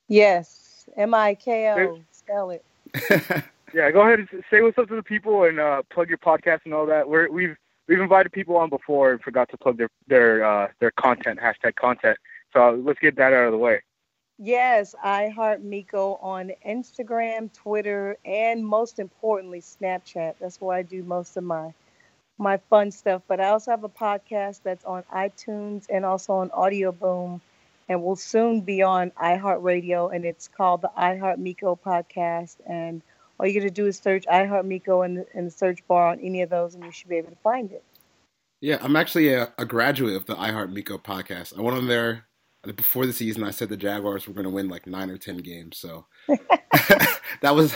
Yes, 0.08 0.86
M 0.96 1.12
I 1.12 1.34
K 1.34 1.70
O. 1.72 2.00
Spell 2.12 2.50
it. 2.50 2.64
Yeah, 3.74 3.90
go 3.90 4.00
ahead 4.00 4.20
and 4.20 4.44
say 4.50 4.62
what's 4.62 4.78
up 4.78 4.88
to 4.88 4.96
the 4.96 5.02
people 5.02 5.44
and 5.44 5.58
uh, 5.58 5.82
plug 5.90 6.08
your 6.08 6.16
podcast 6.16 6.60
and 6.64 6.72
all 6.72 6.86
that. 6.86 7.08
We're, 7.08 7.30
we've 7.30 7.56
we've 7.88 8.00
invited 8.00 8.32
people 8.32 8.56
on 8.56 8.70
before 8.70 9.12
and 9.12 9.20
forgot 9.20 9.50
to 9.50 9.58
plug 9.58 9.76
their 9.76 9.90
their 10.06 10.44
uh, 10.44 10.68
their 10.78 10.92
content 10.92 11.40
hashtag 11.40 11.74
content. 11.74 12.16
So 12.52 12.80
let's 12.82 12.98
get 13.00 13.16
that 13.16 13.34
out 13.34 13.46
of 13.46 13.52
the 13.52 13.58
way. 13.58 13.82
Yes, 14.38 14.94
I 15.02 15.28
Heart 15.28 15.62
Miko 15.62 16.14
on 16.22 16.52
Instagram, 16.66 17.52
Twitter, 17.52 18.16
and 18.24 18.64
most 18.64 18.98
importantly, 18.98 19.60
Snapchat. 19.60 20.36
That's 20.40 20.60
where 20.60 20.76
I 20.76 20.82
do 20.82 21.02
most 21.02 21.36
of 21.36 21.44
my 21.44 21.74
my 22.38 22.58
fun 22.70 22.90
stuff. 22.90 23.22
But 23.28 23.40
I 23.40 23.48
also 23.48 23.70
have 23.70 23.84
a 23.84 23.88
podcast 23.88 24.60
that's 24.62 24.84
on 24.84 25.04
iTunes 25.14 25.86
and 25.90 26.04
also 26.04 26.34
on 26.34 26.50
Audio 26.52 26.92
Boom, 26.92 27.40
and 27.88 28.02
will 28.02 28.16
soon 28.16 28.60
be 28.60 28.82
on 28.82 29.10
iHeartRadio. 29.12 30.14
And 30.14 30.24
it's 30.24 30.48
called 30.48 30.82
the 30.82 30.90
iHeart 30.98 31.38
Miko 31.38 31.76
Podcast. 31.76 32.56
And 32.68 33.02
all 33.38 33.46
you 33.46 33.58
got 33.58 33.66
to 33.66 33.70
do 33.70 33.86
is 33.86 33.98
search 33.98 34.24
iHeart 34.26 34.64
Miko 34.64 35.02
in 35.02 35.14
the, 35.14 35.26
in 35.34 35.44
the 35.46 35.50
search 35.50 35.86
bar 35.86 36.08
on 36.08 36.20
any 36.20 36.42
of 36.42 36.50
those, 36.50 36.74
and 36.74 36.84
you 36.84 36.90
should 36.90 37.08
be 37.08 37.16
able 37.16 37.30
to 37.30 37.36
find 37.36 37.72
it. 37.72 37.84
Yeah, 38.60 38.78
I'm 38.80 38.96
actually 38.96 39.32
a, 39.32 39.52
a 39.58 39.66
graduate 39.66 40.16
of 40.16 40.26
the 40.26 40.34
iHeart 40.34 40.72
Miko 40.72 40.96
podcast. 40.98 41.56
I 41.56 41.60
went 41.60 41.76
on 41.76 41.88
there 41.88 42.24
before 42.74 43.06
the 43.06 43.12
season. 43.12 43.44
I 43.44 43.50
said 43.50 43.68
the 43.68 43.76
Jaguars 43.76 44.26
were 44.26 44.34
going 44.34 44.44
to 44.44 44.50
win 44.50 44.68
like 44.68 44.86
nine 44.86 45.10
or 45.10 45.18
ten 45.18 45.36
games, 45.38 45.76
so 45.76 46.06
that 47.40 47.54
was 47.54 47.74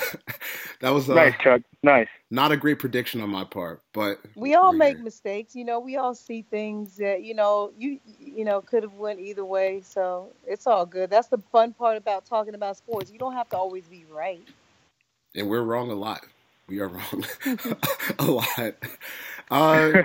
that 0.80 0.90
was 0.90 1.08
uh, 1.08 1.14
nice, 1.14 1.34
Chuck. 1.42 1.62
Nice. 1.82 2.08
not 2.30 2.52
a 2.52 2.56
great 2.56 2.78
prediction 2.78 3.20
on 3.20 3.30
my 3.30 3.44
part, 3.44 3.82
but 3.92 4.20
we 4.34 4.54
all 4.54 4.72
make 4.72 4.96
here. 4.96 5.04
mistakes 5.04 5.54
you 5.54 5.64
know 5.64 5.80
we 5.80 5.96
all 5.96 6.14
see 6.14 6.42
things 6.42 6.96
that 6.96 7.22
you 7.22 7.34
know 7.34 7.72
you 7.78 7.98
you 8.18 8.44
know 8.44 8.60
could 8.60 8.82
have 8.82 8.94
went 8.94 9.20
either 9.20 9.44
way 9.44 9.80
so 9.84 10.30
it's 10.46 10.66
all 10.66 10.84
good 10.84 11.10
that's 11.10 11.28
the 11.28 11.38
fun 11.52 11.72
part 11.72 11.96
about 11.96 12.24
talking 12.26 12.54
about 12.54 12.76
sports 12.76 13.10
you 13.10 13.18
don't 13.18 13.34
have 13.34 13.48
to 13.48 13.56
always 13.56 13.86
be 13.86 14.04
right 14.10 14.42
and 15.34 15.48
we're 15.48 15.62
wrong 15.62 15.90
a 15.90 15.94
lot. 15.94 16.26
We 16.68 16.80
are 16.80 16.88
wrong 16.88 17.24
a 18.18 18.24
lot. 18.24 18.74
Uh, 19.50 20.02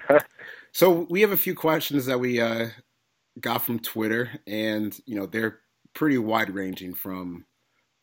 so 0.72 1.08
we 1.10 1.22
have 1.22 1.32
a 1.32 1.38
few 1.38 1.56
questions 1.56 2.06
that 2.06 2.20
we 2.20 2.40
uh, 2.42 2.70
got 3.40 3.64
from 3.64 3.80
Twitter, 3.80 4.30
and 4.48 4.98
you 5.06 5.16
know 5.16 5.26
they're 5.26 5.60
pretty 5.94 6.18
wide 6.18 6.50
ranging 6.50 6.94
from 6.94 7.46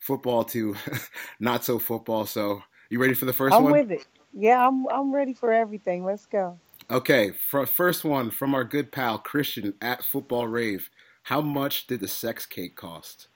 football 0.05 0.45
to 0.45 0.75
not 1.41 1.65
so 1.65 1.79
football. 1.79 2.27
So 2.27 2.63
you 2.89 2.99
ready 3.01 3.15
for 3.15 3.25
the 3.25 3.33
1st 3.33 3.59
i'm 3.59 3.69
one? 3.69 3.71
with 3.71 3.91
it 3.91 4.05
yeah 4.33 4.67
i'm 4.67 4.87
i'm 4.89 5.13
ready 5.13 5.33
for 5.33 5.51
everything 5.53 6.05
let's 6.05 6.25
go 6.27 6.59
Okay, 6.89 7.31
for 7.31 7.65
first 7.65 8.05
one 8.05 8.31
from 8.31 8.55
our 8.55 8.63
good 8.63 8.91
pal 8.93 9.17
Christian 9.19 9.73
at 9.81 10.03
Football 10.05 10.47
Rave. 10.47 10.89
How 11.23 11.41
much 11.41 11.87
did 11.87 11.99
the 11.99 12.07
sex 12.07 12.45
cake 12.45 12.77
cost? 12.77 13.27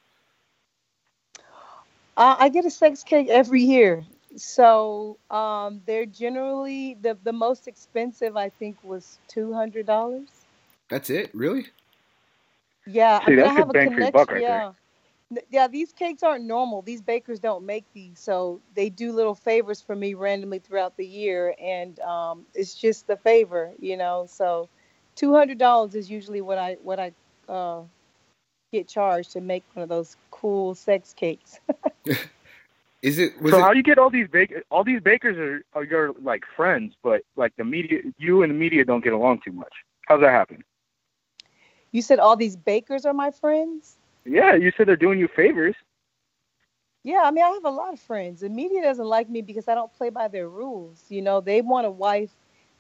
uh, 2.18 2.36
i 2.40 2.50
get 2.50 2.66
a 2.66 2.72
sex 2.72 3.04
cake 3.04 3.30
every 3.30 3.62
year 3.64 4.06
so 4.38 5.18
um 5.32 5.82
they're 5.88 6.06
generally 6.08 6.98
the 7.02 7.18
the 7.24 7.34
most 7.34 7.68
expensive 7.68 8.38
i 8.38 8.50
think 8.50 8.78
was 8.84 9.20
$200 9.36 10.28
That's 10.90 11.10
it, 11.10 11.32
really? 11.36 11.68
Yeah, 12.86 13.22
See, 13.28 13.36
I 13.36 13.36
mean, 13.36 13.46
that's 13.46 13.48
I 13.48 13.54
a 13.58 13.64
have 13.64 13.70
a 13.72 13.74
bang 13.74 13.92
for 13.92 14.02
your 14.02 14.10
connection. 14.10 14.12
buck 14.12 14.32
right 14.32 14.46
there. 14.46 14.58
yeah, 14.58 14.66
N- 14.66 14.76
yeah. 15.50 15.68
These 15.68 15.94
cakes 15.94 16.24
aren't 16.24 16.46
normal. 16.46 16.82
These 16.82 17.02
bakers 17.02 17.40
don't 17.40 17.66
make 17.66 17.86
these, 17.94 18.20
so 18.20 18.62
they 18.76 18.90
do 18.90 19.12
little 19.12 19.36
favors 19.36 19.82
for 19.82 19.96
me 19.96 20.14
randomly 20.14 20.60
throughout 20.60 20.98
the 20.98 21.06
year, 21.06 21.56
and 21.62 22.00
um, 22.00 22.46
it's 22.54 22.76
just 22.76 23.08
the 23.08 23.18
favor, 23.18 23.72
you 23.80 23.98
know. 23.98 24.26
So, 24.30 24.70
two 25.16 25.34
hundred 25.34 25.58
dollars 25.58 25.96
is 25.96 26.10
usually 26.10 26.42
what 26.42 26.58
I 26.58 26.78
what 26.84 27.00
I 27.00 27.12
uh, 27.50 27.82
get 28.72 28.88
charged 28.88 29.32
to 29.34 29.42
make 29.42 29.64
one 29.74 29.84
of 29.84 29.90
those 29.90 30.16
cool 30.32 30.76
sex 30.76 31.14
cakes. 31.14 31.60
Is 33.04 33.20
it? 33.20 33.40
Was 33.42 33.52
so 33.52 33.60
it? 33.60 33.62
how 33.62 33.72
do 33.72 33.78
you 33.78 33.84
get 33.84 34.00
all 34.00 34.10
these 34.10 34.28
bake? 34.28 34.54
All 34.72 34.84
these 34.84 35.02
bakers 35.02 35.38
are, 35.38 35.64
are 35.80 35.84
your 35.84 36.14
like 36.22 36.44
friends, 36.56 36.96
but 37.04 37.22
like 37.36 37.56
the 37.56 37.64
media, 37.64 38.02
you 38.18 38.42
and 38.42 38.50
the 38.50 38.56
media 38.56 38.84
don't 38.86 39.04
get 39.04 39.14
along 39.14 39.42
too 39.46 39.52
much. 39.52 39.72
How's 40.08 40.22
that 40.22 40.32
happen? 40.32 40.64
you 41.92 42.02
said 42.02 42.20
all 42.20 42.36
these 42.36 42.56
bakers 42.56 43.06
are 43.06 43.14
my 43.14 43.32
friends. 43.32 43.98
Yeah, 44.28 44.56
you 44.56 44.72
said 44.78 44.88
they're 44.88 44.98
doing 44.98 45.20
you 45.20 45.30
favors. 45.36 45.76
Yeah, 47.04 47.22
I 47.24 47.32
mean, 47.32 47.46
I 47.46 47.50
have 47.50 47.66
a 47.66 47.70
lot 47.70 47.94
of 47.94 48.00
friends. 48.00 48.42
The 48.42 48.50
media 48.50 48.82
doesn't 48.82 49.06
like 49.06 49.30
me 49.30 49.42
because 49.42 49.68
I 49.68 49.76
don't 49.76 49.94
play 49.94 50.10
by 50.10 50.28
their 50.28 50.50
rules. 50.50 51.06
You 51.10 51.22
know, 51.22 51.40
they 51.40 51.62
want 51.62 51.88
a 51.88 51.92
wife 51.92 52.32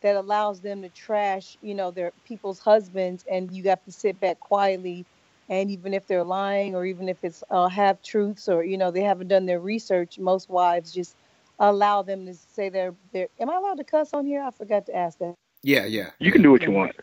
that 0.01 0.15
allows 0.15 0.61
them 0.61 0.81
to 0.81 0.89
trash, 0.89 1.57
you 1.61 1.73
know, 1.73 1.91
their 1.91 2.11
people's 2.25 2.59
husbands, 2.59 3.25
and 3.31 3.51
you 3.51 3.63
have 3.69 3.83
to 3.85 3.91
sit 3.91 4.19
back 4.19 4.39
quietly. 4.39 5.05
And 5.49 5.71
even 5.71 5.93
if 5.93 6.07
they're 6.07 6.25
lying, 6.25 6.75
or 6.75 6.85
even 6.85 7.07
if 7.09 7.23
it's 7.23 7.43
uh, 7.49 7.69
half 7.69 8.03
truths, 8.03 8.49
or 8.49 8.63
you 8.63 8.77
know, 8.77 8.91
they 8.91 9.01
haven't 9.01 9.29
done 9.29 9.45
their 9.45 9.61
research, 9.61 10.19
most 10.19 10.49
wives 10.49 10.93
just 10.93 11.15
allow 11.59 12.01
them 12.03 12.25
to 12.25 12.33
say 12.33 12.69
they're 12.69 12.93
they're. 13.13 13.29
Am 13.39 13.49
I 13.49 13.55
allowed 13.55 13.77
to 13.77 13.85
cuss 13.85 14.13
on 14.13 14.25
here? 14.25 14.43
I 14.43 14.51
forgot 14.51 14.85
to 14.87 14.95
ask 14.95 15.17
that. 15.19 15.35
yeah, 15.63 15.85
yeah. 15.85 16.11
You 16.19 16.31
can 16.31 16.41
do 16.41 16.51
what 16.51 16.63
you 16.63 16.71
want. 16.71 16.95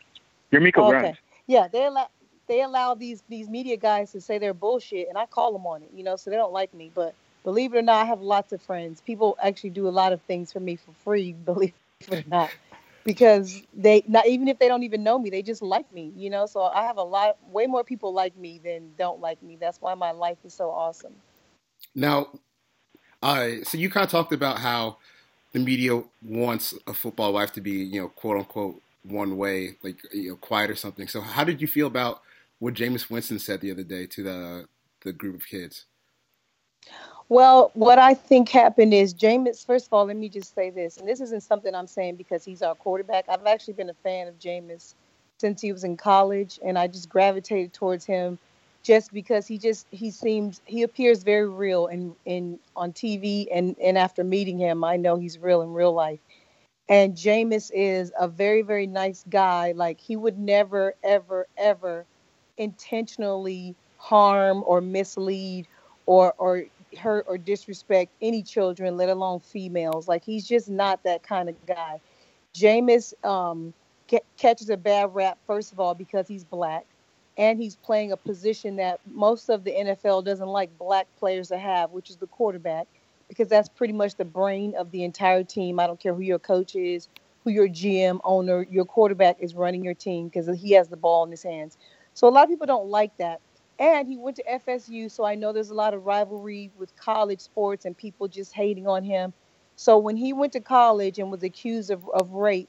You're 0.51 0.61
Miko 0.61 0.83
Okay. 0.83 0.91
Grimes. 0.91 1.17
Yeah, 1.47 1.69
they 1.69 1.87
allow 1.87 2.09
they 2.47 2.63
allow 2.63 2.95
these 2.95 3.23
these 3.29 3.49
media 3.49 3.77
guys 3.77 4.13
to 4.13 4.21
say 4.21 4.39
they're 4.39 4.55
bullshit, 4.55 5.09
and 5.09 5.19
I 5.19 5.27
call 5.27 5.53
them 5.53 5.67
on 5.67 5.83
it. 5.83 5.91
You 5.95 6.05
know, 6.05 6.17
so 6.17 6.31
they 6.31 6.37
don't 6.37 6.53
like 6.53 6.73
me. 6.75 6.91
But 6.95 7.15
believe 7.43 7.75
it 7.75 7.79
or 7.79 7.83
not, 7.83 8.03
I 8.03 8.05
have 8.05 8.21
lots 8.21 8.53
of 8.53 8.63
friends. 8.63 9.01
People 9.01 9.37
actually 9.43 9.71
do 9.71 9.89
a 9.89 9.91
lot 9.91 10.13
of 10.13 10.21
things 10.23 10.53
for 10.53 10.61
me 10.61 10.77
for 10.77 10.93
free. 11.05 11.33
Believe 11.45 11.73
it 12.01 12.13
or 12.13 12.25
not, 12.29 12.51
because 13.05 13.63
they 13.75 14.03
not 14.07 14.27
even 14.27 14.49
if 14.49 14.59
they 14.59 14.69
don't 14.69 14.83
even 14.83 15.03
know 15.03 15.19
me, 15.19 15.31
they 15.31 15.43
just 15.43 15.63
like 15.63 15.93
me. 15.93 16.13
You 16.17 16.31
know, 16.31 16.47
so 16.47 16.63
I 16.63 16.85
have 16.85 16.97
a 16.97 17.03
lot, 17.03 17.37
way 17.51 17.67
more 17.67 17.85
people 17.85 18.13
like 18.13 18.37
me 18.37 18.61
than 18.63 18.93
don't 18.99 19.21
like 19.21 19.43
me. 19.43 19.57
That's 19.61 19.81
why 19.81 19.95
my 19.95 20.11
life 20.11 20.39
is 20.45 20.55
so 20.55 20.71
awesome. 20.71 21.15
Now, 21.95 22.29
uh, 23.23 23.49
so 23.63 23.79
you 23.79 23.89
kind 23.91 24.05
of 24.05 24.11
talked 24.11 24.33
about 24.33 24.59
how 24.59 24.99
the 25.53 25.61
media 25.61 26.03
wants 26.23 26.75
a 26.87 26.93
football 26.93 27.33
life 27.33 27.53
to 27.53 27.61
be, 27.61 27.71
you 27.71 28.01
know, 28.01 28.09
quote 28.09 28.39
unquote, 28.39 28.83
one 29.05 29.37
way, 29.37 29.77
like 29.83 29.97
you 30.13 30.31
know, 30.31 30.37
quiet 30.37 30.71
or 30.71 30.75
something. 30.75 31.09
So, 31.09 31.21
how 31.21 31.45
did 31.45 31.61
you 31.61 31.67
feel 31.67 31.87
about 31.87 32.23
what 32.59 32.75
Jameis 32.75 33.11
Winston 33.11 33.39
said 33.39 33.61
the 33.61 33.71
other 33.71 33.85
day 33.85 34.07
to 34.07 34.23
the 34.23 34.69
the 35.03 35.13
group 35.13 35.35
of 35.35 35.47
kids? 35.47 35.87
Well, 37.29 37.71
what 37.75 37.99
I 37.99 38.15
think 38.15 38.49
happened 38.51 38.93
is 38.93 39.15
Jameis. 39.15 39.65
First 39.65 39.87
of 39.87 39.93
all, 39.95 40.07
let 40.07 40.17
me 40.17 40.29
just 40.29 40.55
say 40.55 40.71
this, 40.71 40.99
and 40.99 41.09
this 41.09 41.21
isn't 41.21 41.43
something 41.43 41.75
I'm 41.75 41.87
saying 41.87 42.17
because 42.17 42.45
he's 42.45 42.63
our 42.63 42.75
quarterback. 42.75 43.25
I've 43.29 43.47
actually 43.47 43.75
been 43.75 43.91
a 43.91 43.95
fan 43.95 44.29
of 44.29 44.39
Jameis 44.39 44.95
since 45.39 45.61
he 45.61 45.73
was 45.73 45.85
in 45.85 45.97
college, 45.97 46.61
and 46.63 46.79
I 46.79 46.87
just 46.87 47.09
gravitated 47.09 47.73
towards 47.73 48.05
him 48.05 48.39
just 48.83 49.13
because 49.13 49.47
he 49.47 49.57
just 49.57 49.87
he 49.91 50.11
seems 50.11 50.61
he 50.67 50.83
appears 50.83 51.23
very 51.23 51.49
real 51.49 51.87
in 51.87 52.15
in 52.27 52.59
on 52.77 52.93
TV, 52.93 53.47
and 53.53 53.75
and 53.83 53.97
after 53.97 54.23
meeting 54.23 54.59
him, 54.59 54.85
I 54.85 54.97
know 54.97 55.17
he's 55.17 55.39
real 55.39 55.63
in 55.63 55.73
real 55.73 55.93
life. 55.93 56.21
And 56.87 57.17
Jameis 57.17 57.71
is 57.73 58.13
a 58.19 58.29
very 58.29 58.61
very 58.61 58.87
nice 58.87 59.25
guy. 59.31 59.73
Like 59.73 59.99
he 59.99 60.17
would 60.17 60.39
never 60.39 60.95
ever 61.03 61.47
ever 61.57 62.05
intentionally 62.59 63.75
harm 63.99 64.63
or 64.67 64.81
mislead 64.81 65.67
or 66.07 66.35
or 66.39 66.65
hurt 66.99 67.25
or 67.29 67.39
disrespect 67.39 68.13
any 68.21 68.43
children, 68.43 68.97
let 68.97 69.09
alone 69.09 69.41
females. 69.41 70.09
Like 70.09 70.25
he's 70.25 70.47
just 70.47 70.69
not 70.69 71.03
that 71.05 71.23
kind 71.23 71.49
of 71.49 71.67
guy. 71.67 72.01
Jameis 72.55 73.13
um, 73.25 73.73
ca- 74.09 74.25
catches 74.37 74.71
a 74.71 74.77
bad 74.77 75.15
rap 75.15 75.39
first 75.47 75.73
of 75.73 75.81
all 75.81 75.95
because 75.95 76.29
he's 76.29 76.45
black, 76.45 76.87
and 77.37 77.59
he's 77.61 77.77
playing 77.77 78.13
a 78.13 78.17
position 78.17 78.77
that 78.77 79.01
most 79.11 79.49
of 79.49 79.65
the 79.65 79.73
NFL 79.73 80.25
doesn't 80.25 80.49
like 80.49 80.77
black 80.79 81.07
players 81.19 81.49
to 81.49 81.59
have, 81.59 81.91
which 81.91 82.11
is 82.11 82.17
the 82.17 82.27
quarterback, 82.29 82.87
because 83.29 83.49
that's 83.49 83.69
pretty 83.69 83.93
much 83.93 84.15
the 84.15 84.25
brain 84.25 84.75
of 84.77 84.91
the 84.91 85.03
entire 85.03 85.43
team. 85.43 85.81
I 85.81 85.87
don't 85.87 85.99
care 85.99 86.15
who 86.15 86.23
your 86.23 86.39
coach 86.39 86.77
is, 86.77 87.09
who 87.43 87.51
your 87.51 87.69
GM 87.69 88.21
owner, 88.25 88.67
your 88.71 88.85
quarterback 88.85 89.37
is 89.41 89.55
running 89.55 89.85
your 89.85 89.95
team 89.95 90.29
because 90.29 90.49
he 90.61 90.73
has 90.73 90.89
the 90.89 90.97
ball 90.97 91.25
in 91.25 91.31
his 91.31 91.43
hands. 91.43 91.77
So 92.15 92.29
a 92.29 92.31
lot 92.31 92.45
of 92.45 92.51
people 92.51 92.67
don't 92.67 92.89
like 92.89 93.17
that. 93.19 93.41
And 93.79 94.09
he 94.09 94.17
went 94.17 94.37
to 94.37 94.45
FSU, 94.45 95.11
so 95.11 95.25
I 95.25 95.35
know 95.35 95.53
there's 95.53 95.71
a 95.71 95.75
lot 95.75 95.95
of 95.95 96.07
rivalry 96.07 96.71
with 96.79 96.97
college 96.97 97.41
sports 97.41 97.85
and 97.85 97.97
people 97.97 98.29
just 98.29 98.53
hating 98.55 98.87
on 98.87 99.03
him. 99.03 99.33
So 99.77 99.99
when 99.99 100.17
he 100.17 100.33
went 100.33 100.53
to 100.53 100.61
college 100.61 101.19
and 101.19 101.31
was 101.31 101.43
accused 101.43 101.91
of, 101.91 102.09
of 102.11 102.31
rape, 102.31 102.69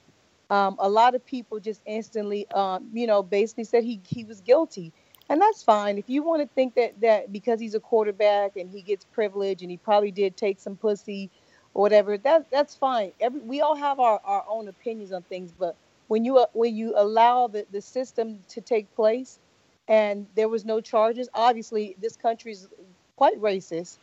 um, 0.49 0.75
a 0.79 0.89
lot 0.89 1.13
of 1.15 1.25
people 1.25 1.59
just 1.59 1.81
instantly, 1.85 2.49
um, 2.51 2.89
you 2.93 3.05
know, 3.07 3.21
basically 3.21 3.63
said 3.65 3.83
he, 3.83 4.01
he 4.07 4.23
was 4.23 4.41
guilty. 4.41 4.91
And 5.29 5.41
that's 5.41 5.63
fine. 5.63 5.97
If 5.97 6.09
you 6.09 6.23
want 6.23 6.41
to 6.41 6.47
think 6.55 6.75
that, 6.75 6.99
that 7.01 7.31
because 7.31 7.59
he's 7.59 7.75
a 7.75 7.79
quarterback 7.79 8.57
and 8.57 8.69
he 8.69 8.81
gets 8.81 9.05
privilege 9.05 9.61
and 9.61 9.71
he 9.71 9.77
probably 9.77 10.11
did 10.11 10.37
take 10.37 10.59
some 10.59 10.75
pussy 10.75 11.29
or 11.73 11.81
whatever, 11.83 12.17
that, 12.19 12.49
that's 12.51 12.75
fine. 12.75 13.11
Every, 13.19 13.41
we 13.41 13.61
all 13.61 13.75
have 13.75 13.99
our, 13.99 14.19
our 14.23 14.45
own 14.47 14.67
opinions 14.67 15.11
on 15.11 15.23
things, 15.23 15.51
but 15.51 15.75
when 16.07 16.25
you, 16.25 16.37
uh, 16.37 16.45
when 16.53 16.75
you 16.75 16.93
allow 16.95 17.47
the, 17.47 17.65
the 17.71 17.81
system 17.81 18.39
to 18.49 18.61
take 18.61 18.93
place, 18.95 19.39
and 19.87 20.25
there 20.35 20.49
was 20.49 20.65
no 20.65 20.81
charges. 20.81 21.29
Obviously, 21.33 21.95
this 22.01 22.15
country's 22.15 22.67
quite 23.15 23.39
racist, 23.39 23.97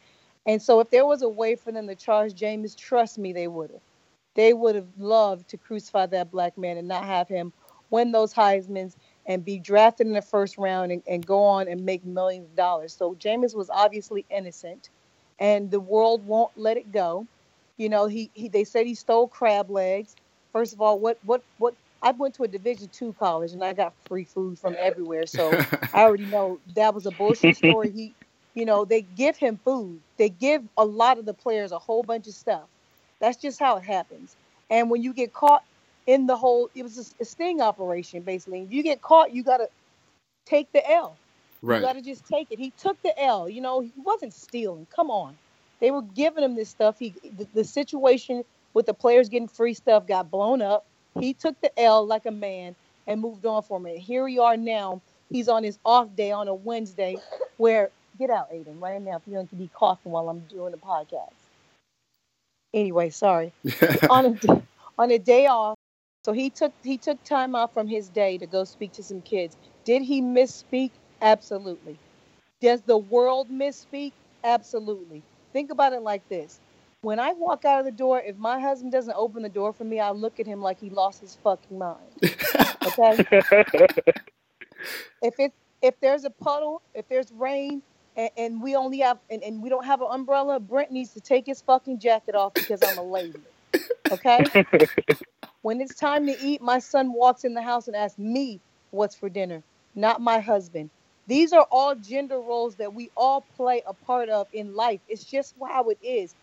and 0.46 0.61
so 0.61 0.80
if 0.80 0.90
there 0.90 1.07
was 1.07 1.22
a 1.22 1.28
way 1.28 1.55
for 1.57 1.72
them 1.72 1.86
to 1.88 1.94
charge 1.94 2.34
Jameis, 2.34 2.76
trust 2.76 3.18
me, 3.18 3.32
they 3.32 3.48
would 3.48 3.70
have. 3.70 3.80
They 4.34 4.55
would 4.55 4.74
have 4.74 4.88
loved 4.98 5.48
to 5.50 5.59
crucify 5.59 6.07
that 6.07 6.30
black 6.30 6.57
man 6.57 6.78
and 6.78 6.88
not 6.88 7.05
have 7.05 7.28
him 7.28 7.53
win 7.90 8.11
those 8.11 8.32
Heisman's 8.34 8.96
and 9.26 9.44
be 9.44 9.59
drafted 9.59 10.09
in 10.09 10.14
the 10.14 10.22
first 10.22 10.59
round 10.59 10.90
and, 10.90 11.03
and 11.07 11.24
go 11.24 11.44
on 11.44 11.68
and 11.68 11.84
make 11.84 12.05
millions 12.05 12.46
of 12.46 12.57
dollars. 12.57 12.92
So 12.92 13.14
Jameis 13.14 13.55
was 13.55 13.70
obviously 13.70 14.24
innocent, 14.30 14.88
and 15.38 15.70
the 15.70 15.78
world 15.78 16.26
won't 16.26 16.50
let 16.57 16.76
it 16.76 16.90
go. 16.90 17.26
You 17.76 17.88
know, 17.88 18.07
he, 18.07 18.30
he 18.34 18.48
they 18.48 18.64
said 18.64 18.86
he 18.86 18.94
stole 18.94 19.28
crab 19.28 19.70
legs. 19.70 20.16
First 20.53 20.72
of 20.72 20.80
all, 20.80 20.98
what 20.98 21.18
what 21.24 21.42
what 21.59 21.74
I 22.03 22.11
went 22.11 22.34
to 22.34 22.42
a 22.42 22.48
Division 22.48 22.88
two 22.88 23.14
college 23.18 23.53
and 23.53 23.62
I 23.62 23.72
got 23.72 23.92
free 24.07 24.24
food 24.24 24.59
from 24.59 24.76
everywhere. 24.78 25.26
So 25.26 25.53
I 25.94 26.03
already 26.03 26.26
know 26.26 26.59
that 26.74 26.94
was 26.94 27.07
a 27.07 27.12
bullshit 27.12 27.57
story. 27.57 27.90
He, 27.90 28.14
you 28.55 28.64
know, 28.64 28.84
they 28.84 29.03
give 29.03 29.36
him 29.36 29.59
food. 29.64 30.00
They 30.16 30.28
give 30.28 30.62
a 30.76 30.84
lot 30.84 31.18
of 31.18 31.24
the 31.26 31.34
players 31.34 31.72
a 31.72 31.78
whole 31.78 32.03
bunch 32.03 32.26
of 32.26 32.34
stuff. 32.34 32.64
That's 33.20 33.36
just 33.36 33.61
how 33.61 33.76
it 33.76 33.84
happens. 33.84 34.36
And 34.68 34.90
when 34.90 35.03
you 35.03 35.12
get 35.12 35.32
caught 35.32 35.64
in 36.07 36.26
the 36.26 36.36
whole, 36.36 36.70
it 36.74 36.82
was 36.82 37.14
a, 37.20 37.24
sting 37.24 37.61
operation 37.61 38.22
basically. 38.22 38.62
If 38.62 38.72
you 38.72 38.82
get 38.82 39.00
caught, 39.00 39.32
you 39.32 39.44
gotta 39.44 39.68
take 40.44 40.72
the 40.72 40.88
L. 40.90 41.16
Right. 41.62 41.76
You 41.76 41.86
gotta 41.86 42.03
just 42.03 42.26
take 42.26 42.48
it. 42.50 42.59
He 42.59 42.70
took 42.70 43.00
the 43.03 43.16
L. 43.22 43.48
You 43.48 43.61
know, 43.61 43.80
he 43.80 43.92
wasn't 44.03 44.34
stealing. 44.34 44.88
Come 44.94 45.11
on, 45.11 45.38
they 45.78 45.92
were 45.92 46.03
giving 46.03 46.42
him 46.42 46.57
this 46.57 46.68
stuff. 46.68 46.98
He, 46.98 47.14
the, 47.38 47.46
the 47.55 47.64
situation 47.64 48.44
with 48.74 48.86
the 48.86 48.94
players 48.94 49.28
getting 49.28 49.48
free 49.48 49.74
stuff 49.74 50.07
got 50.07 50.30
blown 50.30 50.62
up. 50.62 50.84
He 51.18 51.34
took 51.34 51.60
the 51.60 51.78
L 51.78 52.06
like 52.06 52.26
a 52.26 52.30
man 52.30 52.74
and 53.06 53.20
moved 53.20 53.44
on 53.46 53.62
from 53.62 53.86
it. 53.86 53.98
Here 53.98 54.24
we 54.24 54.38
are 54.38 54.56
now. 54.56 55.00
He's 55.30 55.48
on 55.48 55.64
his 55.64 55.78
off 55.84 56.14
day 56.14 56.30
on 56.30 56.48
a 56.48 56.54
Wednesday, 56.54 57.16
where 57.56 57.90
get 58.18 58.30
out, 58.30 58.52
Aiden, 58.52 58.80
right 58.80 59.00
now. 59.00 59.16
If 59.16 59.22
you 59.26 59.34
don't 59.34 59.58
be 59.58 59.70
coughing 59.74 60.12
while 60.12 60.28
I'm 60.28 60.40
doing 60.40 60.72
the 60.72 60.78
podcast. 60.78 61.32
Anyway, 62.74 63.10
sorry. 63.10 63.52
on 64.10 64.38
a 64.44 64.62
on 64.98 65.10
a 65.10 65.18
day 65.18 65.46
off. 65.46 65.76
So 66.24 66.32
he 66.32 66.50
took 66.50 66.72
he 66.84 66.96
took 66.98 67.22
time 67.24 67.54
off 67.54 67.74
from 67.74 67.88
his 67.88 68.08
day 68.08 68.38
to 68.38 68.46
go 68.46 68.64
speak 68.64 68.92
to 68.92 69.02
some 69.02 69.20
kids. 69.22 69.56
Did 69.84 70.02
he 70.02 70.22
misspeak? 70.22 70.90
Absolutely. 71.20 71.98
Does 72.60 72.82
the 72.82 72.98
world 72.98 73.50
misspeak? 73.50 74.12
Absolutely. 74.44 75.22
Think 75.52 75.70
about 75.70 75.92
it 75.92 76.02
like 76.02 76.26
this. 76.28 76.60
When 77.03 77.18
I 77.18 77.32
walk 77.32 77.64
out 77.64 77.80
of 77.80 77.84
the 77.84 77.90
door, 77.90 78.22
if 78.24 78.36
my 78.36 78.61
husband 78.61 78.92
doesn't 78.92 79.14
open 79.16 79.42
the 79.42 79.48
door 79.48 79.72
for 79.72 79.82
me, 79.82 79.98
I 79.98 80.12
look 80.12 80.38
at 80.38 80.46
him 80.46 80.62
like 80.62 80.78
he 80.78 80.88
lost 80.88 81.20
his 81.20 81.36
fucking 81.42 81.76
mind. 81.76 81.98
Okay? 82.86 83.26
if 85.20 85.34
it 85.40 85.53
if 85.82 85.98
there's 86.00 86.22
a 86.22 86.30
puddle, 86.30 86.80
if 86.94 87.09
there's 87.09 87.32
rain, 87.32 87.82
and, 88.16 88.30
and 88.36 88.62
we 88.62 88.76
only 88.76 89.00
have 89.00 89.18
and, 89.30 89.42
and 89.42 89.61
we 89.61 89.68
don't 89.68 89.84
have 89.84 90.00
an 90.00 90.07
umbrella, 90.12 90.61
Brent 90.61 90.92
needs 90.92 91.11
to 91.14 91.20
take 91.20 91.44
his 91.44 91.61
fucking 91.61 91.98
jacket 91.98 92.36
off 92.36 92.55
because 92.55 92.80
I'm 92.84 92.98
a 92.98 93.03
lady. 93.03 93.40
Okay? 94.12 94.44
when 95.62 95.80
it's 95.80 95.96
time 95.96 96.24
to 96.26 96.40
eat, 96.40 96.62
my 96.62 96.78
son 96.78 97.12
walks 97.12 97.42
in 97.42 97.53
the 97.53 97.62
house 97.62 97.88
and 97.88 97.96
asks 97.96 98.16
me 98.16 98.61
what's 98.92 99.16
for 99.16 99.28
dinner, 99.28 99.64
not 99.96 100.20
my 100.20 100.38
husband. 100.38 100.88
These 101.26 101.53
are 101.53 101.66
all 101.68 101.96
gender 101.96 102.38
roles 102.38 102.76
that 102.76 102.94
we 102.94 103.11
all 103.16 103.40
play 103.57 103.82
a 103.86 103.92
part 103.92 104.28
of 104.28 104.46
in 104.53 104.76
life. 104.76 105.00
It's 105.09 105.24
just 105.24 105.57
how 105.68 105.88
it 105.88 105.98
is. 106.00 106.36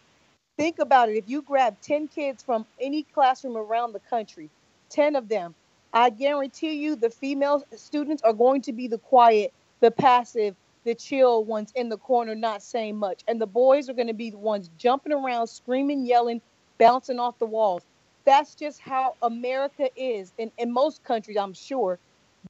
Think 0.59 0.79
about 0.79 1.07
it. 1.07 1.15
If 1.15 1.29
you 1.29 1.41
grab 1.41 1.77
10 1.83 2.09
kids 2.09 2.43
from 2.43 2.65
any 2.81 3.03
classroom 3.03 3.55
around 3.55 3.93
the 3.93 4.01
country, 4.01 4.49
10 4.89 5.15
of 5.15 5.29
them, 5.29 5.55
I 5.93 6.09
guarantee 6.09 6.73
you 6.73 6.97
the 6.97 7.09
female 7.09 7.63
students 7.77 8.21
are 8.23 8.33
going 8.33 8.63
to 8.63 8.73
be 8.73 8.89
the 8.89 8.97
quiet, 8.97 9.53
the 9.79 9.89
passive, 9.89 10.57
the 10.83 10.95
chill 10.95 11.45
ones 11.45 11.71
in 11.77 11.87
the 11.87 11.97
corner, 11.97 12.35
not 12.35 12.61
saying 12.61 12.97
much. 12.97 13.21
And 13.25 13.39
the 13.39 13.47
boys 13.47 13.87
are 13.87 13.93
going 13.93 14.09
to 14.09 14.13
be 14.13 14.31
the 14.31 14.37
ones 14.37 14.69
jumping 14.77 15.13
around, 15.13 15.47
screaming, 15.47 16.05
yelling, 16.05 16.41
bouncing 16.77 17.19
off 17.19 17.39
the 17.39 17.45
walls. 17.45 17.83
That's 18.25 18.53
just 18.53 18.81
how 18.81 19.15
America 19.21 19.89
is. 19.95 20.33
In, 20.37 20.51
in 20.57 20.73
most 20.73 21.05
countries, 21.05 21.37
I'm 21.37 21.53
sure, 21.53 21.99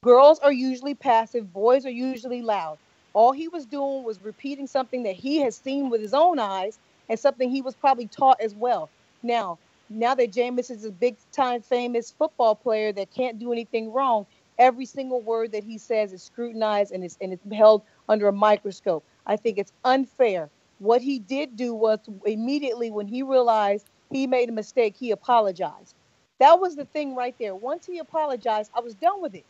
girls 0.02 0.40
are 0.40 0.52
usually 0.52 0.96
passive, 0.96 1.52
boys 1.52 1.86
are 1.86 1.90
usually 1.90 2.42
loud. 2.42 2.78
All 3.12 3.30
he 3.30 3.46
was 3.46 3.66
doing 3.66 4.02
was 4.02 4.20
repeating 4.20 4.66
something 4.66 5.04
that 5.04 5.14
he 5.14 5.38
has 5.42 5.54
seen 5.54 5.90
with 5.90 6.00
his 6.00 6.12
own 6.12 6.40
eyes 6.40 6.76
and 7.10 7.18
something 7.18 7.50
he 7.50 7.60
was 7.60 7.74
probably 7.74 8.06
taught 8.06 8.40
as 8.40 8.54
well. 8.54 8.88
Now, 9.22 9.58
now 9.90 10.14
that 10.14 10.32
Jameis 10.32 10.70
is 10.70 10.84
a 10.86 10.92
big 10.92 11.16
time 11.32 11.60
famous 11.60 12.12
football 12.12 12.54
player 12.54 12.92
that 12.92 13.10
can't 13.10 13.38
do 13.38 13.52
anything 13.52 13.92
wrong, 13.92 14.26
every 14.58 14.86
single 14.86 15.20
word 15.20 15.52
that 15.52 15.64
he 15.64 15.76
says 15.76 16.12
is 16.12 16.22
scrutinized 16.22 16.92
and 16.92 17.04
it's 17.04 17.18
and 17.20 17.32
it's 17.34 17.44
held 17.52 17.82
under 18.08 18.28
a 18.28 18.32
microscope. 18.32 19.04
I 19.26 19.36
think 19.36 19.58
it's 19.58 19.72
unfair. 19.84 20.48
What 20.78 21.02
he 21.02 21.18
did 21.18 21.56
do 21.56 21.74
was 21.74 21.98
immediately 22.24 22.90
when 22.90 23.08
he 23.08 23.22
realized 23.22 23.86
he 24.10 24.26
made 24.26 24.48
a 24.48 24.52
mistake, 24.52 24.96
he 24.96 25.10
apologized. 25.10 25.94
That 26.38 26.60
was 26.60 26.76
the 26.76 26.86
thing 26.86 27.16
right 27.16 27.34
there. 27.38 27.54
Once 27.54 27.84
he 27.84 27.98
apologized, 27.98 28.70
I 28.74 28.80
was 28.80 28.94
done 28.94 29.20
with 29.20 29.34
it. 29.34 29.44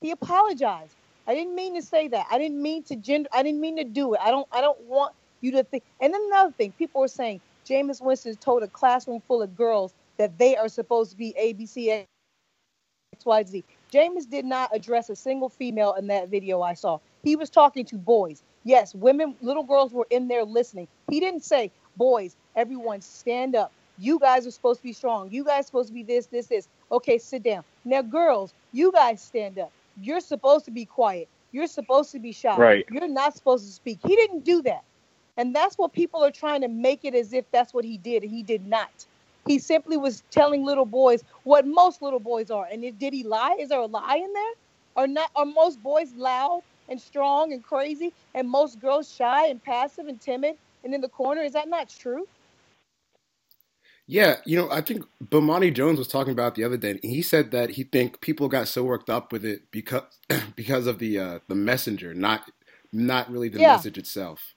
He 0.00 0.10
apologized. 0.10 0.94
I 1.26 1.34
didn't 1.34 1.54
mean 1.54 1.74
to 1.74 1.82
say 1.82 2.08
that. 2.08 2.26
I 2.30 2.38
didn't 2.38 2.60
mean 2.62 2.82
to 2.84 2.96
gender. 2.96 3.28
I 3.32 3.42
didn't 3.42 3.60
mean 3.60 3.76
to 3.76 3.84
do 3.84 4.14
it. 4.14 4.20
I 4.22 4.30
don't. 4.30 4.48
I 4.50 4.60
don't 4.62 4.80
want 4.82 5.12
you 5.46 5.52
to 5.52 5.64
think. 5.64 5.82
And 6.00 6.12
then 6.12 6.20
another 6.26 6.52
thing, 6.52 6.72
people 6.72 7.00
were 7.00 7.08
saying 7.08 7.40
Jameis 7.66 8.02
Winston 8.02 8.36
told 8.36 8.62
a 8.62 8.68
classroom 8.68 9.22
full 9.26 9.42
of 9.42 9.56
girls 9.56 9.94
that 10.18 10.38
they 10.38 10.56
are 10.56 10.68
supposed 10.68 11.12
to 11.12 11.16
be 11.16 11.34
ABC, 11.40 12.04
XYZ. 13.24 13.64
Jameis 13.92 14.28
did 14.28 14.44
not 14.44 14.74
address 14.74 15.10
a 15.10 15.16
single 15.16 15.48
female 15.48 15.94
in 15.94 16.08
that 16.08 16.28
video 16.28 16.60
I 16.62 16.74
saw. 16.74 16.98
He 17.22 17.36
was 17.36 17.50
talking 17.50 17.84
to 17.86 17.96
boys. 17.96 18.42
Yes, 18.64 18.94
women, 18.94 19.36
little 19.40 19.62
girls 19.62 19.92
were 19.92 20.06
in 20.10 20.28
there 20.28 20.44
listening. 20.44 20.88
He 21.08 21.20
didn't 21.20 21.44
say, 21.44 21.70
boys, 21.96 22.36
everyone 22.56 23.00
stand 23.00 23.54
up. 23.54 23.72
You 23.98 24.18
guys 24.18 24.46
are 24.46 24.50
supposed 24.50 24.80
to 24.80 24.84
be 24.84 24.92
strong. 24.92 25.30
You 25.30 25.44
guys 25.44 25.66
supposed 25.66 25.88
to 25.88 25.94
be 25.94 26.02
this, 26.02 26.26
this, 26.26 26.46
this. 26.46 26.68
Okay, 26.90 27.18
sit 27.18 27.42
down. 27.42 27.64
Now, 27.84 28.02
girls, 28.02 28.52
you 28.72 28.92
guys 28.92 29.22
stand 29.22 29.58
up. 29.58 29.72
You're 30.00 30.20
supposed 30.20 30.64
to 30.66 30.70
be 30.70 30.84
quiet. 30.84 31.28
You're 31.52 31.66
supposed 31.68 32.12
to 32.12 32.18
be 32.18 32.32
shy. 32.32 32.56
Right. 32.56 32.86
You're 32.90 33.08
not 33.08 33.34
supposed 33.34 33.64
to 33.64 33.72
speak. 33.72 33.98
He 34.06 34.14
didn't 34.14 34.44
do 34.44 34.62
that. 34.62 34.84
And 35.38 35.54
that's 35.54 35.78
what 35.78 35.92
people 35.92 36.24
are 36.24 36.32
trying 36.32 36.62
to 36.62 36.68
make 36.68 37.04
it 37.04 37.14
as 37.14 37.32
if 37.34 37.50
that's 37.52 37.74
what 37.74 37.84
he 37.84 37.98
did, 37.98 38.24
and 38.24 38.32
he 38.32 38.42
did 38.44 38.66
not. 38.66 39.06
He 39.46 39.58
simply 39.58 39.96
was 39.98 40.22
telling 40.30 40.64
little 40.64 40.86
boys 40.86 41.24
what 41.44 41.66
most 41.66 42.02
little 42.02 42.20
boys 42.20 42.50
are. 42.50 42.66
And 42.70 42.82
did 42.98 43.14
he 43.14 43.24
lie? 43.24 43.56
Is 43.60 43.70
there 43.70 43.80
a 43.80 43.86
lie 43.86 44.16
in 44.16 44.32
there? 44.34 44.52
Are 44.96 45.08
not 45.08 45.30
are 45.36 45.46
most 45.46 45.82
boys 45.82 46.12
loud 46.14 46.62
and 46.88 47.00
strong 47.00 47.52
and 47.52 47.64
crazy, 47.64 48.14
and 48.34 48.48
most 48.48 48.80
girls 48.80 49.12
shy 49.12 49.48
and 49.48 49.62
passive 49.62 50.08
and 50.08 50.20
timid 50.20 50.56
and 50.84 50.94
in 50.94 51.02
the 51.02 51.10
corner? 51.10 51.42
Is 51.42 51.54
that 51.54 51.68
not 51.68 51.88
true? 51.90 52.26
Yeah, 54.08 54.36
you 54.46 54.58
know, 54.58 54.70
I 54.70 54.82
think 54.82 55.06
Bomani 55.24 55.74
Jones 55.74 55.98
was 55.98 56.08
talking 56.08 56.34
about 56.34 56.54
it 56.54 56.56
the 56.56 56.64
other 56.66 56.78
day. 56.78 56.92
And 56.92 57.00
he 57.04 57.22
said 57.22 57.52
that 57.52 57.72
he 57.72 57.84
think 57.84 58.20
people 58.20 58.48
got 58.50 58.68
so 58.68 58.84
worked 58.84 59.10
up 59.10 59.32
with 59.32 59.46
it 59.46 59.72
because 59.72 60.04
because 60.56 60.88
of 60.88 61.00
the 61.00 61.20
uh, 61.20 61.40
the 61.48 61.56
messenger, 61.56 62.14
not 62.14 62.50
not 62.92 63.30
really 63.32 63.50
the 63.50 63.60
Yeah. 63.60 63.82
message 63.82 63.98
itself. 63.98 64.55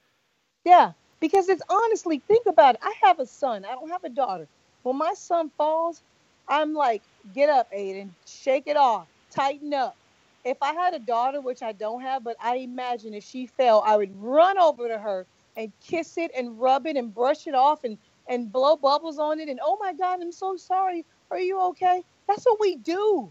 Yeah, 0.66 0.93
because 1.20 1.49
it's 1.49 1.62
honestly, 1.70 2.20
think 2.28 2.45
about 2.45 2.76
it. 2.76 2.82
I 2.84 2.93
have 3.03 3.20
a 3.20 3.26
son. 3.26 3.66
I 3.66 3.74
don't 3.74 3.89
have 3.89 4.03
a 4.03 4.10
daughter. 4.10 4.47
When 4.84 4.97
my 4.97 5.14
son 5.16 5.51
falls, 5.57 6.01
I'm 6.47 6.74
like, 6.74 7.01
get 7.34 7.49
up, 7.49 7.72
Aiden, 7.72 8.10
shake 8.28 8.68
it 8.68 8.78
off, 8.78 9.07
tighten 9.32 9.74
up. 9.74 9.95
If 10.43 10.57
I 10.62 10.74
had 10.74 10.93
a 10.93 10.99
daughter, 10.99 11.41
which 11.41 11.62
I 11.62 11.72
don't 11.74 12.01
have, 12.01 12.24
but 12.24 12.36
I 12.41 12.57
imagine 12.57 13.14
if 13.14 13.24
she 13.24 13.45
fell, 13.47 13.84
I 13.86 13.97
would 13.97 14.16
run 14.22 14.57
over 14.57 14.88
to 14.88 14.97
her 14.97 15.26
and 15.57 15.72
kiss 15.86 16.18
it 16.18 16.32
and 16.36 16.60
rub 16.60 16.88
it 16.88 16.97
and 16.97 17.14
brush 17.14 17.47
it 17.47 17.55
off 17.55 17.84
and 17.84 17.97
and 18.28 18.51
blow 18.51 18.76
bubbles 18.78 19.20
on 19.20 19.39
it 19.39 19.49
and 19.49 19.60
oh 19.64 19.78
my 19.82 19.93
god, 19.93 20.22
I'm 20.22 20.32
so 20.32 20.55
sorry. 20.55 21.05
Are 21.32 21.39
you 21.39 21.60
okay? 21.70 22.03
That's 22.28 22.45
what 22.45 22.60
we 22.60 22.78
do. 22.78 23.30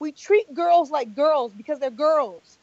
We 0.00 0.12
treat 0.12 0.52
girls 0.54 0.90
like 0.90 1.14
girls 1.14 1.52
because 1.54 1.78
they're 1.78 1.90
girls. 1.90 2.58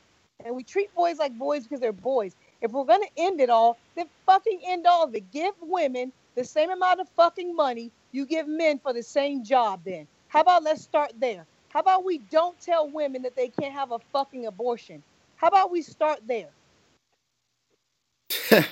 And 0.45 0.55
we 0.55 0.63
treat 0.63 0.93
boys 0.95 1.17
like 1.17 1.37
boys 1.37 1.63
because 1.63 1.79
they're 1.79 1.91
boys. 1.93 2.35
If 2.63 2.71
we're 2.73 2.85
gonna 2.85 3.07
end 3.17 3.41
it 3.41 3.51
all, 3.51 3.79
then 3.95 4.07
fucking 4.27 4.61
end 4.67 4.87
all 4.87 5.05
of 5.05 5.15
it. 5.15 5.31
Give 5.33 5.55
women 5.61 6.13
the 6.35 6.45
same 6.45 6.71
amount 6.71 7.01
of 7.01 7.09
fucking 7.17 7.55
money 7.55 7.91
you 8.13 8.27
give 8.27 8.47
men 8.49 8.79
for 8.79 8.93
the 8.93 9.03
same 9.03 9.45
job 9.45 9.81
then. 9.85 10.07
How 10.29 10.41
about 10.41 10.63
let's 10.63 10.83
start 10.83 11.13
there? 11.19 11.47
How 11.69 11.81
about 11.81 12.05
we 12.05 12.19
don't 12.19 12.59
tell 12.61 12.89
women 12.89 13.23
that 13.23 13.37
they 13.37 13.49
can't 13.49 13.73
have 13.73 13.93
a 13.93 13.99
fucking 14.13 14.47
abortion? 14.47 15.03
How 15.37 15.49
about 15.49 15.71
we 15.71 15.83
start 15.83 16.21
there? 16.27 16.49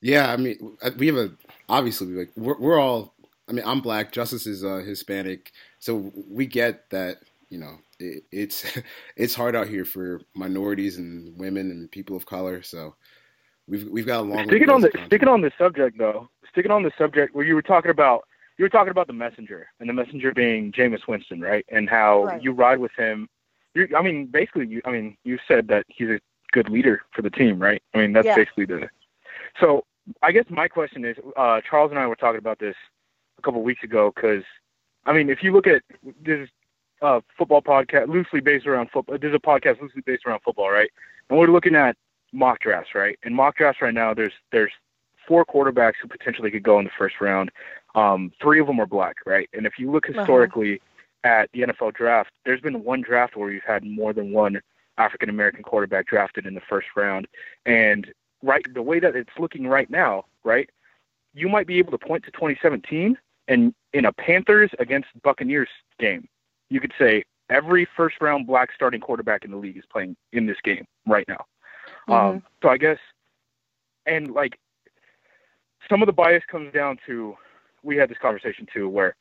Yeah, 0.00 0.32
I 0.32 0.36
mean, 0.36 0.76
we 0.98 1.08
have 1.08 1.16
a 1.16 1.32
obviously 1.68 2.08
like 2.08 2.30
we're, 2.36 2.58
we're 2.58 2.80
all. 2.80 3.14
I 3.48 3.52
mean, 3.52 3.64
I'm 3.66 3.80
black. 3.80 4.12
Justis 4.12 4.46
is 4.46 4.64
uh, 4.64 4.78
Hispanic, 4.78 5.52
so 5.80 6.12
we 6.30 6.46
get 6.46 6.90
that. 6.90 7.18
You 7.50 7.58
know, 7.60 7.78
it, 8.00 8.24
it's 8.32 8.64
it's 9.16 9.34
hard 9.34 9.56
out 9.56 9.68
here 9.68 9.84
for 9.84 10.22
minorities 10.34 10.98
and 10.98 11.38
women 11.38 11.70
and 11.70 11.90
people 11.90 12.16
of 12.16 12.26
color. 12.26 12.62
So 12.62 12.96
we've 13.68 13.88
we've 13.88 14.06
got 14.06 14.20
a 14.20 14.22
long. 14.22 14.46
way 14.46 14.54
to 14.54 14.58
Sticking 14.58 14.70
on 14.70 14.80
the 14.82 14.88
as 14.88 14.94
a 14.94 14.98
country. 14.98 15.06
sticking 15.08 15.28
on 15.28 15.40
the 15.42 15.52
subject 15.58 15.98
though, 15.98 16.30
sticking 16.50 16.70
on 16.72 16.82
the 16.82 16.92
subject 16.98 17.34
where 17.34 17.44
you 17.46 17.54
were 17.54 17.62
talking 17.62 17.90
about 17.90 18.24
you 18.58 18.64
were 18.64 18.70
talking 18.70 18.90
about 18.90 19.06
the 19.08 19.12
messenger 19.14 19.68
and 19.80 19.88
the 19.88 19.92
messenger 19.94 20.32
being 20.32 20.72
Jameis 20.72 21.06
Winston, 21.08 21.40
right? 21.40 21.64
And 21.70 21.88
how 21.88 22.24
Right. 22.24 22.42
you 22.42 22.52
ride 22.52 22.78
with 22.78 22.92
him. 22.96 23.28
You, 23.74 23.88
I 23.96 24.02
mean, 24.02 24.26
basically, 24.26 24.66
you. 24.66 24.82
I 24.84 24.90
mean, 24.90 25.16
you 25.24 25.38
said 25.48 25.68
that 25.68 25.86
he's 25.88 26.08
a 26.10 26.20
good 26.52 26.68
leader 26.68 27.02
for 27.12 27.22
the 27.22 27.30
team, 27.30 27.58
right? 27.60 27.82
I 27.94 27.98
mean, 27.98 28.12
that's 28.12 28.26
Yeah. 28.26 28.36
basically 28.36 28.66
the. 28.66 28.90
So 29.60 29.84
I 30.22 30.32
guess 30.32 30.44
my 30.50 30.68
question 30.68 31.04
is, 31.04 31.16
uh, 31.36 31.60
Charles 31.68 31.90
and 31.90 31.98
I 31.98 32.06
were 32.06 32.16
talking 32.16 32.38
about 32.38 32.58
this 32.58 32.76
a 33.38 33.42
couple 33.42 33.62
weeks 33.62 33.84
ago 33.84 34.12
because, 34.14 34.44
I 35.06 35.12
mean, 35.12 35.30
if 35.30 35.42
you 35.42 35.52
look 35.52 35.66
at 35.66 35.82
this 36.22 36.48
uh, 37.02 37.20
football 37.36 37.62
podcast 37.62 38.08
loosely 38.08 38.40
based 38.40 38.66
around 38.66 38.90
football, 38.90 39.16
there's 39.18 39.34
a 39.34 39.38
podcast 39.38 39.80
loosely 39.80 40.02
based 40.04 40.26
around 40.26 40.40
football, 40.44 40.70
right? 40.70 40.90
And 41.28 41.38
we're 41.38 41.46
looking 41.48 41.74
at 41.74 41.96
mock 42.32 42.60
drafts, 42.60 42.94
right? 42.94 43.18
In 43.24 43.34
mock 43.34 43.56
drafts 43.56 43.80
right 43.82 43.94
now, 43.94 44.14
there's 44.14 44.32
there's 44.52 44.72
four 45.26 45.44
quarterbacks 45.44 45.94
who 46.02 46.08
potentially 46.08 46.50
could 46.50 46.62
go 46.62 46.78
in 46.78 46.84
the 46.84 46.90
first 46.98 47.20
round. 47.20 47.50
Um, 47.94 48.32
three 48.40 48.60
of 48.60 48.66
them 48.66 48.80
are 48.80 48.86
black, 48.86 49.16
right? 49.26 49.48
And 49.52 49.66
if 49.66 49.78
you 49.78 49.90
look 49.90 50.08
Uh-huh. 50.08 50.18
historically 50.20 50.80
at 51.24 51.50
the 51.52 51.60
NFL 51.62 51.94
draft, 51.94 52.30
there's 52.44 52.60
been 52.60 52.82
one 52.84 53.00
draft 53.02 53.36
where 53.36 53.50
you've 53.50 53.62
had 53.64 53.84
more 53.84 54.12
than 54.12 54.32
one 54.32 54.60
African 54.98 55.28
American 55.28 55.62
quarterback 55.62 56.06
drafted 56.06 56.46
in 56.46 56.54
the 56.54 56.60
first 56.62 56.88
round. 56.96 57.26
And 57.66 58.12
right, 58.42 58.64
the 58.74 58.82
way 58.82 59.00
that 59.00 59.16
it's 59.16 59.30
looking 59.38 59.66
right 59.66 59.88
now, 59.90 60.24
right, 60.44 60.68
you 61.34 61.48
might 61.48 61.66
be 61.66 61.78
able 61.78 61.92
to 61.92 61.98
point 61.98 62.24
to 62.24 62.30
2017 62.32 63.16
and 63.48 63.74
in 63.92 64.04
a 64.04 64.12
Panthers 64.12 64.70
against 64.78 65.08
Buccaneers 65.22 65.68
game, 65.98 66.28
you 66.70 66.80
could 66.80 66.92
say 66.98 67.24
every 67.50 67.86
first 67.96 68.16
round 68.20 68.46
black 68.46 68.70
starting 68.74 69.00
quarterback 69.00 69.44
in 69.44 69.50
the 69.50 69.56
league 69.56 69.76
is 69.76 69.84
playing 69.90 70.16
in 70.32 70.46
this 70.46 70.58
game 70.62 70.86
right 71.06 71.26
now. 71.28 71.44
Um, 72.08 72.42
so 72.62 72.68
I 72.68 72.78
guess, 72.78 72.98
and 74.06 74.30
like 74.30 74.58
some 75.88 76.02
of 76.02 76.06
the 76.06 76.12
bias 76.12 76.44
comes 76.50 76.72
down 76.72 76.98
to, 77.06 77.36
we 77.82 77.96
had 77.96 78.08
this 78.08 78.18
conversation 78.18 78.66
too, 78.72 78.88
where 78.88 79.16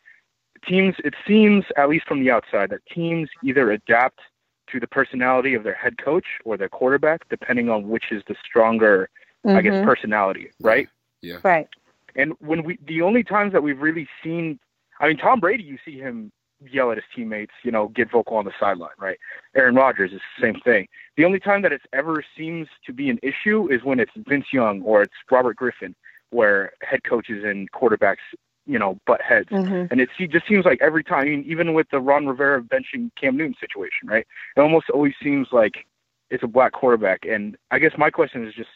teams, 0.67 0.95
it 1.03 1.15
seems, 1.27 1.65
at 1.77 1.89
least 1.89 2.07
from 2.07 2.19
the 2.19 2.31
outside, 2.31 2.69
that 2.69 2.85
teams 2.85 3.29
either 3.43 3.71
adapt 3.71 4.19
to 4.67 4.79
the 4.79 4.87
personality 4.87 5.55
of 5.55 5.63
their 5.63 5.73
head 5.73 5.97
coach 5.97 6.25
or 6.45 6.57
their 6.57 6.69
quarterback, 6.69 7.27
depending 7.29 7.69
on 7.69 7.89
which 7.89 8.11
is 8.11 8.23
the 8.27 8.35
stronger, 8.45 9.09
I 9.45 9.61
guess, 9.61 9.73
Mhm. 9.73 9.85
personality, 9.85 10.51
right? 10.59 10.87
Yeah. 11.21 11.37
Right. 11.43 11.67
And 12.15 12.33
when 12.39 12.63
we, 12.63 12.77
the 12.85 13.01
only 13.01 13.23
times 13.23 13.53
that 13.53 13.63
we've 13.63 13.81
really 13.81 14.07
seen, 14.23 14.59
I 14.99 15.07
mean, 15.07 15.17
Tom 15.17 15.39
Brady, 15.39 15.63
you 15.63 15.77
see 15.83 15.97
him 15.97 16.31
yell 16.65 16.91
at 16.91 16.97
his 16.97 17.05
teammates, 17.15 17.53
you 17.63 17.71
know, 17.71 17.87
get 17.89 18.11
vocal 18.11 18.37
on 18.37 18.45
the 18.45 18.51
sideline, 18.59 18.91
right? 18.99 19.17
Aaron 19.55 19.75
Rodgers 19.75 20.11
is 20.11 20.21
the 20.37 20.45
same 20.45 20.59
thing. 20.61 20.87
The 21.15 21.25
only 21.25 21.39
time 21.39 21.61
that 21.61 21.71
it's 21.71 21.85
ever 21.93 22.23
seems 22.37 22.67
to 22.85 22.93
be 22.93 23.09
an 23.09 23.19
issue 23.23 23.71
is 23.71 23.83
when 23.83 23.99
it's 23.99 24.11
Vince 24.15 24.47
Young 24.51 24.81
or 24.81 25.01
it's 25.01 25.13
Robert 25.31 25.55
Griffin, 25.55 25.95
where 26.31 26.73
head 26.81 27.03
coaches 27.03 27.43
and 27.43 27.71
quarterbacks, 27.71 28.17
you 28.65 28.77
know, 28.77 28.99
butt 29.05 29.21
heads. 29.21 29.49
Mhm. 29.49 29.89
And 29.89 30.01
it 30.01 30.09
just 30.29 30.47
seems 30.47 30.65
like 30.65 30.81
every 30.81 31.03
time, 31.03 31.43
even 31.47 31.73
with 31.73 31.89
the 31.89 31.99
Ron 31.99 32.27
Rivera 32.27 32.61
benching 32.61 33.11
Cam 33.15 33.37
Newton 33.37 33.55
situation, 33.59 34.07
right? 34.07 34.27
It 34.55 34.59
almost 34.59 34.89
always 34.89 35.13
seems 35.21 35.47
like 35.51 35.85
it's 36.29 36.43
a 36.43 36.47
black 36.47 36.73
quarterback. 36.73 37.25
And 37.25 37.57
I 37.71 37.79
guess 37.79 37.97
my 37.97 38.09
question 38.09 38.45
is 38.45 38.53
just 38.53 38.69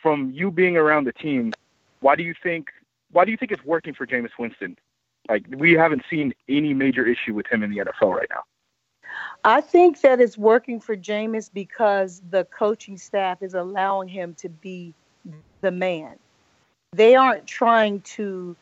from 0.00 0.30
you 0.30 0.50
being 0.50 0.76
around 0.76 1.04
the 1.04 1.12
team, 1.12 1.52
why 2.00 2.16
do 2.16 2.22
you 2.22 2.34
think 2.42 2.70
why 3.10 3.26
do 3.26 3.30
you 3.30 3.36
think 3.36 3.52
it's 3.52 3.64
working 3.64 3.92
for 3.92 4.06
Jameis 4.06 4.30
Winston? 4.38 4.76
Like 5.28 5.44
we 5.56 5.72
haven't 5.72 6.02
seen 6.10 6.34
any 6.48 6.74
major 6.74 7.06
issue 7.06 7.34
with 7.34 7.46
him 7.46 7.62
in 7.62 7.70
the 7.70 7.78
NFL 7.78 8.14
right 8.14 8.28
now. 8.30 8.42
I 9.44 9.60
think 9.60 10.00
that 10.02 10.20
it's 10.20 10.38
working 10.38 10.80
for 10.80 10.96
Jameis 10.96 11.50
because 11.52 12.22
the 12.30 12.44
coaching 12.44 12.96
staff 12.96 13.42
is 13.42 13.54
allowing 13.54 14.08
him 14.08 14.34
to 14.34 14.48
be 14.48 14.94
the 15.60 15.70
man. 15.70 16.16
They 16.92 17.14
aren't 17.14 17.46
trying 17.46 18.00
to 18.02 18.56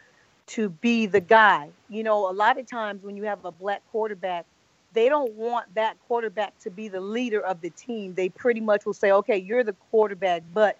to 0.47 0.69
be 0.69 1.07
the 1.07 1.21
guy. 1.21 1.71
You 1.89 2.03
know, 2.03 2.29
a 2.29 2.33
lot 2.33 2.59
of 2.59 2.67
times 2.67 3.03
when 3.05 3.17
you 3.17 3.25
have 3.25 3.45
a 3.45 3.53
black 3.53 3.83
quarterback, 3.93 4.47
they 4.93 5.09
don't 5.09 5.33
want 5.35 5.73
that 5.75 5.97
quarterback 6.09 6.59
to 6.61 6.71
be 6.71 6.89
the 6.89 7.01
leader 7.01 7.41
of 7.41 7.61
the 7.61 7.71
team. 7.71 8.15
They 8.15 8.29
pretty 8.29 8.61
much 8.61 8.85
will 8.85 8.93
say, 8.93 9.13
"Okay, 9.13 9.37
you're 9.39 9.65
the 9.65 9.77
quarterback, 9.91 10.43
but 10.53 10.79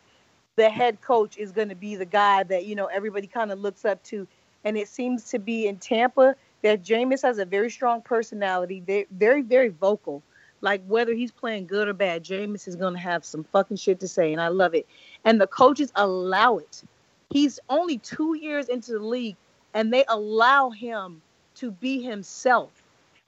the 0.57 0.69
head 0.69 1.01
coach 1.01 1.39
is 1.39 1.53
going 1.53 1.69
to 1.69 1.75
be 1.75 1.95
the 1.95 2.05
guy 2.05 2.43
that, 2.45 2.67
you 2.67 2.75
know, 2.75 2.87
everybody 2.87 3.27
kind 3.27 3.53
of 3.53 3.61
looks 3.61 3.85
up 3.85 4.03
to." 4.05 4.27
And 4.65 4.77
it 4.77 4.89
seems 4.89 5.25
to 5.31 5.39
be 5.39 5.67
in 5.67 5.77
Tampa 5.79 6.35
that 6.63 6.83
Jameis 6.83 7.23
has 7.23 7.39
a 7.39 7.45
very 7.45 7.71
strong 7.71 8.03
personality, 8.03 8.81
very, 8.81 9.07
very, 9.11 9.43
very 9.43 9.69
vocal. 9.69 10.23
Like 10.61 10.83
whether 10.87 11.15
he's 11.15 11.33
playing 11.33 11.67
good 11.67 11.89
or 11.89 11.95
bad, 11.95 12.25
Jameis 12.25 12.69
is 12.69 12.77
gonna 12.77 12.99
have 12.99 13.25
some 13.25 13.45
fucking 13.45 13.79
shit 13.79 14.01
to 14.01 14.09
say, 14.09 14.33
and 14.33 14.41
I 14.41 14.49
love 14.49 14.75
it. 14.75 14.87
And 15.25 15.41
the 15.41 15.47
coaches 15.47 15.91
allow 15.95 16.59
it. 16.59 16.83
He's 17.31 17.59
only 17.69 17.99
two 17.99 18.35
years 18.35 18.69
into 18.69 18.93
the 18.93 18.99
league, 18.99 19.37
and 19.73 19.93
they 19.93 20.05
allow 20.09 20.71
him 20.71 21.23
to 21.57 21.71
be 21.71 22.03
himself. 22.03 22.71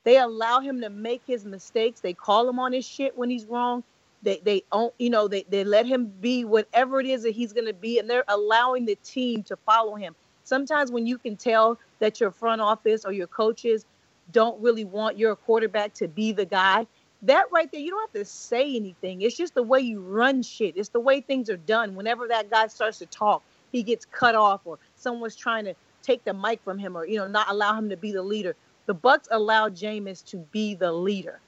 They 0.04 0.18
allow 0.18 0.60
him 0.60 0.80
to 0.80 0.90
make 0.90 1.22
his 1.26 1.44
mistakes. 1.44 2.00
They 2.00 2.12
call 2.12 2.48
him 2.48 2.58
on 2.58 2.72
his 2.72 2.86
shit 2.86 3.16
when 3.16 3.30
he's 3.30 3.46
wrong. 3.46 3.82
They 4.22 4.40
they 4.44 4.64
own, 4.70 4.90
you 4.98 5.10
know, 5.10 5.26
they, 5.26 5.44
they 5.48 5.64
let 5.64 5.86
him 5.86 6.12
be 6.20 6.44
whatever 6.44 7.00
it 7.00 7.06
is 7.06 7.22
that 7.22 7.30
he's 7.30 7.52
gonna 7.52 7.72
be, 7.72 7.98
and 7.98 8.10
they're 8.10 8.24
allowing 8.28 8.84
the 8.84 8.96
team 8.96 9.42
to 9.44 9.56
follow 9.56 9.94
him. 9.94 10.14
Sometimes 10.52 10.92
when 10.92 11.06
you 11.06 11.16
can 11.16 11.34
tell 11.34 11.78
that 11.98 12.20
your 12.20 12.30
front 12.30 12.60
office 12.60 13.06
or 13.06 13.12
your 13.12 13.26
coaches 13.26 13.86
don't 14.32 14.60
really 14.60 14.84
want 14.84 15.16
your 15.16 15.34
quarterback 15.34 15.94
to 15.94 16.06
be 16.06 16.30
the 16.30 16.44
guy, 16.44 16.86
that 17.22 17.46
right 17.50 17.72
there, 17.72 17.80
you 17.80 17.90
don't 17.90 18.02
have 18.02 18.22
to 18.22 18.30
say 18.30 18.76
anything. 18.76 19.22
It's 19.22 19.34
just 19.34 19.54
the 19.54 19.62
way 19.62 19.80
you 19.80 20.00
run 20.00 20.42
shit. 20.42 20.76
It's 20.76 20.90
the 20.90 21.00
way 21.00 21.22
things 21.22 21.48
are 21.48 21.56
done. 21.56 21.94
Whenever 21.94 22.28
that 22.28 22.50
guy 22.50 22.66
starts 22.66 22.98
to 22.98 23.06
talk, 23.06 23.42
he 23.70 23.82
gets 23.82 24.04
cut 24.04 24.34
off 24.34 24.60
or 24.66 24.78
someone's 24.94 25.36
trying 25.36 25.64
to 25.64 25.74
take 26.02 26.22
the 26.24 26.34
mic 26.34 26.60
from 26.62 26.78
him 26.78 26.98
or, 26.98 27.06
you 27.06 27.16
know, 27.16 27.28
not 27.28 27.48
allow 27.48 27.74
him 27.74 27.88
to 27.88 27.96
be 27.96 28.12
the 28.12 28.22
leader. 28.22 28.54
the 28.84 28.94
Bucs 28.94 29.28
allow 29.30 29.70
Jameis 29.70 30.22
to 30.26 30.36
be 30.36 30.74
the 30.74 30.92
leader. 30.92 31.40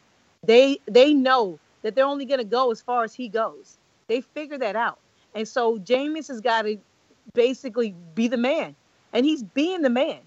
They 0.47 0.79
they 0.87 1.13
know 1.13 1.59
that 1.83 1.95
they're 1.95 2.07
only 2.07 2.25
gonna 2.25 2.43
go 2.43 2.71
as 2.71 2.81
far 2.81 3.05
as 3.05 3.13
he 3.13 3.29
goes. 3.29 3.77
They 4.07 4.23
figure 4.23 4.57
that 4.57 4.77
out. 4.77 4.99
And 5.35 5.47
so 5.47 5.79
Jameis 5.79 6.29
has 6.29 6.41
got 6.41 6.63
to 6.63 6.79
basically 7.35 7.95
be 8.15 8.29
the 8.29 8.39
man. 8.39 8.75
And 9.15 9.25
he's 9.25 9.43
being 9.43 9.83
the 9.83 9.91
man. 9.91 10.21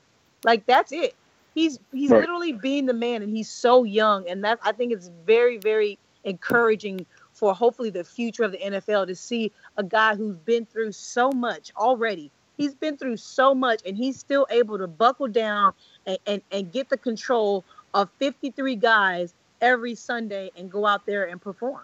Like 0.44 0.66
that's 0.66 0.92
it. 0.92 1.16
He's 1.56 1.80
he's 1.94 2.12
Right. 2.12 2.22
literally 2.22 2.54
being 2.54 2.86
the 2.88 2.94
man 2.94 3.22
and 3.24 3.36
he's 3.36 3.50
so 3.50 3.84
young. 3.84 4.28
And 4.30 4.44
that 4.46 4.60
I 4.64 4.72
think 4.72 4.94
it's 4.94 5.12
very, 5.26 5.58
very 5.58 6.00
encouraging 6.24 7.06
for 7.34 7.54
hopefully 7.54 7.92
the 7.92 8.04
future 8.04 8.44
of 8.44 8.52
the 8.52 8.58
NFL 8.60 9.08
to 9.08 9.16
see 9.16 9.52
a 9.78 9.84
guy 9.84 10.16
who's 10.16 10.38
been 10.38 10.66
through 10.66 10.94
so 10.94 11.32
much 11.32 11.72
already. 11.78 12.32
He's 12.58 12.74
been 12.74 12.98
through 12.98 13.18
so 13.18 13.54
much 13.54 13.82
and 13.86 13.96
he's 13.96 14.20
still 14.20 14.48
able 14.50 14.80
to 14.80 14.88
buckle 14.88 15.28
down 15.28 15.74
and, 16.08 16.18
and, 16.26 16.42
and 16.52 16.72
get 16.72 16.90
the 16.90 16.98
control 16.98 17.64
of 17.94 18.10
53 18.18 18.76
guys 18.76 19.34
every 19.62 19.96
Sunday 19.96 20.52
and 20.58 20.72
go 20.72 20.86
out 20.88 21.06
there 21.06 21.26
and 21.26 21.42
perform. 21.42 21.84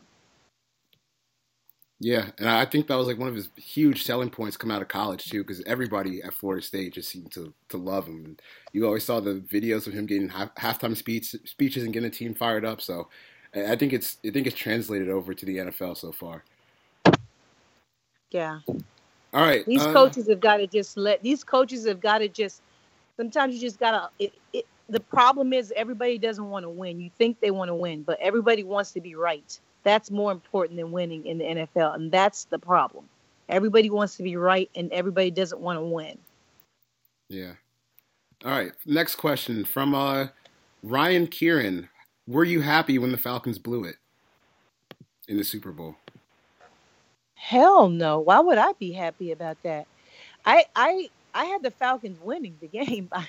Yeah, 2.03 2.31
and 2.37 2.49
I 2.49 2.65
think 2.65 2.87
that 2.87 2.95
was 2.95 3.07
like 3.07 3.17
one 3.17 3.29
of 3.29 3.35
his 3.35 3.47
huge 3.55 4.03
selling 4.03 4.29
points 4.29 4.57
come 4.57 4.69
out 4.69 4.81
of 4.81 4.89
college 4.89 5.29
too, 5.29 5.41
because 5.41 5.63
everybody 5.63 6.21
at 6.21 6.33
Florida 6.33 6.61
State 6.61 6.95
just 6.95 7.09
seemed 7.09 7.31
to 7.31 7.53
to 7.69 7.77
love 7.77 8.07
him. 8.07 8.25
And 8.25 8.41
you 8.73 8.85
always 8.85 9.05
saw 9.05 9.21
the 9.21 9.35
videos 9.35 9.87
of 9.87 9.93
him 9.93 10.05
getting 10.05 10.27
half, 10.27 10.53
halftime 10.55 10.97
speech, 10.97 11.33
speeches 11.45 11.83
and 11.83 11.93
getting 11.93 12.09
the 12.09 12.15
team 12.15 12.33
fired 12.33 12.65
up. 12.65 12.81
So 12.81 13.07
I 13.55 13.77
think 13.77 13.93
it's 13.93 14.17
I 14.25 14.31
think 14.31 14.47
it's 14.47 14.55
translated 14.57 15.07
over 15.07 15.33
to 15.33 15.45
the 15.45 15.57
NFL 15.57 15.95
so 15.95 16.11
far. 16.11 16.43
Yeah. 18.31 18.59
All 18.67 19.41
right, 19.41 19.65
These 19.65 19.81
uh, 19.81 19.93
coaches 19.93 20.27
have 20.27 20.41
got 20.41 20.57
to 20.57 20.67
just 20.67 20.97
let 20.97 21.23
these 21.23 21.43
coaches 21.43 21.87
have 21.87 22.01
got 22.01 22.17
to 22.17 22.27
just 22.27 22.61
sometimes 23.15 23.55
you 23.55 23.61
just 23.61 23.79
gotta 23.79 24.09
it, 24.19 24.33
it 24.51 24.65
the 24.89 24.99
problem 24.99 25.53
is 25.53 25.71
everybody 25.75 26.17
doesn't 26.17 26.49
want 26.49 26.63
to 26.63 26.69
win. 26.69 26.99
You 26.99 27.09
think 27.17 27.39
they 27.39 27.49
want 27.49 27.69
to 27.69 27.75
win, 27.75 28.03
but 28.03 28.19
everybody 28.19 28.63
wants 28.63 28.91
to 28.91 28.99
be 29.01 29.15
right. 29.15 29.57
That's 29.83 30.09
more 30.09 30.31
important 30.31 30.77
than 30.77 30.91
winning 30.91 31.25
in 31.25 31.37
the 31.37 31.43
NFL, 31.43 31.95
and 31.95 32.11
that's 32.11 32.45
the 32.45 32.59
problem. 32.59 33.07
Everybody 33.49 33.89
wants 33.89 34.15
to 34.17 34.23
be 34.23 34.37
right, 34.37 34.69
and 34.75 34.91
everybody 34.91 35.29
doesn't 35.29 35.59
want 35.59 35.77
to 35.77 35.83
win. 35.83 36.17
Yeah. 37.29 37.53
All 38.45 38.51
right. 38.51 38.71
Next 38.85 39.15
question 39.15 39.65
from 39.65 39.93
uh, 39.93 40.27
Ryan 40.81 41.27
Kieran. 41.27 41.89
Were 42.27 42.43
you 42.43 42.61
happy 42.61 42.97
when 42.97 43.11
the 43.11 43.17
Falcons 43.17 43.57
blew 43.59 43.83
it 43.83 43.95
in 45.27 45.37
the 45.37 45.43
Super 45.43 45.71
Bowl? 45.71 45.95
Hell 47.35 47.89
no. 47.89 48.19
Why 48.19 48.39
would 48.39 48.57
I 48.57 48.71
be 48.73 48.93
happy 48.93 49.31
about 49.31 49.61
that? 49.63 49.87
I 50.45 50.65
I 50.75 51.09
I 51.33 51.45
had 51.45 51.63
the 51.63 51.71
Falcons 51.71 52.19
winning 52.21 52.55
the 52.61 52.67
game. 52.85 53.09
I 53.11 53.27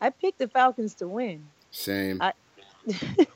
I 0.00 0.10
picked 0.10 0.38
the 0.38 0.48
Falcons 0.48 0.94
to 0.94 1.08
win. 1.08 1.46
Same. 1.70 2.20
I 2.22 2.32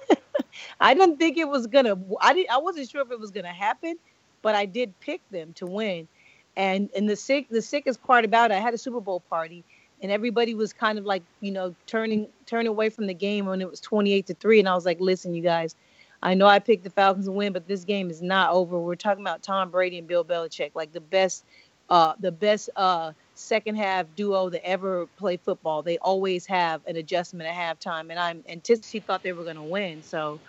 I 0.81 0.95
didn't 0.95 1.19
think 1.19 1.39
it 1.39 1.49
was 1.49 1.67
gonna. 1.67 1.99
I 2.21 2.33
did. 2.35 2.49
I 2.49 2.59
wasn't 2.59 2.89
sure 2.89 3.03
if 3.03 3.11
it 3.11 3.19
was 3.19 3.31
gonna 3.31 3.49
happen, 3.53 3.97
but 4.43 4.55
I 4.55 4.67
did 4.67 4.99
pick 5.01 5.21
them 5.31 5.53
to 5.55 5.67
win. 5.67 6.09
And 6.57 6.91
and 6.97 7.09
the 7.09 7.17
sick 7.17 7.49
the 7.49 7.63
sickest 7.63 8.03
part 8.03 8.25
about 8.25 8.51
it, 8.51 8.55
I 8.55 8.61
had 8.61 8.75
a 8.75 8.79
Super 8.79 9.01
Bowl 9.01 9.21
party, 9.21 9.65
and 10.03 10.11
everybody 10.11 10.55
was 10.55 10.73
kind 10.73 10.99
of 10.99 11.05
like 11.05 11.23
you 11.41 11.53
know 11.53 11.75
turning 11.87 12.29
turning 12.47 12.69
away 12.69 12.91
from 12.91 13.07
the 13.07 13.15
game 13.15 13.47
when 13.47 13.61
it 13.61 13.71
was 13.71 13.81
twenty 13.81 14.13
eight 14.13 14.27
to 14.27 14.35
three, 14.35 14.59
and 14.59 14.69
I 14.69 14.75
was 14.75 14.85
like, 14.85 15.01
listen, 15.01 15.35
you 15.35 15.43
guys, 15.43 15.75
I 16.23 16.35
know 16.35 16.47
I 16.47 16.59
picked 16.59 16.85
the 16.85 16.91
Falcons 16.91 17.27
to 17.27 17.33
win, 17.33 17.53
but 17.53 17.67
this 17.67 17.85
game 17.85 18.11
is 18.11 18.21
not 18.21 18.53
over. 18.53 18.79
We're 18.79 18.97
talking 18.97 19.23
about 19.23 19.43
Tom 19.43 19.71
Brady 19.71 19.99
and 19.99 20.09
Bill 20.09 20.25
Belichick, 20.25 20.73
like 20.75 20.93
the 20.93 21.01
best, 21.01 21.45
uh, 21.89 22.15
the 22.21 22.33
best 22.33 22.71
uh 22.77 23.13
second 23.41 23.77
half 23.77 24.07
duo 24.17 24.51
that 24.51 24.67
ever 24.67 25.07
played 25.17 25.41
football. 25.43 25.83
They 25.83 25.99
always 25.99 26.47
have 26.47 26.83
an 26.87 26.97
adjustment 26.97 27.49
at 27.51 27.55
halftime, 27.57 28.11
and 28.11 28.19
I'm 28.19 28.45
anticipating 28.49 29.03
thought 29.07 29.23
they 29.23 29.33
were 29.33 29.45
going 29.45 29.57
to 29.57 29.63
win. 29.63 30.03
So, 30.03 30.41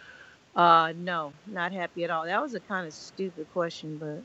uh, 0.56 0.94
no, 0.98 1.34
not 1.48 1.72
happy 1.72 2.04
at 2.04 2.12
all. 2.12 2.26
That 2.26 2.42
was 2.42 2.54
a 2.56 2.60
kind 2.60 2.88
of 2.88 2.94
stupid 2.94 3.48
question, 3.54 3.98
but 3.98 4.22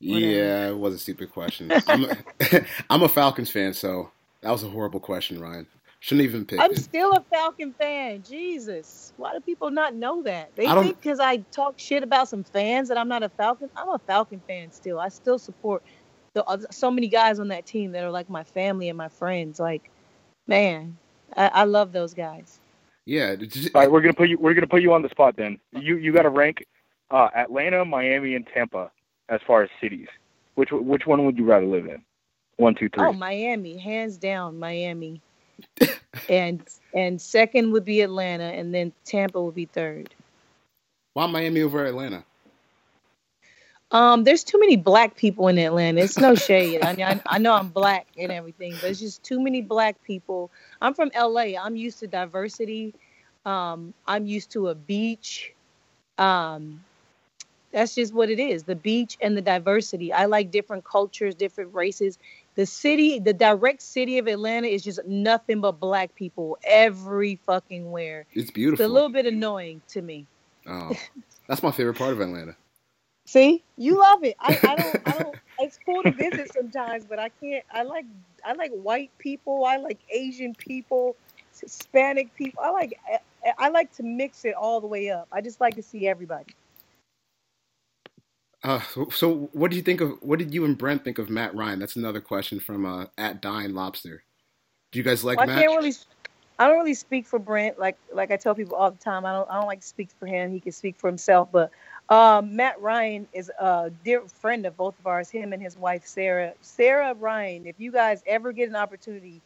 Yeah, 0.00 0.68
it 0.68 0.78
was 0.78 0.94
a 0.94 0.98
stupid 0.98 1.32
question. 1.32 1.70
I'm 1.88 2.04
a, 2.04 2.16
I'm 2.90 3.02
a 3.02 3.08
Falcons 3.08 3.50
fan, 3.50 3.74
so 3.74 4.10
that 4.42 4.50
was 4.50 4.62
a 4.64 4.68
horrible 4.68 5.00
question, 5.00 5.40
Ryan. 5.40 5.66
Shouldn't 6.00 6.24
even 6.28 6.44
pick 6.46 6.60
I'm 6.60 6.72
it. 6.72 6.78
still 6.78 7.12
a 7.12 7.24
Falcon 7.30 7.72
fan. 7.74 8.24
Jesus, 8.28 9.12
why 9.16 9.32
do 9.34 9.40
people 9.40 9.70
not 9.70 9.94
know 9.94 10.22
that? 10.24 10.50
They 10.56 10.66
I 10.66 10.74
think 10.80 11.00
because 11.00 11.20
I 11.20 11.38
talk 11.52 11.78
shit 11.78 12.02
about 12.02 12.28
some 12.28 12.42
fans 12.44 12.88
that 12.88 12.98
I'm 12.98 13.08
not 13.08 13.22
a 13.22 13.28
Falcon. 13.28 13.70
I'm 13.76 13.88
a 13.88 14.00
Falcon 14.00 14.42
fan 14.48 14.72
still. 14.72 14.98
I 14.98 15.08
still 15.10 15.38
support 15.38 15.84
the 16.34 16.44
other, 16.44 16.66
so 16.70 16.90
many 16.90 17.08
guys 17.08 17.38
on 17.38 17.48
that 17.48 17.66
team 17.66 17.92
that 17.92 18.04
are 18.04 18.10
like 18.10 18.30
my 18.30 18.44
family 18.44 18.88
and 18.88 18.96
my 18.98 19.08
friends. 19.08 19.60
Like, 19.60 19.90
man, 20.46 20.96
I, 21.36 21.48
I 21.48 21.64
love 21.64 21.92
those 21.92 22.14
guys. 22.14 22.58
Yeah, 23.04 23.34
just- 23.36 23.74
All 23.74 23.80
right, 23.82 23.90
we're 23.90 24.00
gonna 24.00 24.14
put 24.14 24.28
you. 24.28 24.38
We're 24.38 24.54
gonna 24.54 24.66
put 24.66 24.82
you 24.82 24.92
on 24.92 25.02
the 25.02 25.08
spot. 25.08 25.36
Then 25.36 25.58
you 25.72 25.96
you 25.96 26.12
got 26.12 26.22
to 26.22 26.30
rank 26.30 26.64
uh, 27.10 27.28
Atlanta, 27.34 27.84
Miami, 27.84 28.34
and 28.34 28.46
Tampa 28.46 28.90
as 29.28 29.40
far 29.46 29.62
as 29.62 29.70
cities. 29.80 30.08
Which 30.54 30.70
which 30.72 31.06
one 31.06 31.24
would 31.26 31.36
you 31.36 31.44
rather 31.44 31.66
live 31.66 31.86
in? 31.86 32.02
One, 32.56 32.74
two, 32.74 32.88
three. 32.90 33.04
Oh, 33.06 33.12
Miami, 33.12 33.76
hands 33.78 34.16
down, 34.18 34.58
Miami. 34.58 35.20
and 36.28 36.62
and 36.94 37.20
second 37.20 37.72
would 37.72 37.84
be 37.84 38.02
Atlanta, 38.02 38.44
and 38.44 38.72
then 38.74 38.92
Tampa 39.04 39.42
would 39.42 39.54
be 39.54 39.64
third. 39.66 40.14
why 41.14 41.26
Miami 41.26 41.62
over 41.62 41.84
Atlanta? 41.84 42.24
Um, 43.92 44.24
there's 44.24 44.42
too 44.42 44.58
many 44.58 44.76
black 44.76 45.16
people 45.16 45.48
in 45.48 45.58
Atlanta. 45.58 46.00
It's 46.00 46.18
no 46.18 46.34
shade. 46.34 46.82
I, 46.82 46.94
mean, 46.94 47.04
I 47.04 47.20
I 47.26 47.38
know 47.38 47.52
I'm 47.52 47.68
black 47.68 48.06
and 48.18 48.32
everything, 48.32 48.74
but 48.80 48.90
it's 48.90 49.00
just 49.00 49.22
too 49.22 49.40
many 49.40 49.60
black 49.60 50.02
people. 50.02 50.50
I'm 50.80 50.94
from 50.94 51.10
LA. 51.14 51.58
I'm 51.60 51.76
used 51.76 52.00
to 52.00 52.06
diversity. 52.06 52.94
Um, 53.44 53.92
I'm 54.06 54.26
used 54.26 54.50
to 54.52 54.68
a 54.68 54.74
beach. 54.74 55.52
Um, 56.16 56.82
that's 57.70 57.94
just 57.94 58.14
what 58.14 58.30
it 58.30 58.38
is. 58.38 58.64
The 58.64 58.76
beach 58.76 59.18
and 59.20 59.36
the 59.36 59.42
diversity. 59.42 60.12
I 60.12 60.26
like 60.26 60.50
different 60.50 60.84
cultures, 60.84 61.34
different 61.34 61.74
races. 61.74 62.18
The 62.54 62.66
city, 62.66 63.18
the 63.18 63.32
direct 63.32 63.82
city 63.82 64.18
of 64.18 64.26
Atlanta 64.26 64.68
is 64.68 64.82
just 64.82 65.04
nothing 65.06 65.60
but 65.60 65.80
black 65.80 66.14
people 66.14 66.58
every 66.64 67.36
fucking 67.46 67.90
where. 67.90 68.26
It's 68.32 68.50
beautiful. 68.50 68.84
It's 68.84 68.90
a 68.90 68.92
little 68.92 69.08
bit 69.08 69.26
annoying 69.26 69.80
to 69.88 70.02
me. 70.02 70.26
oh, 70.66 70.92
that's 71.46 71.62
my 71.62 71.72
favorite 71.72 71.96
part 71.96 72.12
of 72.12 72.20
Atlanta. 72.20 72.56
See, 73.32 73.64
you 73.78 73.98
love 74.00 74.24
it. 74.24 74.36
I, 74.40 74.58
I 74.64 74.76
don't. 74.76 74.98
I 75.06 75.14
don't. 75.16 75.38
It's 75.60 75.78
cool 75.86 76.02
to 76.04 76.10
visit 76.12 76.52
sometimes, 76.52 77.06
but 77.06 77.18
I 77.20 77.30
can't. 77.40 77.64
I 77.72 77.84
like. 77.84 78.06
I 78.44 78.54
like 78.54 78.72
white 78.72 79.10
people. 79.18 79.64
I 79.64 79.78
like 79.78 80.00
Asian 80.12 80.54
people, 80.56 81.16
Hispanic 81.60 82.34
people. 82.36 82.62
I 82.64 82.70
like. 82.72 83.00
I, 83.46 83.52
I 83.58 83.70
like 83.70 83.92
to 83.96 84.04
mix 84.04 84.44
it 84.44 84.54
all 84.54 84.82
the 84.82 84.88
way 84.88 85.10
up. 85.10 85.28
I 85.32 85.40
just 85.40 85.62
like 85.62 85.76
to 85.76 85.82
see 85.84 86.08
everybody. 86.08 86.46
Uh, 88.64 88.80
so, 88.82 89.08
so 89.10 89.50
what 89.54 89.70
did 89.70 89.78
you 89.78 89.82
think 89.84 90.02
of? 90.02 90.18
What 90.22 90.38
did 90.38 90.54
you 90.54 90.64
and 90.66 90.78
Brent 90.78 91.04
think 91.04 91.18
of 91.18 91.30
Matt 91.30 91.54
Ryan? 91.54 91.80
That's 91.80 91.96
another 91.96 92.20
question 92.20 92.60
from 92.60 92.86
uh, 92.86 93.06
at 93.18 93.42
Dying 93.42 93.74
Lobster. 93.74 94.24
Do 94.92 94.98
you 95.00 95.04
guys 95.04 95.24
like 95.24 95.40
Well, 95.40 95.44
I 95.44 95.46
Matt? 95.46 95.60
can't 95.60 95.72
really. 95.76 95.94
I 96.58 96.68
don't 96.68 96.78
really 96.78 96.94
speak 96.94 97.26
for 97.26 97.38
Brent. 97.38 97.78
Like 97.78 97.98
like 98.12 98.30
I 98.32 98.36
tell 98.36 98.54
people 98.54 98.76
all 98.76 98.90
the 98.90 98.98
time. 98.98 99.26
I 99.26 99.32
don't. 99.32 99.50
I 99.50 99.54
don't 99.56 99.66
like 99.68 99.80
to 99.82 99.86
speak 99.88 100.10
for 100.20 100.26
him. 100.26 100.52
He 100.52 100.60
can 100.60 100.72
speak 100.72 100.96
for 100.98 101.08
himself. 101.08 101.50
But 101.52 101.70
um, 102.08 102.56
Matt 102.56 102.80
Ryan 102.80 103.26
is 103.32 103.50
a 103.58 103.90
dear 104.04 104.22
friend 104.22 104.66
of 104.66 104.76
both 104.76 104.98
of 104.98 105.06
ours. 105.06 105.30
Him 105.30 105.52
and 105.52 105.62
his 105.62 105.76
wife 105.76 106.06
Sarah. 106.06 106.52
Sarah 106.60 107.14
Ryan. 107.14 107.66
If 107.66 107.76
you 107.78 107.92
guys 107.92 108.22
ever 108.26 108.52
get 108.52 108.68
an 108.68 108.76
opportunity 108.76 109.40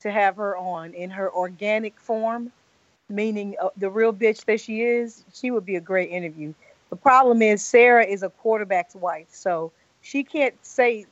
to 0.00 0.10
have 0.10 0.36
her 0.36 0.56
on 0.56 0.94
in 0.94 1.10
her 1.10 1.32
organic 1.32 1.98
form, 1.98 2.52
meaning 3.08 3.56
uh, 3.60 3.68
the 3.76 3.90
real 3.90 4.12
bitch 4.12 4.44
that 4.44 4.60
she 4.60 4.82
is, 4.82 5.24
she 5.32 5.50
would 5.50 5.64
be 5.66 5.76
a 5.76 5.80
great 5.80 6.10
interview. 6.10 6.52
The 6.90 6.96
problem 6.96 7.42
is 7.42 7.64
Sarah 7.64 8.04
is 8.04 8.22
a 8.22 8.30
quarterback's 8.30 8.94
wife, 8.94 9.28
so 9.30 9.72
she 10.00 10.24
can't 10.24 10.54
say 10.64 11.06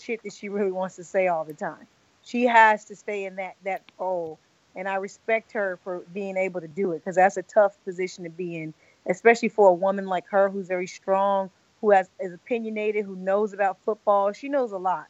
shit 0.00 0.22
that 0.22 0.32
she 0.32 0.48
really 0.48 0.72
wants 0.72 0.96
to 0.96 1.04
say 1.04 1.28
all 1.28 1.44
the 1.44 1.54
time. 1.54 1.86
She 2.22 2.44
has 2.44 2.84
to 2.86 2.96
stay 2.96 3.24
in 3.24 3.36
that 3.36 3.56
that 3.64 3.82
role, 3.98 4.38
and 4.76 4.88
I 4.88 4.96
respect 4.96 5.52
her 5.52 5.78
for 5.84 6.02
being 6.12 6.36
able 6.36 6.60
to 6.60 6.68
do 6.68 6.92
it 6.92 6.98
because 6.98 7.16
that's 7.16 7.36
a 7.36 7.42
tough 7.42 7.76
position 7.84 8.24
to 8.24 8.30
be 8.30 8.56
in, 8.56 8.74
especially 9.06 9.48
for 9.48 9.68
a 9.68 9.74
woman 9.74 10.06
like 10.06 10.26
her 10.28 10.48
who's 10.48 10.66
very 10.68 10.86
strong, 10.86 11.50
who 11.80 11.90
has 11.90 12.08
is 12.20 12.32
opinionated, 12.32 13.04
who 13.04 13.16
knows 13.16 13.52
about 13.52 13.78
football. 13.84 14.32
She 14.32 14.48
knows 14.48 14.72
a 14.72 14.78
lot. 14.78 15.06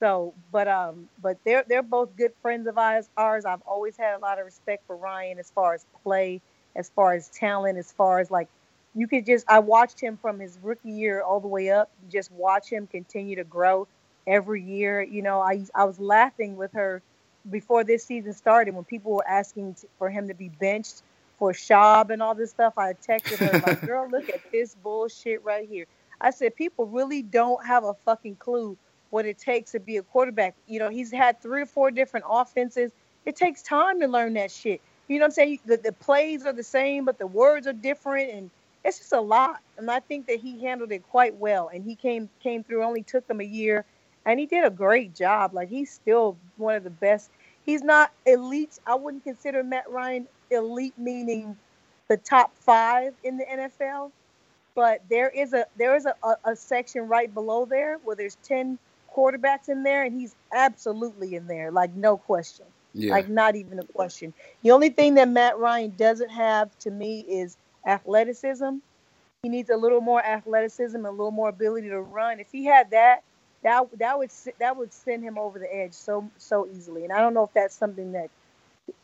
So, 0.00 0.34
but 0.50 0.66
um, 0.66 1.08
but 1.22 1.38
they're 1.44 1.64
they're 1.68 1.82
both 1.82 2.16
good 2.16 2.32
friends 2.42 2.66
of 2.66 2.78
ours. 2.78 3.08
I've 3.44 3.62
always 3.66 3.96
had 3.96 4.14
a 4.14 4.18
lot 4.18 4.38
of 4.38 4.46
respect 4.46 4.84
for 4.86 4.96
Ryan 4.96 5.38
as 5.38 5.50
far 5.50 5.74
as 5.74 5.86
play, 6.02 6.40
as 6.74 6.90
far 6.90 7.14
as 7.14 7.28
talent, 7.28 7.78
as 7.78 7.92
far 7.92 8.18
as 8.18 8.30
like 8.30 8.48
you 8.94 9.06
could 9.06 9.26
just 9.26 9.44
I 9.48 9.58
watched 9.60 10.00
him 10.00 10.16
from 10.16 10.40
his 10.40 10.58
rookie 10.62 10.90
year 10.90 11.22
all 11.22 11.40
the 11.40 11.48
way 11.48 11.70
up. 11.70 11.90
Just 12.10 12.32
watch 12.32 12.70
him 12.70 12.86
continue 12.86 13.36
to 13.36 13.44
grow 13.44 13.86
every 14.26 14.62
year. 14.62 15.02
You 15.02 15.22
know, 15.22 15.40
I 15.40 15.66
I 15.74 15.84
was 15.84 16.00
laughing 16.00 16.56
with 16.56 16.72
her 16.72 17.02
before 17.50 17.84
this 17.84 18.04
season 18.04 18.32
started 18.32 18.74
when 18.74 18.84
people 18.84 19.12
were 19.12 19.28
asking 19.28 19.76
for 19.98 20.10
him 20.10 20.28
to 20.28 20.34
be 20.34 20.48
benched 20.48 21.02
for 21.40 21.52
Schaub 21.52 22.10
and 22.10 22.22
all 22.22 22.36
this 22.36 22.50
stuff. 22.50 22.78
I 22.78 22.92
texted 22.92 23.38
her 23.38 23.58
like, 23.66 23.80
"Girl, 23.86 24.08
look 24.08 24.28
at 24.28 24.40
this 24.52 24.76
bullshit 24.76 25.42
right 25.42 25.68
here." 25.68 25.86
I 26.20 26.30
said, 26.30 26.54
"People 26.54 26.86
really 26.86 27.22
don't 27.22 27.66
have 27.66 27.82
a 27.82 27.94
fucking 27.94 28.36
clue 28.36 28.76
what 29.10 29.26
it 29.26 29.38
takes 29.38 29.72
to 29.72 29.80
be 29.80 29.96
a 29.96 30.02
quarterback. 30.02 30.54
You 30.66 30.78
know, 30.78 30.88
he's 30.88 31.10
had 31.10 31.40
three 31.40 31.62
or 31.62 31.66
four 31.66 31.90
different 31.90 32.26
offenses. 32.28 32.92
It 33.26 33.36
takes 33.36 33.62
time 33.62 34.00
to 34.00 34.06
learn 34.06 34.34
that 34.34 34.50
shit. 34.50 34.80
You 35.08 35.18
know 35.18 35.24
what 35.24 35.26
I'm 35.26 35.32
saying? 35.32 35.58
The, 35.66 35.76
the 35.76 35.92
plays 35.92 36.46
are 36.46 36.52
the 36.52 36.62
same, 36.62 37.04
but 37.04 37.18
the 37.18 37.26
words 37.26 37.66
are 37.66 37.72
different, 37.72 38.30
and 38.30 38.50
it's 38.84 38.98
just 38.98 39.12
a 39.12 39.20
lot. 39.20 39.60
And 39.76 39.90
I 39.90 40.00
think 40.00 40.26
that 40.28 40.40
he 40.40 40.60
handled 40.60 40.92
it 40.92 41.02
quite 41.10 41.34
well. 41.34 41.70
And 41.72 41.84
he 41.84 41.96
came 41.96 42.30
came 42.40 42.62
through. 42.62 42.84
Only 42.84 43.02
took 43.02 43.28
him 43.28 43.40
a 43.40 43.44
year, 43.44 43.84
and 44.24 44.38
he 44.38 44.46
did 44.46 44.64
a 44.64 44.70
great 44.70 45.14
job. 45.14 45.52
Like 45.52 45.68
he's 45.68 45.90
still 45.90 46.36
one 46.56 46.76
of 46.76 46.84
the 46.84 46.90
best. 46.90 47.30
He's 47.66 47.82
not 47.82 48.12
elite. 48.24 48.78
I 48.86 48.94
wouldn't 48.94 49.24
consider 49.24 49.64
Matt 49.64 49.90
Ryan 49.90 50.28
elite, 50.50 50.94
meaning 50.98 51.56
the 52.08 52.16
top 52.16 52.54
five 52.56 53.14
in 53.24 53.36
the 53.36 53.44
NFL. 53.44 54.10
But 54.74 55.02
there 55.08 55.28
is 55.28 55.52
a 55.52 55.66
there 55.76 55.96
is 55.96 56.06
a, 56.06 56.14
a, 56.22 56.52
a 56.52 56.56
section 56.56 57.08
right 57.08 57.32
below 57.32 57.64
there 57.64 57.98
where 58.04 58.16
there's 58.16 58.36
ten 58.42 58.78
quarterbacks 59.14 59.68
in 59.68 59.82
there, 59.82 60.04
and 60.04 60.18
he's 60.18 60.34
absolutely 60.52 61.34
in 61.34 61.46
there, 61.46 61.70
like 61.70 61.94
no 61.94 62.16
question. 62.16 62.66
Yeah. 62.92 63.12
Like 63.12 63.28
not 63.28 63.56
even 63.56 63.78
a 63.78 63.84
question. 63.84 64.34
The 64.62 64.72
only 64.72 64.88
thing 64.90 65.14
that 65.14 65.28
Matt 65.28 65.58
Ryan 65.58 65.94
doesn't 65.96 66.30
have 66.30 66.76
to 66.80 66.90
me 66.90 67.20
is 67.20 67.56
athleticism. 67.86 68.76
He 69.42 69.48
needs 69.48 69.70
a 69.70 69.76
little 69.76 70.00
more 70.00 70.22
athleticism 70.22 70.96
and 70.96 71.06
a 71.06 71.10
little 71.10 71.30
more 71.30 71.48
ability 71.48 71.88
to 71.88 72.00
run. 72.00 72.40
If 72.40 72.48
he 72.50 72.64
had 72.64 72.90
that, 72.90 73.22
that 73.62 73.86
that 73.98 74.18
would 74.18 74.30
that 74.58 74.76
would 74.76 74.92
send 74.92 75.22
him 75.22 75.38
over 75.38 75.58
the 75.58 75.74
edge 75.74 75.92
so 75.92 76.28
so 76.38 76.66
easily. 76.74 77.04
And 77.04 77.12
I 77.12 77.20
don't 77.20 77.34
know 77.34 77.44
if 77.44 77.52
that's 77.54 77.74
something 77.74 78.12
that 78.12 78.30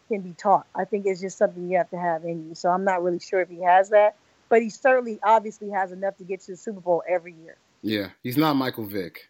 can 0.09 0.21
be 0.21 0.33
taught. 0.33 0.67
I 0.75 0.85
think 0.85 1.07
it's 1.07 1.21
just 1.21 1.39
something 1.39 1.69
you 1.71 1.79
have 1.79 1.91
to 1.91 1.99
have 1.99 2.25
in 2.25 2.49
you. 2.49 2.55
So 2.55 2.71
I'm 2.71 2.85
not 2.85 3.03
really 3.03 3.19
sure 3.19 3.41
if 3.41 3.49
he 3.49 3.63
has 3.63 3.91
that, 3.91 4.17
but 4.49 4.63
he 4.63 4.71
certainly 4.71 5.19
obviously 5.23 5.71
has 5.71 5.93
enough 5.93 6.17
to 6.19 6.25
get 6.25 6.41
to 6.43 6.53
the 6.53 6.57
Super 6.57 6.81
Bowl 6.81 7.03
every 7.09 7.35
year. 7.35 7.57
yeah. 7.83 8.09
He's 8.23 8.37
not 8.37 8.55
Michael 8.55 8.85
Vick. 8.85 9.29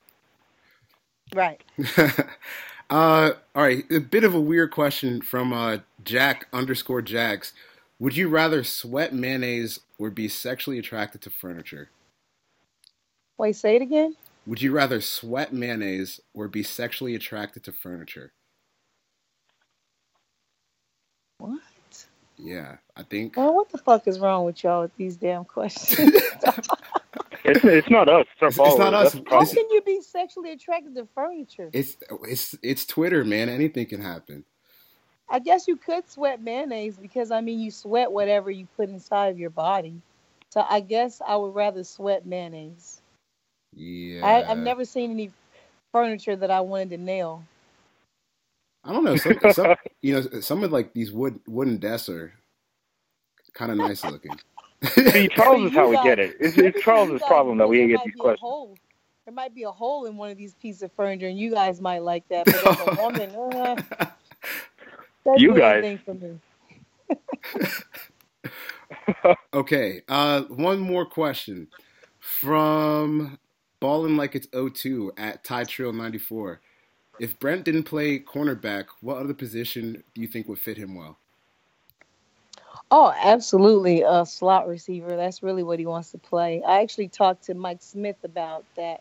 Right. 1.35 1.63
uh, 2.91 3.33
all 3.55 3.63
right. 3.63 3.85
A 3.91 4.01
bit 4.01 4.25
of 4.25 4.35
a 4.35 4.41
weird 4.41 4.71
question 4.71 5.21
from 5.21 5.53
uh, 5.53 5.79
Jack 6.05 6.47
underscore 6.53 7.03
Jacks. 7.03 7.53
Would 7.99 8.17
you 8.17 8.29
rather 8.29 8.63
sweat 8.63 9.15
mayonnaise 9.15 9.81
or 9.99 10.11
be 10.11 10.29
sexually 10.29 10.79
attracted 10.79 11.23
to 11.23 11.31
furniture? 11.31 11.89
Wait, 13.39 13.57
say 13.57 13.77
it 13.77 13.83
again. 13.83 14.17
Would 14.47 14.63
you 14.63 14.73
rather 14.73 15.01
sweat 15.01 15.53
mayonnaise 15.53 16.21
or 16.33 16.47
be 16.47 16.63
sexually 16.63 17.15
attracted 17.15 17.65
to 17.65 17.73
furniture? 17.73 18.33
What? 21.39 21.61
Yeah, 22.39 22.77
I 22.97 23.03
think. 23.03 23.37
Well, 23.37 23.55
what 23.55 23.71
the 23.71 23.79
fuck 23.79 24.07
is 24.09 24.19
wrong 24.19 24.45
with 24.45 24.63
y'all 24.63 24.83
with 24.83 24.97
these 24.97 25.17
damn 25.17 25.45
questions? 25.45 26.13
It's 27.49 27.65
it's 27.65 27.89
not 27.91 28.09
us. 28.09 28.27
It's 28.33 28.43
our 28.43 28.49
It's- 28.49 28.69
it's 28.73 28.79
not 28.79 28.95
us. 28.95 29.15
How 29.31 29.45
can 29.45 29.71
you 29.71 29.81
be 29.83 30.01
sexually 30.01 30.51
attracted 30.51 30.97
to 30.97 31.07
furniture? 31.15 31.71
It's 31.73 31.97
it's 32.25 32.57
it's 32.61 32.85
Twitter, 32.85 33.25
man. 33.25 33.49
Anything 33.49 33.87
can 33.87 34.01
happen. 34.03 34.45
I 35.29 35.39
guess 35.39 35.69
you 35.69 35.77
could 35.77 36.11
sweat 36.11 36.43
mayonnaise 36.43 36.97
because 36.97 37.31
I 37.31 37.41
mean 37.41 37.61
you 37.61 37.71
sweat 37.71 38.11
whatever 38.11 38.51
you 38.51 38.67
put 38.77 38.89
inside 38.89 39.29
of 39.29 39.39
your 39.39 39.51
body. 39.51 39.95
So 40.51 40.65
I 40.69 40.81
guess 40.81 41.23
I 41.25 41.37
would 41.37 41.55
rather 41.55 41.85
sweat 41.85 42.27
mayonnaise. 42.27 43.01
Yeah. 43.73 44.27
I, 44.27 44.51
I've 44.51 44.59
never 44.59 44.85
seen 44.85 45.13
any 45.13 45.31
furniture 45.93 46.35
that 46.37 46.51
I 46.51 46.61
wanted 46.63 46.91
to 46.91 46.99
nail. 46.99 47.45
I 48.87 48.93
don't 48.93 49.05
know. 49.05 49.17
Some, 49.17 49.39
some 49.53 49.77
you 50.03 50.15
know 50.15 50.41
some 50.41 50.65
of 50.65 50.73
like 50.73 50.93
these 50.95 51.13
wood 51.13 51.41
wooden 51.47 51.79
desks 51.79 52.09
are 52.09 52.33
kind 53.55 53.73
of 53.73 53.79
nice 53.79 54.05
looking. 54.05 54.33
See, 54.85 55.29
Charles 55.35 55.71
is 55.71 55.77
how 55.77 55.89
we 55.89 55.97
guys- 55.97 56.05
get 56.05 56.19
it. 56.19 56.37
It's, 56.41 56.57
maybe 56.57 56.69
it's 56.69 56.79
for 56.79 56.83
Charles' 56.85 57.09
you 57.13 57.19
guys, 57.19 57.29
problem 57.29 57.59
that 57.59 57.65
there 57.65 57.69
we 57.69 57.89
get 57.89 57.97
might 57.97 58.05
these 58.05 58.15
be 58.15 58.21
a 58.21 58.23
questions. 58.23 58.41
hole. 58.41 58.77
There 59.25 59.35
might 59.35 59.55
be 59.55 59.65
a 59.65 59.71
hole 59.73 60.05
in 60.07 60.17
one 60.17 60.31
of 60.31 60.37
these 60.39 60.55
pieces 60.55 60.83
of 60.83 60.93
furniture, 60.93 61.27
and 61.27 61.39
you 61.39 61.51
guys 61.51 61.81
might 61.81 62.03
like 62.03 62.29
that. 62.29 62.45
But 62.47 62.55
as 62.65 62.99
a 62.99 63.03
woman, 63.03 63.31
uh, 63.35 64.07
that's 65.25 65.43
You 65.43 65.55
guys. 65.55 65.83
thing 65.83 65.99
for 65.99 66.15
me. 66.15 66.39
Okay, 69.53 70.03
uh, 70.09 70.43
one 70.43 70.79
more 70.81 71.07
question 71.07 71.69
from 72.21 73.39
Ballin' 73.81 74.17
Like 74.17 74.35
It's 74.37 74.47
02 74.53 75.13
at 75.17 75.43
Ty 75.45 75.65
Trail 75.65 75.93
94. 75.93 76.61
If 77.19 77.39
Brent 77.39 77.65
didn't 77.65 77.85
play 77.85 78.19
cornerback, 78.19 78.87
what 79.01 79.17
other 79.17 79.35
position 79.35 80.03
do 80.15 80.21
you 80.21 80.27
think 80.27 80.49
would 80.49 80.59
fit 80.59 80.77
him 80.77 80.95
well? 80.95 81.19
Oh, 82.91 83.13
absolutely. 83.17 84.03
A 84.03 84.25
slot 84.27 84.69
receiver. 84.69 85.17
That's 85.17 85.43
really 85.43 85.63
what 85.63 85.79
he 85.79 85.87
wants 85.87 86.11
to 86.13 86.19
play. 86.19 86.63
I 86.63 86.83
actually 86.83 87.09
talked 87.09 87.45
to 87.45 87.55
Mike 87.55 87.81
Smith 87.81 88.17
about 88.23 88.65
that. 88.77 89.01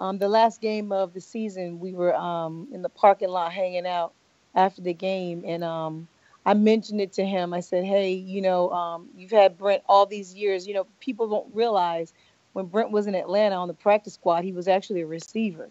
Um, 0.00 0.18
the 0.18 0.28
last 0.28 0.60
game 0.60 0.92
of 0.92 1.14
the 1.14 1.20
season, 1.20 1.78
we 1.78 1.92
were 1.92 2.14
um, 2.14 2.68
in 2.72 2.82
the 2.82 2.88
parking 2.88 3.28
lot 3.28 3.52
hanging 3.52 3.86
out 3.86 4.12
after 4.54 4.82
the 4.82 4.92
game, 4.92 5.44
and 5.46 5.62
um, 5.62 6.08
I 6.44 6.54
mentioned 6.54 7.00
it 7.00 7.12
to 7.14 7.24
him. 7.24 7.54
I 7.54 7.60
said, 7.60 7.84
"Hey, 7.84 8.12
you 8.12 8.42
know, 8.42 8.70
um, 8.70 9.08
you've 9.16 9.30
had 9.30 9.56
Brent 9.56 9.84
all 9.88 10.04
these 10.04 10.34
years. 10.34 10.66
You 10.66 10.74
know, 10.74 10.86
people 11.00 11.28
don't 11.28 11.54
realize 11.54 12.12
when 12.52 12.66
Brent 12.66 12.90
was 12.90 13.06
in 13.06 13.14
Atlanta 13.14 13.54
on 13.54 13.68
the 13.68 13.74
practice 13.74 14.14
squad, 14.14 14.44
he 14.44 14.52
was 14.52 14.66
actually 14.66 15.02
a 15.02 15.06
receiver. 15.06 15.70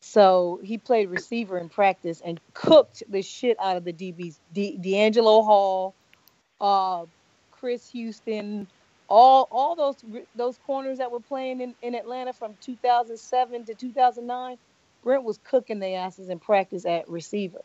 So 0.00 0.60
he 0.62 0.78
played 0.78 1.10
receiver 1.10 1.58
in 1.58 1.68
practice 1.68 2.20
and 2.24 2.40
cooked 2.54 3.02
the 3.08 3.22
shit 3.22 3.56
out 3.60 3.76
of 3.76 3.84
the 3.84 3.92
DBs. 3.92 4.38
D- 4.52 4.78
DeAngelo 4.82 5.44
Hall, 5.44 5.96
uh, 6.60 7.06
Chris 7.52 7.88
Houston, 7.90 8.68
all 9.08 9.48
all 9.50 9.76
those 9.76 9.96
those 10.34 10.58
corners 10.58 10.98
that 10.98 11.10
were 11.10 11.20
playing 11.20 11.60
in, 11.60 11.74
in 11.82 11.94
Atlanta 11.94 12.32
from 12.32 12.56
2007 12.60 13.66
to 13.66 13.74
2009, 13.74 14.58
Brent 15.02 15.24
was 15.24 15.38
cooking 15.38 15.78
their 15.80 16.00
asses 16.00 16.28
in 16.28 16.40
practice 16.40 16.86
at 16.86 17.08
receiver. 17.08 17.62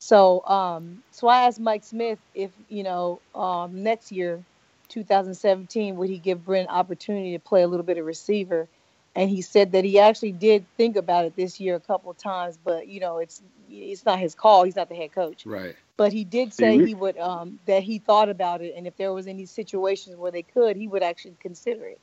So 0.00 0.44
um, 0.46 1.04
so 1.12 1.28
I 1.28 1.46
asked 1.46 1.60
Mike 1.60 1.84
Smith 1.84 2.20
if 2.34 2.52
you 2.68 2.84
know 2.84 3.22
um, 3.34 3.82
next 3.82 4.12
year, 4.12 4.44
2017, 4.90 5.96
would 5.96 6.10
he 6.10 6.18
give 6.20 6.44
Brent 6.44 6.70
opportunity 6.70 7.32
to 7.32 7.40
play 7.40 7.62
a 7.62 7.68
little 7.68 7.86
bit 7.86 7.98
of 7.98 8.06
receiver? 8.06 8.68
And 9.16 9.28
he 9.28 9.42
said 9.42 9.72
that 9.72 9.84
he 9.84 9.98
actually 9.98 10.32
did 10.32 10.64
think 10.76 10.96
about 10.96 11.24
it 11.24 11.34
this 11.36 11.58
year 11.60 11.74
a 11.74 11.80
couple 11.80 12.10
of 12.10 12.16
times, 12.18 12.58
but 12.62 12.88
you 12.88 13.00
know 13.00 13.18
it's 13.18 13.42
it's 13.70 14.04
not 14.04 14.18
his 14.18 14.34
call. 14.34 14.64
He's 14.64 14.76
not 14.76 14.88
the 14.88 14.94
head 14.94 15.12
coach 15.12 15.44
Right. 15.46 15.76
but 15.96 16.12
he 16.12 16.24
did 16.24 16.52
say 16.54 16.84
he 16.84 16.94
would 16.94 17.18
um 17.18 17.58
that 17.66 17.82
he 17.82 17.98
thought 17.98 18.28
about 18.28 18.62
it 18.62 18.74
and 18.76 18.86
if 18.86 18.96
there 18.96 19.12
was 19.12 19.26
any 19.26 19.46
situations 19.46 20.16
where 20.16 20.32
they 20.32 20.42
could 20.42 20.76
he 20.76 20.88
would 20.88 21.02
actually 21.02 21.36
consider 21.40 21.84
it 21.86 22.00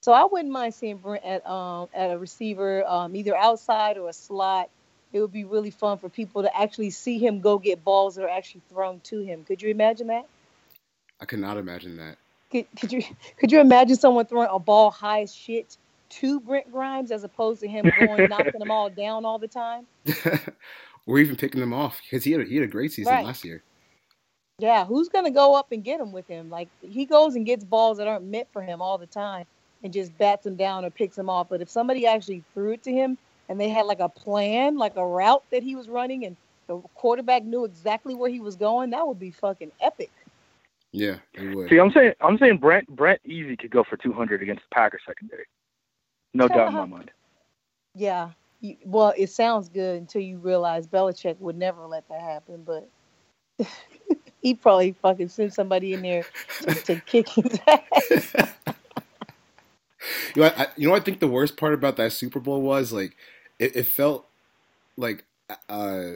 so 0.00 0.12
i 0.12 0.24
wouldn't 0.24 0.50
mind 0.52 0.74
seeing 0.74 0.96
brent 0.96 1.24
at 1.24 1.46
um 1.46 1.88
at 1.94 2.10
a 2.10 2.18
receiver 2.18 2.84
um 2.86 3.14
either 3.14 3.36
outside 3.36 3.96
or 3.98 4.08
a 4.08 4.12
slot 4.12 4.68
it 5.12 5.20
would 5.20 5.32
be 5.32 5.44
really 5.44 5.70
fun 5.70 5.96
for 5.96 6.08
people 6.08 6.42
to 6.42 6.56
actually 6.58 6.90
see 6.90 7.18
him 7.18 7.40
go 7.40 7.58
get 7.58 7.84
balls 7.84 8.16
that 8.16 8.24
are 8.24 8.28
actually 8.28 8.62
thrown 8.68 9.00
to 9.00 9.20
him 9.20 9.44
could 9.44 9.62
you 9.62 9.70
imagine 9.70 10.08
that 10.08 10.26
I 11.20 11.24
could 11.24 11.38
not 11.38 11.56
imagine 11.56 11.96
that. 11.98 12.18
could, 12.50 12.66
could 12.78 12.92
you 12.92 13.02
could 13.38 13.52
you 13.52 13.60
imagine 13.60 13.96
someone 13.96 14.26
throwing 14.26 14.48
a 14.50 14.58
ball 14.58 14.90
high 14.90 15.22
as 15.22 15.34
shit 15.34 15.76
to 16.08 16.40
brent 16.40 16.70
grimes 16.70 17.10
as 17.10 17.24
opposed 17.24 17.60
to 17.60 17.68
him 17.68 17.90
going 17.98 18.28
knocking 18.28 18.58
them 18.58 18.70
all 18.70 18.90
down 18.90 19.24
all 19.24 19.38
the 19.38 19.48
time 19.48 19.86
or 21.06 21.18
even 21.18 21.36
picking 21.36 21.60
them 21.60 21.72
off 21.72 22.00
because 22.02 22.24
he 22.24 22.32
had 22.32 22.40
a, 22.40 22.44
he 22.44 22.56
had 22.56 22.64
a 22.64 22.68
great 22.68 22.92
season 22.92 23.14
Right. 23.14 23.24
last 23.24 23.44
year. 23.44 23.62
Yeah, 24.58 24.86
who's 24.86 25.08
gonna 25.10 25.30
go 25.30 25.54
up 25.54 25.70
and 25.72 25.84
get 25.84 26.00
him 26.00 26.12
with 26.12 26.26
him? 26.28 26.48
Like 26.48 26.68
he 26.80 27.04
goes 27.04 27.34
and 27.34 27.44
gets 27.44 27.64
balls 27.64 27.98
that 27.98 28.08
aren't 28.08 28.24
meant 28.24 28.48
for 28.52 28.62
him 28.62 28.80
all 28.80 28.96
the 28.96 29.06
time 29.06 29.44
and 29.82 29.92
just 29.92 30.16
bats 30.16 30.44
them 30.44 30.56
down 30.56 30.84
or 30.84 30.90
picks 30.90 31.16
them 31.16 31.28
off. 31.28 31.48
But 31.50 31.60
if 31.60 31.68
somebody 31.68 32.06
actually 32.06 32.42
threw 32.54 32.72
it 32.72 32.82
to 32.84 32.92
him 32.92 33.18
and 33.48 33.60
they 33.60 33.68
had 33.68 33.86
like 33.86 34.00
a 34.00 34.08
plan, 34.08 34.78
like 34.78 34.96
a 34.96 35.06
route 35.06 35.44
that 35.52 35.62
he 35.62 35.76
was 35.76 35.88
running, 35.88 36.24
and 36.24 36.36
the 36.68 36.80
quarterback 36.94 37.44
knew 37.44 37.64
exactly 37.64 38.14
where 38.14 38.30
he 38.30 38.40
was 38.40 38.56
going, 38.56 38.90
that 38.90 39.06
would 39.06 39.20
be 39.20 39.30
fucking 39.30 39.72
epic. 39.80 40.10
Yeah, 40.92 41.16
it 41.34 41.54
would. 41.54 41.68
See, 41.68 41.78
I'm 41.78 41.92
saying 41.92 42.14
I'm 42.22 42.38
saying 42.38 42.56
Brent 42.56 42.88
Brent 42.88 43.20
easy 43.26 43.56
could 43.56 43.70
go 43.70 43.84
for 43.84 43.98
200 43.98 44.42
against 44.42 44.62
the 44.62 44.74
Packers 44.74 45.02
secondary. 45.06 45.44
No 46.36 46.48
doubt 46.48 46.68
in 46.70 46.74
my 46.76 46.86
mind. 46.86 47.12
Yeah. 47.94 48.30
You, 48.60 48.76
well, 48.84 49.14
it 49.16 49.30
sounds 49.30 49.68
good 49.68 49.98
until 49.98 50.22
you 50.22 50.38
realize 50.38 50.86
Belichick 50.86 51.38
would 51.40 51.56
never 51.56 51.86
let 51.86 52.08
that 52.08 52.20
happen, 52.20 52.64
but 52.64 52.88
he 54.42 54.54
probably 54.54 54.92
fucking 55.02 55.28
sent 55.28 55.54
somebody 55.54 55.94
in 55.94 56.02
there 56.02 56.24
to, 56.62 56.74
to 56.74 57.00
kick 57.00 57.28
his 57.28 57.60
ass. 57.68 58.34
You 60.34 60.42
know, 60.42 60.52
I, 60.56 60.66
you 60.76 60.88
know, 60.88 60.94
I 60.94 61.00
think 61.00 61.20
the 61.20 61.28
worst 61.28 61.56
part 61.56 61.74
about 61.74 61.96
that 61.96 62.12
Super 62.12 62.40
Bowl 62.40 62.62
was 62.62 62.92
like, 62.92 63.16
it, 63.58 63.76
it 63.76 63.86
felt 63.86 64.26
like, 64.96 65.24
uh, 65.68 66.12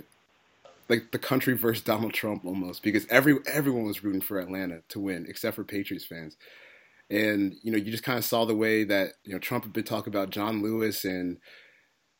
like 0.88 1.12
the 1.12 1.18
country 1.18 1.54
versus 1.56 1.84
Donald 1.84 2.12
Trump 2.12 2.44
almost 2.44 2.82
because 2.82 3.06
every 3.10 3.38
everyone 3.46 3.84
was 3.84 4.04
rooting 4.04 4.20
for 4.20 4.40
Atlanta 4.40 4.82
to 4.88 5.00
win 5.00 5.26
except 5.28 5.56
for 5.56 5.64
Patriots 5.64 6.04
fans, 6.04 6.36
and 7.10 7.56
you 7.62 7.72
know, 7.72 7.78
you 7.78 7.90
just 7.90 8.04
kind 8.04 8.18
of 8.18 8.24
saw 8.24 8.44
the 8.44 8.54
way 8.54 8.84
that 8.84 9.14
you 9.24 9.32
know 9.32 9.38
Trump 9.38 9.64
had 9.64 9.72
been 9.72 9.84
talking 9.84 10.12
about 10.12 10.30
John 10.30 10.62
Lewis 10.62 11.04
and, 11.04 11.38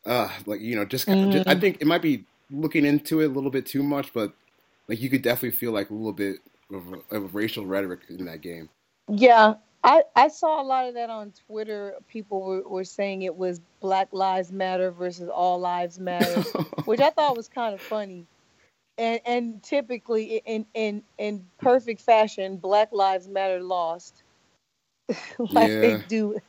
uh, 0.05 0.29
like 0.45 0.61
you 0.61 0.75
know, 0.75 0.85
just, 0.85 1.07
just 1.07 1.47
I 1.47 1.55
think 1.55 1.81
it 1.81 1.87
might 1.87 2.01
be 2.01 2.25
looking 2.51 2.85
into 2.85 3.21
it 3.21 3.25
a 3.25 3.29
little 3.29 3.51
bit 3.51 3.65
too 3.65 3.83
much, 3.83 4.13
but 4.13 4.33
like 4.87 5.01
you 5.01 5.09
could 5.09 5.21
definitely 5.21 5.57
feel 5.57 5.71
like 5.71 5.89
a 5.89 5.93
little 5.93 6.13
bit 6.13 6.37
of, 6.73 6.83
of 7.11 7.35
racial 7.35 7.65
rhetoric 7.65 8.01
in 8.09 8.25
that 8.25 8.41
game. 8.41 8.69
Yeah, 9.09 9.55
I, 9.83 10.03
I 10.15 10.27
saw 10.29 10.61
a 10.61 10.65
lot 10.65 10.87
of 10.87 10.95
that 10.95 11.09
on 11.09 11.33
Twitter. 11.47 11.95
People 12.09 12.41
were, 12.43 12.61
were 12.67 12.83
saying 12.83 13.23
it 13.23 13.35
was 13.35 13.61
Black 13.79 14.09
Lives 14.11 14.51
Matter 14.51 14.91
versus 14.91 15.29
All 15.29 15.59
Lives 15.59 15.99
Matter, 15.99 16.41
which 16.85 16.99
I 17.01 17.09
thought 17.11 17.37
was 17.37 17.47
kind 17.49 17.73
of 17.73 17.81
funny. 17.81 18.27
and 18.97 19.21
and 19.25 19.63
typically 19.63 20.41
in 20.45 20.65
in 20.73 21.03
in 21.17 21.45
perfect 21.59 22.01
fashion, 22.01 22.57
Black 22.57 22.89
Lives 22.91 23.27
Matter 23.27 23.61
lost, 23.61 24.23
like 25.39 25.69
Yeah. 25.69 25.81
they 25.81 25.97
do, 26.07 26.39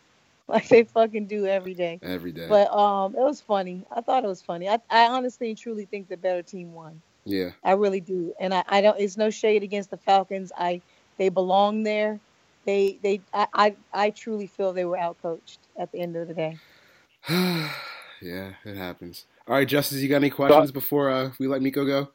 like 0.48 0.68
they 0.68 0.84
fucking 0.84 1.26
do 1.26 1.46
every 1.46 1.74
day. 1.74 1.98
Every 2.02 2.32
day. 2.32 2.46
But 2.48 2.70
um, 2.72 3.14
it 3.14 3.20
was 3.20 3.40
funny. 3.40 3.84
I 3.94 4.00
thought 4.00 4.24
it 4.24 4.28
was 4.28 4.42
funny. 4.42 4.68
I, 4.68 4.78
I 4.90 5.06
honestly 5.06 5.48
and 5.50 5.58
truly 5.58 5.84
think 5.86 6.08
the 6.08 6.16
better 6.16 6.42
team 6.42 6.72
won. 6.74 7.00
yeah. 7.24 7.50
I 7.64 7.72
really 7.72 8.00
do, 8.00 8.34
and 8.40 8.52
I, 8.52 8.64
I 8.68 8.80
don't. 8.80 8.98
It's 8.98 9.16
no 9.16 9.30
shade 9.30 9.62
against 9.62 9.90
the 9.90 9.96
Falcons. 9.96 10.52
I 10.56 10.80
they 11.18 11.28
belong 11.28 11.82
there. 11.84 12.18
They 12.64 12.98
they 13.02 13.20
I 13.32 13.46
I, 13.54 13.76
I 13.92 14.10
truly 14.10 14.46
feel 14.46 14.72
they 14.72 14.84
were 14.84 14.96
outcoached 14.96 15.58
at 15.78 15.92
the 15.92 16.00
end 16.00 16.16
of 16.16 16.28
the 16.28 16.34
day. 16.34 16.58
yeah, 17.28 18.52
it 18.64 18.76
happens. 18.76 19.26
All 19.46 19.54
right, 19.54 19.68
Justis, 19.68 20.00
you 20.00 20.08
got 20.08 20.16
any 20.16 20.30
questions 20.30 20.70
before 20.72 21.10
uh, 21.10 21.30
we 21.38 21.46
let 21.48 21.62
Miko 21.62 21.84
go? 21.84 22.08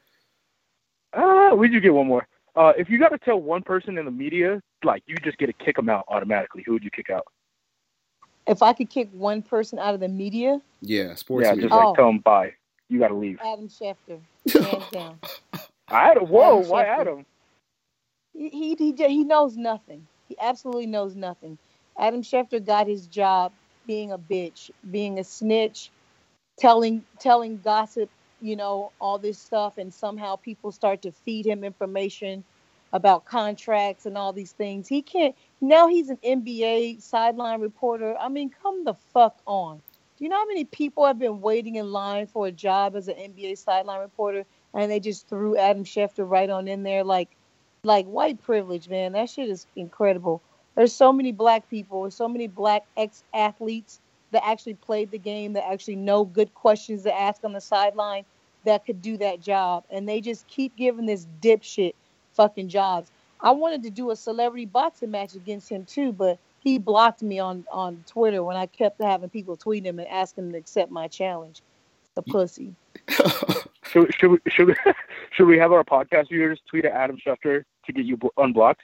Uh, 1.13 1.55
we 1.55 1.67
do 1.67 1.79
get 1.79 1.93
one 1.93 2.07
more. 2.07 2.27
Uh, 2.57 2.73
if 2.77 2.89
you 2.89 2.99
got 2.99 3.09
to 3.09 3.19
tell 3.19 3.39
one 3.39 3.61
person 3.63 3.99
in 3.99 4.05
the 4.05 4.11
media, 4.11 4.61
like 4.83 5.03
you 5.07 5.15
just 5.23 5.37
get 5.37 5.47
to 5.47 5.53
kick 5.53 5.75
them 5.75 5.89
out 5.89 6.05
automatically, 6.09 6.63
who 6.65 6.73
would 6.73 6.83
you 6.83 6.91
kick 6.91 7.11
out? 7.11 7.25
If 8.47 8.63
I 8.63 8.73
could 8.73 8.89
kick 8.89 9.09
one 9.13 9.43
person 9.43 9.79
out 9.79 9.93
of 9.93 9.99
the 9.99 10.07
media, 10.07 10.61
Yeah, 10.81 11.15
sports 11.15 11.45
yeah, 11.45 11.51
media. 11.53 11.69
just 11.69 11.75
like 11.75 11.89
Oh. 11.89 11.95
tell 11.95 12.07
them 12.07 12.19
bye. 12.19 12.53
You 12.89 12.99
got 12.99 13.09
to 13.09 13.15
leave. 13.15 13.39
Adam 13.45 13.69
Schefter, 13.69 14.19
hands 14.53 14.89
down. 14.91 15.19
Adam, 15.89 16.25
whoa, 16.25 16.59
Adam 16.59 16.69
why 16.69 16.85
Schefter. 16.85 17.01
Adam? 17.01 17.25
He, 18.33 18.49
he 18.49 18.75
he 18.75 19.07
he 19.07 19.23
knows 19.23 19.57
nothing. 19.57 20.07
He 20.29 20.37
absolutely 20.39 20.87
knows 20.87 21.15
nothing. 21.15 21.57
Adam 21.99 22.21
Schefter 22.23 22.63
got 22.65 22.87
his 22.87 23.07
job 23.07 23.51
being 23.85 24.11
a 24.11 24.17
bitch, 24.17 24.71
being 24.91 25.19
a 25.19 25.23
snitch, 25.23 25.91
telling 26.57 27.03
telling 27.19 27.59
gossip, 27.63 28.09
you 28.41 28.55
know, 28.55 28.91
all 28.99 29.17
this 29.17 29.37
stuff, 29.37 29.77
and 29.77 29.93
somehow 29.93 30.35
people 30.35 30.71
start 30.71 31.01
to 31.03 31.11
feed 31.11 31.45
him 31.45 31.63
information 31.63 32.43
about 32.93 33.25
contracts 33.25 34.05
and 34.05 34.17
all 34.17 34.33
these 34.33 34.51
things. 34.53 34.87
He 34.87 35.01
can't 35.01 35.35
now 35.59 35.87
he's 35.87 36.09
an 36.09 36.17
NBA 36.23 37.01
sideline 37.01 37.61
reporter. 37.61 38.15
I 38.17 38.29
mean, 38.29 38.49
come 38.49 38.85
the 38.85 38.93
fuck 39.13 39.37
on. 39.45 39.81
Do 40.17 40.23
you 40.23 40.29
know 40.29 40.37
how 40.37 40.47
many 40.47 40.65
people 40.65 41.05
have 41.05 41.19
been 41.19 41.41
waiting 41.41 41.75
in 41.75 41.91
line 41.91 42.27
for 42.27 42.47
a 42.47 42.51
job 42.51 42.95
as 42.95 43.07
an 43.07 43.15
NBA 43.15 43.57
sideline 43.57 43.99
reporter 43.99 44.45
and 44.73 44.91
they 44.91 44.99
just 44.99 45.27
threw 45.27 45.57
Adam 45.57 45.83
Schefter 45.83 46.29
right 46.29 46.49
on 46.49 46.67
in 46.67 46.83
there 46.83 47.03
like 47.03 47.29
like 47.83 48.05
white 48.05 48.41
privilege, 48.41 48.89
man. 48.89 49.13
That 49.13 49.29
shit 49.29 49.49
is 49.49 49.65
incredible. 49.75 50.41
There's 50.75 50.93
so 50.93 51.11
many 51.11 51.31
black 51.31 51.69
people, 51.69 52.09
so 52.11 52.27
many 52.27 52.47
black 52.47 52.85
ex 52.95 53.23
athletes 53.33 53.99
that 54.31 54.45
actually 54.45 54.75
played 54.75 55.11
the 55.11 55.17
game, 55.17 55.53
that 55.53 55.69
actually 55.69 55.95
know 55.95 56.25
good 56.25 56.53
questions 56.53 57.03
to 57.03 57.13
ask 57.13 57.43
on 57.43 57.53
the 57.53 57.61
sideline 57.61 58.25
that 58.65 58.85
could 58.85 59.01
do 59.01 59.17
that 59.17 59.41
job. 59.41 59.83
And 59.89 60.07
they 60.07 60.21
just 60.21 60.47
keep 60.47 60.75
giving 60.75 61.05
this 61.05 61.25
dipshit 61.41 61.93
fucking 62.33 62.69
jobs. 62.69 63.11
I 63.41 63.51
wanted 63.51 63.83
to 63.83 63.89
do 63.89 64.11
a 64.11 64.15
celebrity 64.15 64.65
boxing 64.65 65.11
match 65.11 65.35
against 65.35 65.69
him 65.69 65.85
too, 65.85 66.11
but 66.11 66.39
he 66.59 66.77
blocked 66.77 67.21
me 67.21 67.39
on, 67.39 67.65
on 67.71 68.03
Twitter 68.07 68.43
when 68.43 68.57
I 68.57 68.65
kept 68.65 69.01
having 69.01 69.29
people 69.29 69.55
tweet 69.55 69.85
him 69.85 69.99
and 69.99 70.07
ask 70.07 70.37
him 70.37 70.51
to 70.51 70.57
accept 70.57 70.91
my 70.91 71.07
challenge. 71.07 71.61
The 72.15 72.23
mm. 72.23 72.31
pussy. 72.31 72.73
Should, 73.85 74.13
should 74.19 74.31
we 74.31 74.37
should 74.49 74.67
we, 74.67 74.75
should 75.31 75.45
we 75.45 75.57
have 75.59 75.71
our 75.71 75.83
podcast 75.83 76.29
viewers 76.29 76.59
tweet 76.67 76.85
at 76.85 76.93
Adam 76.93 77.17
Schefter 77.17 77.63
to 77.85 77.93
get 77.93 78.05
you 78.05 78.17
unblocked? 78.37 78.81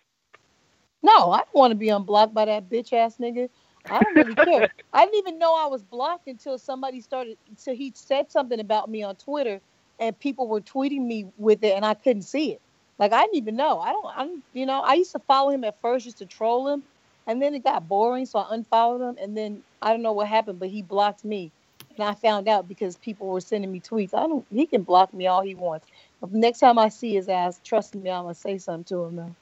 No, 1.02 1.32
I 1.32 1.39
don't 1.39 1.54
want 1.54 1.72
to 1.72 1.76
be 1.76 1.89
unblocked 1.89 2.34
by 2.34 2.46
that 2.46 2.70
bitch 2.70 2.94
ass 2.94 3.18
nigga. 3.18 3.50
I 3.90 4.02
don't 4.02 4.16
really 4.16 4.36
care. 4.36 4.70
I 4.94 5.06
didn't 5.06 5.20
even 5.20 5.40
know 5.40 5.56
I 5.56 5.68
was 5.68 5.84
blocked 5.84 6.28
until 6.28 6.58
somebody 6.58 7.02
started. 7.02 7.38
So 7.58 7.74
he 7.76 7.92
said 7.96 8.32
something 8.32 8.60
about 8.60 8.90
me 8.90 9.04
on 9.04 9.16
Twitter, 9.16 9.62
and 10.00 10.18
people 10.20 10.48
were 10.48 10.62
tweeting 10.62 11.06
me 11.06 11.28
with 11.38 11.64
it, 11.64 11.76
and 11.76 11.86
I 11.86 11.94
couldn't 11.94 12.24
see 12.24 12.54
it. 12.54 12.62
Like 13.00 13.14
I 13.14 13.22
didn't 13.24 13.36
even 13.38 13.56
know. 13.56 13.80
I 13.80 13.92
don't. 13.92 14.06
I'm. 14.16 14.44
You 14.54 14.66
know, 14.66 14.82
I 14.82 14.94
used 14.96 15.12
to 15.14 15.20
follow 15.20 15.50
him 15.52 15.64
at 15.64 15.80
first 15.82 16.06
just 16.06 16.20
to 16.20 16.26
troll 16.26 16.68
him, 16.70 16.84
and 17.28 17.42
then 17.42 17.54
it 17.54 17.64
got 17.64 17.88
boring, 17.88 18.26
so 18.26 18.40
I 18.40 18.54
unfollowed 18.54 19.02
him, 19.02 19.18
and 19.22 19.36
then 19.36 19.64
I 19.82 19.92
don't 19.92 20.02
know 20.02 20.14
what 20.14 20.28
happened, 20.28 20.60
but 20.60 20.70
he 20.70 20.82
blocked 20.82 21.26
me, 21.26 21.52
and 21.98 22.08
I 22.08 22.14
found 22.14 22.48
out 22.48 22.68
because 22.68 22.96
people 22.98 23.28
were 23.28 23.42
sending 23.42 23.72
me 23.72 23.82
tweets. 23.82 24.14
I 24.14 24.28
don't. 24.28 24.46
He 24.52 24.66
can 24.66 24.84
block 24.84 25.14
me 25.14 25.28
all 25.28 25.42
he 25.42 25.56
wants. 25.56 25.88
But 26.22 26.32
next 26.34 26.60
time 26.60 26.80
I 26.80 26.90
see 26.90 27.14
his 27.14 27.28
ass, 27.30 27.60
trust 27.64 27.96
me, 27.96 28.10
I'm 28.10 28.24
gonna 28.24 28.36
say 28.36 28.58
something 28.58 28.86
to 28.86 29.04
him 29.06 29.16
though. 29.18 29.36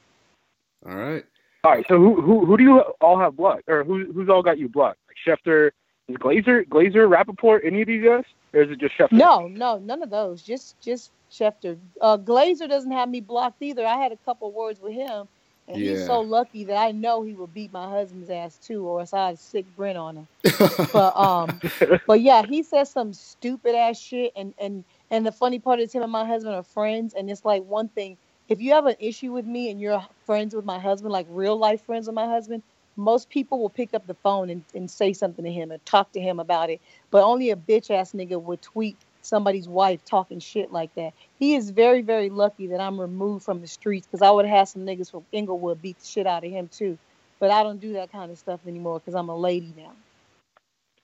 All 0.86 0.96
right. 0.96 1.24
All 1.64 1.70
right, 1.70 1.86
so 1.86 1.96
who 1.96 2.20
who 2.20 2.44
who 2.44 2.56
do 2.56 2.64
you 2.64 2.80
all 3.00 3.18
have 3.20 3.36
blocked, 3.36 3.68
or 3.68 3.84
who 3.84 4.12
who's 4.12 4.28
all 4.28 4.42
got 4.42 4.58
you 4.58 4.68
blocked? 4.68 4.98
Like 5.06 5.38
Schefter, 5.38 5.70
is 6.08 6.16
Glazer, 6.16 6.66
Glazer, 6.66 7.08
Rappaport, 7.08 7.60
any 7.64 7.82
of 7.82 7.86
these 7.86 8.04
guys, 8.04 8.24
or 8.52 8.62
is 8.62 8.70
it 8.70 8.78
just 8.78 8.98
Schefter? 8.98 9.12
No, 9.12 9.46
no, 9.46 9.78
none 9.78 10.02
of 10.02 10.10
those. 10.10 10.42
Just 10.42 10.80
just 10.80 11.12
Schefter. 11.30 11.78
Uh, 12.00 12.18
Glazer 12.18 12.68
doesn't 12.68 12.90
have 12.90 13.08
me 13.08 13.20
blocked 13.20 13.62
either. 13.62 13.86
I 13.86 13.96
had 13.96 14.10
a 14.10 14.16
couple 14.16 14.50
words 14.50 14.80
with 14.80 14.92
him, 14.92 15.28
and 15.68 15.76
he's 15.76 16.04
so 16.04 16.20
lucky 16.20 16.64
that 16.64 16.76
I 16.76 16.90
know 16.90 17.22
he 17.22 17.32
will 17.34 17.46
beat 17.46 17.72
my 17.72 17.88
husband's 17.88 18.28
ass 18.28 18.58
too, 18.58 18.84
or 18.84 18.98
else 18.98 19.12
I'd 19.12 19.38
sick 19.38 19.64
Brent 19.76 19.96
on 19.96 20.16
him. 20.16 20.28
But 20.92 21.16
um, 21.16 21.60
but 22.08 22.20
yeah, 22.20 22.44
he 22.44 22.64
says 22.64 22.90
some 22.90 23.12
stupid 23.12 23.76
ass 23.76 24.00
shit, 24.00 24.32
and 24.34 24.52
and 24.58 24.82
and 25.12 25.24
the 25.24 25.32
funny 25.32 25.60
part 25.60 25.78
is 25.78 25.92
him 25.92 26.02
and 26.02 26.10
my 26.10 26.26
husband 26.26 26.56
are 26.56 26.64
friends, 26.64 27.14
and 27.14 27.30
it's 27.30 27.44
like 27.44 27.62
one 27.62 27.86
thing. 27.86 28.16
If 28.52 28.60
you 28.60 28.72
have 28.72 28.84
an 28.84 28.96
issue 29.00 29.32
with 29.32 29.46
me 29.46 29.70
and 29.70 29.80
you're 29.80 30.04
friends 30.26 30.54
with 30.54 30.66
my 30.66 30.78
husband, 30.78 31.10
like 31.10 31.26
real 31.30 31.56
life 31.56 31.80
friends 31.86 32.06
with 32.06 32.14
my 32.14 32.26
husband, 32.26 32.62
most 32.96 33.30
people 33.30 33.58
will 33.58 33.70
pick 33.70 33.94
up 33.94 34.06
the 34.06 34.12
phone 34.12 34.50
and, 34.50 34.62
and 34.74 34.90
say 34.90 35.14
something 35.14 35.42
to 35.42 35.50
him 35.50 35.70
and 35.70 35.82
talk 35.86 36.12
to 36.12 36.20
him 36.20 36.38
about 36.38 36.68
it. 36.68 36.78
But 37.10 37.24
only 37.24 37.48
a 37.48 37.56
bitch 37.56 37.90
ass 37.90 38.12
nigga 38.12 38.38
would 38.38 38.60
tweet 38.60 38.98
somebody's 39.22 39.70
wife 39.70 40.04
talking 40.04 40.38
shit 40.38 40.70
like 40.70 40.94
that. 40.96 41.14
He 41.38 41.54
is 41.54 41.70
very, 41.70 42.02
very 42.02 42.28
lucky 42.28 42.66
that 42.66 42.78
I'm 42.78 43.00
removed 43.00 43.42
from 43.42 43.62
the 43.62 43.66
streets 43.66 44.06
because 44.06 44.20
I 44.20 44.30
would 44.30 44.44
have 44.44 44.58
had 44.58 44.64
some 44.64 44.84
niggas 44.84 45.10
from 45.10 45.24
Inglewood 45.32 45.80
beat 45.80 45.98
the 45.98 46.04
shit 46.04 46.26
out 46.26 46.44
of 46.44 46.50
him 46.50 46.68
too. 46.68 46.98
But 47.38 47.50
I 47.50 47.62
don't 47.62 47.80
do 47.80 47.94
that 47.94 48.12
kind 48.12 48.30
of 48.30 48.36
stuff 48.36 48.60
anymore 48.66 48.98
because 48.98 49.14
I'm 49.14 49.30
a 49.30 49.36
lady 49.36 49.72
now. 49.78 49.92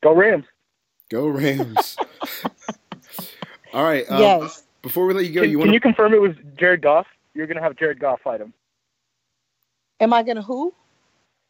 Go 0.02 0.12
Rams. 0.12 0.44
Go 1.08 1.28
Rams. 1.28 1.96
All 3.72 3.84
right. 3.84 4.04
Um, 4.10 4.20
yes. 4.20 4.64
Before 4.82 5.06
we 5.06 5.14
let 5.14 5.24
you 5.24 5.32
go, 5.32 5.40
Can, 5.40 5.50
you 5.50 5.58
can 5.60 5.72
you 5.72 5.80
confirm 5.80 6.12
it 6.12 6.20
was 6.20 6.36
Jared 6.58 6.82
Goff? 6.82 7.06
You're 7.34 7.46
gonna 7.46 7.62
have 7.62 7.76
Jared 7.76 8.00
Goff 8.00 8.20
fight 8.22 8.40
him. 8.40 8.52
Am 10.00 10.12
I 10.12 10.22
gonna 10.22 10.42
who? 10.42 10.72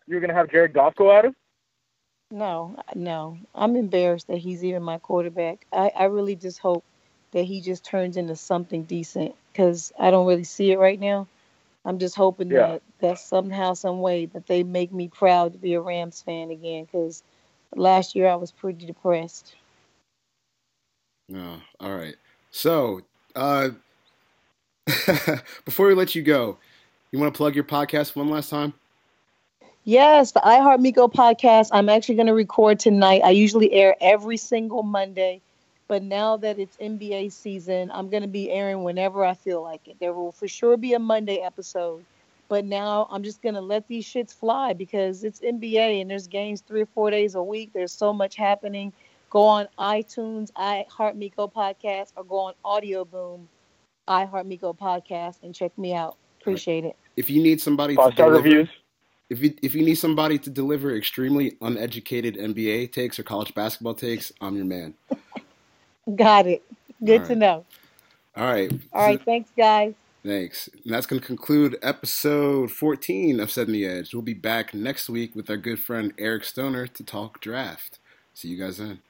You're 0.06 0.20
gonna 0.20 0.34
have 0.34 0.50
Jared 0.50 0.72
Goff 0.72 0.94
go 0.94 1.12
at 1.16 1.24
him. 1.24 1.36
No, 2.30 2.76
no. 2.94 3.38
I'm 3.54 3.76
embarrassed 3.76 4.26
that 4.28 4.38
he's 4.38 4.62
even 4.64 4.82
my 4.82 4.98
quarterback. 4.98 5.66
I, 5.72 5.90
I 5.96 6.04
really 6.04 6.36
just 6.36 6.58
hope 6.58 6.84
that 7.32 7.44
he 7.44 7.60
just 7.60 7.84
turns 7.84 8.16
into 8.16 8.36
something 8.36 8.82
decent 8.84 9.34
because 9.52 9.92
I 9.98 10.10
don't 10.10 10.26
really 10.26 10.44
see 10.44 10.70
it 10.72 10.78
right 10.78 11.00
now. 11.00 11.26
I'm 11.84 11.98
just 11.98 12.16
hoping 12.16 12.50
Yeah. 12.50 12.66
that 12.72 12.82
that 13.00 13.18
somehow, 13.18 13.74
some 13.74 14.00
way, 14.00 14.26
that 14.26 14.46
they 14.46 14.62
make 14.62 14.92
me 14.92 15.08
proud 15.08 15.52
to 15.52 15.58
be 15.58 15.74
a 15.74 15.80
Rams 15.80 16.20
fan 16.20 16.50
again. 16.50 16.84
Because 16.84 17.22
last 17.74 18.14
year 18.14 18.28
I 18.28 18.34
was 18.34 18.50
pretty 18.50 18.84
depressed. 18.84 19.54
No. 21.28 21.60
All 21.80 21.94
right. 21.94 22.16
So, 22.50 23.02
uh, 23.36 23.70
before 25.64 25.86
we 25.86 25.94
let 25.94 26.14
you 26.14 26.22
go, 26.22 26.56
you 27.10 27.18
want 27.18 27.32
to 27.32 27.36
plug 27.36 27.54
your 27.54 27.64
podcast 27.64 28.16
one 28.16 28.30
last 28.30 28.48
time? 28.48 28.72
Yes, 29.84 30.32
the 30.32 30.40
iHeart 30.40 30.80
Miko 30.80 31.08
podcast. 31.08 31.68
I'm 31.72 31.88
actually 31.88 32.14
going 32.14 32.26
to 32.28 32.34
record 32.34 32.78
tonight. 32.78 33.20
I 33.24 33.30
usually 33.30 33.72
air 33.72 33.96
every 34.00 34.36
single 34.38 34.82
Monday, 34.82 35.40
but 35.88 36.02
now 36.02 36.38
that 36.38 36.58
it's 36.58 36.76
NBA 36.78 37.32
season, 37.32 37.90
I'm 37.92 38.08
going 38.08 38.22
to 38.22 38.28
be 38.28 38.50
airing 38.50 38.82
whenever 38.82 39.24
I 39.24 39.34
feel 39.34 39.62
like 39.62 39.86
it. 39.88 39.96
There 40.00 40.12
will 40.12 40.32
for 40.32 40.48
sure 40.48 40.76
be 40.76 40.94
a 40.94 40.98
Monday 40.98 41.38
episode, 41.38 42.04
but 42.48 42.64
now 42.64 43.08
I'm 43.10 43.22
just 43.22 43.42
going 43.42 43.56
to 43.56 43.60
let 43.60 43.88
these 43.88 44.06
shits 44.06 44.34
fly 44.34 44.72
because 44.72 45.22
it's 45.22 45.40
NBA 45.40 46.00
and 46.00 46.10
there's 46.10 46.28
games 46.28 46.62
three 46.62 46.82
or 46.82 46.86
four 46.86 47.10
days 47.10 47.34
a 47.34 47.42
week. 47.42 47.70
There's 47.74 47.92
so 47.92 48.12
much 48.12 48.36
happening. 48.36 48.92
Go 49.28 49.44
on 49.44 49.68
iTunes, 49.78 50.50
iHeart 50.52 51.14
Miko 51.14 51.46
podcast, 51.46 52.12
or 52.16 52.24
go 52.24 52.38
on 52.38 52.54
Audio 52.64 53.04
Boom, 53.04 53.48
iHeart 54.08 54.46
Miko 54.46 54.72
podcast, 54.72 55.42
and 55.42 55.54
check 55.54 55.76
me 55.78 55.94
out. 55.94 56.16
Appreciate 56.40 56.84
it. 56.84 56.96
If 57.16 57.30
you 57.30 57.42
need 57.42 57.60
somebody 57.60 57.96
Five 57.96 58.10
to 58.10 58.12
star 58.14 58.30
deliver, 58.30 58.50
reviews. 58.50 58.68
if 59.30 59.40
you 59.42 59.54
if 59.62 59.74
you 59.74 59.84
need 59.84 59.96
somebody 59.96 60.38
to 60.38 60.50
deliver 60.50 60.94
extremely 60.96 61.56
uneducated 61.60 62.36
NBA 62.36 62.92
takes 62.92 63.18
or 63.18 63.24
college 63.24 63.54
basketball 63.54 63.94
takes, 63.94 64.32
I'm 64.40 64.56
your 64.56 64.64
man. 64.66 64.94
Got 66.16 66.46
it. 66.46 66.62
Good 67.04 67.22
All 67.22 67.26
to 67.26 67.34
right. 67.34 67.36
know. 67.36 67.66
All 68.36 68.46
right. 68.46 68.72
All 68.92 69.02
right, 69.06 69.22
thanks, 69.24 69.50
guys. 69.56 69.94
Thanks. 70.24 70.68
And 70.84 70.92
that's 70.94 71.06
going 71.06 71.20
to 71.20 71.26
conclude 71.26 71.78
episode 71.82 72.70
14 72.72 73.40
of 73.40 73.50
Setting 73.50 73.72
the 73.74 73.86
Edge. 73.86 74.12
We'll 74.14 74.22
be 74.22 74.34
back 74.34 74.74
next 74.74 75.08
week 75.08 75.34
with 75.34 75.48
our 75.50 75.56
good 75.56 75.80
friend 75.80 76.12
Eric 76.18 76.44
Stoner 76.44 76.86
to 76.86 77.04
talk 77.04 77.40
draft. 77.40 77.98
See 78.34 78.48
you 78.48 78.58
guys 78.58 78.78
then. 78.78 79.00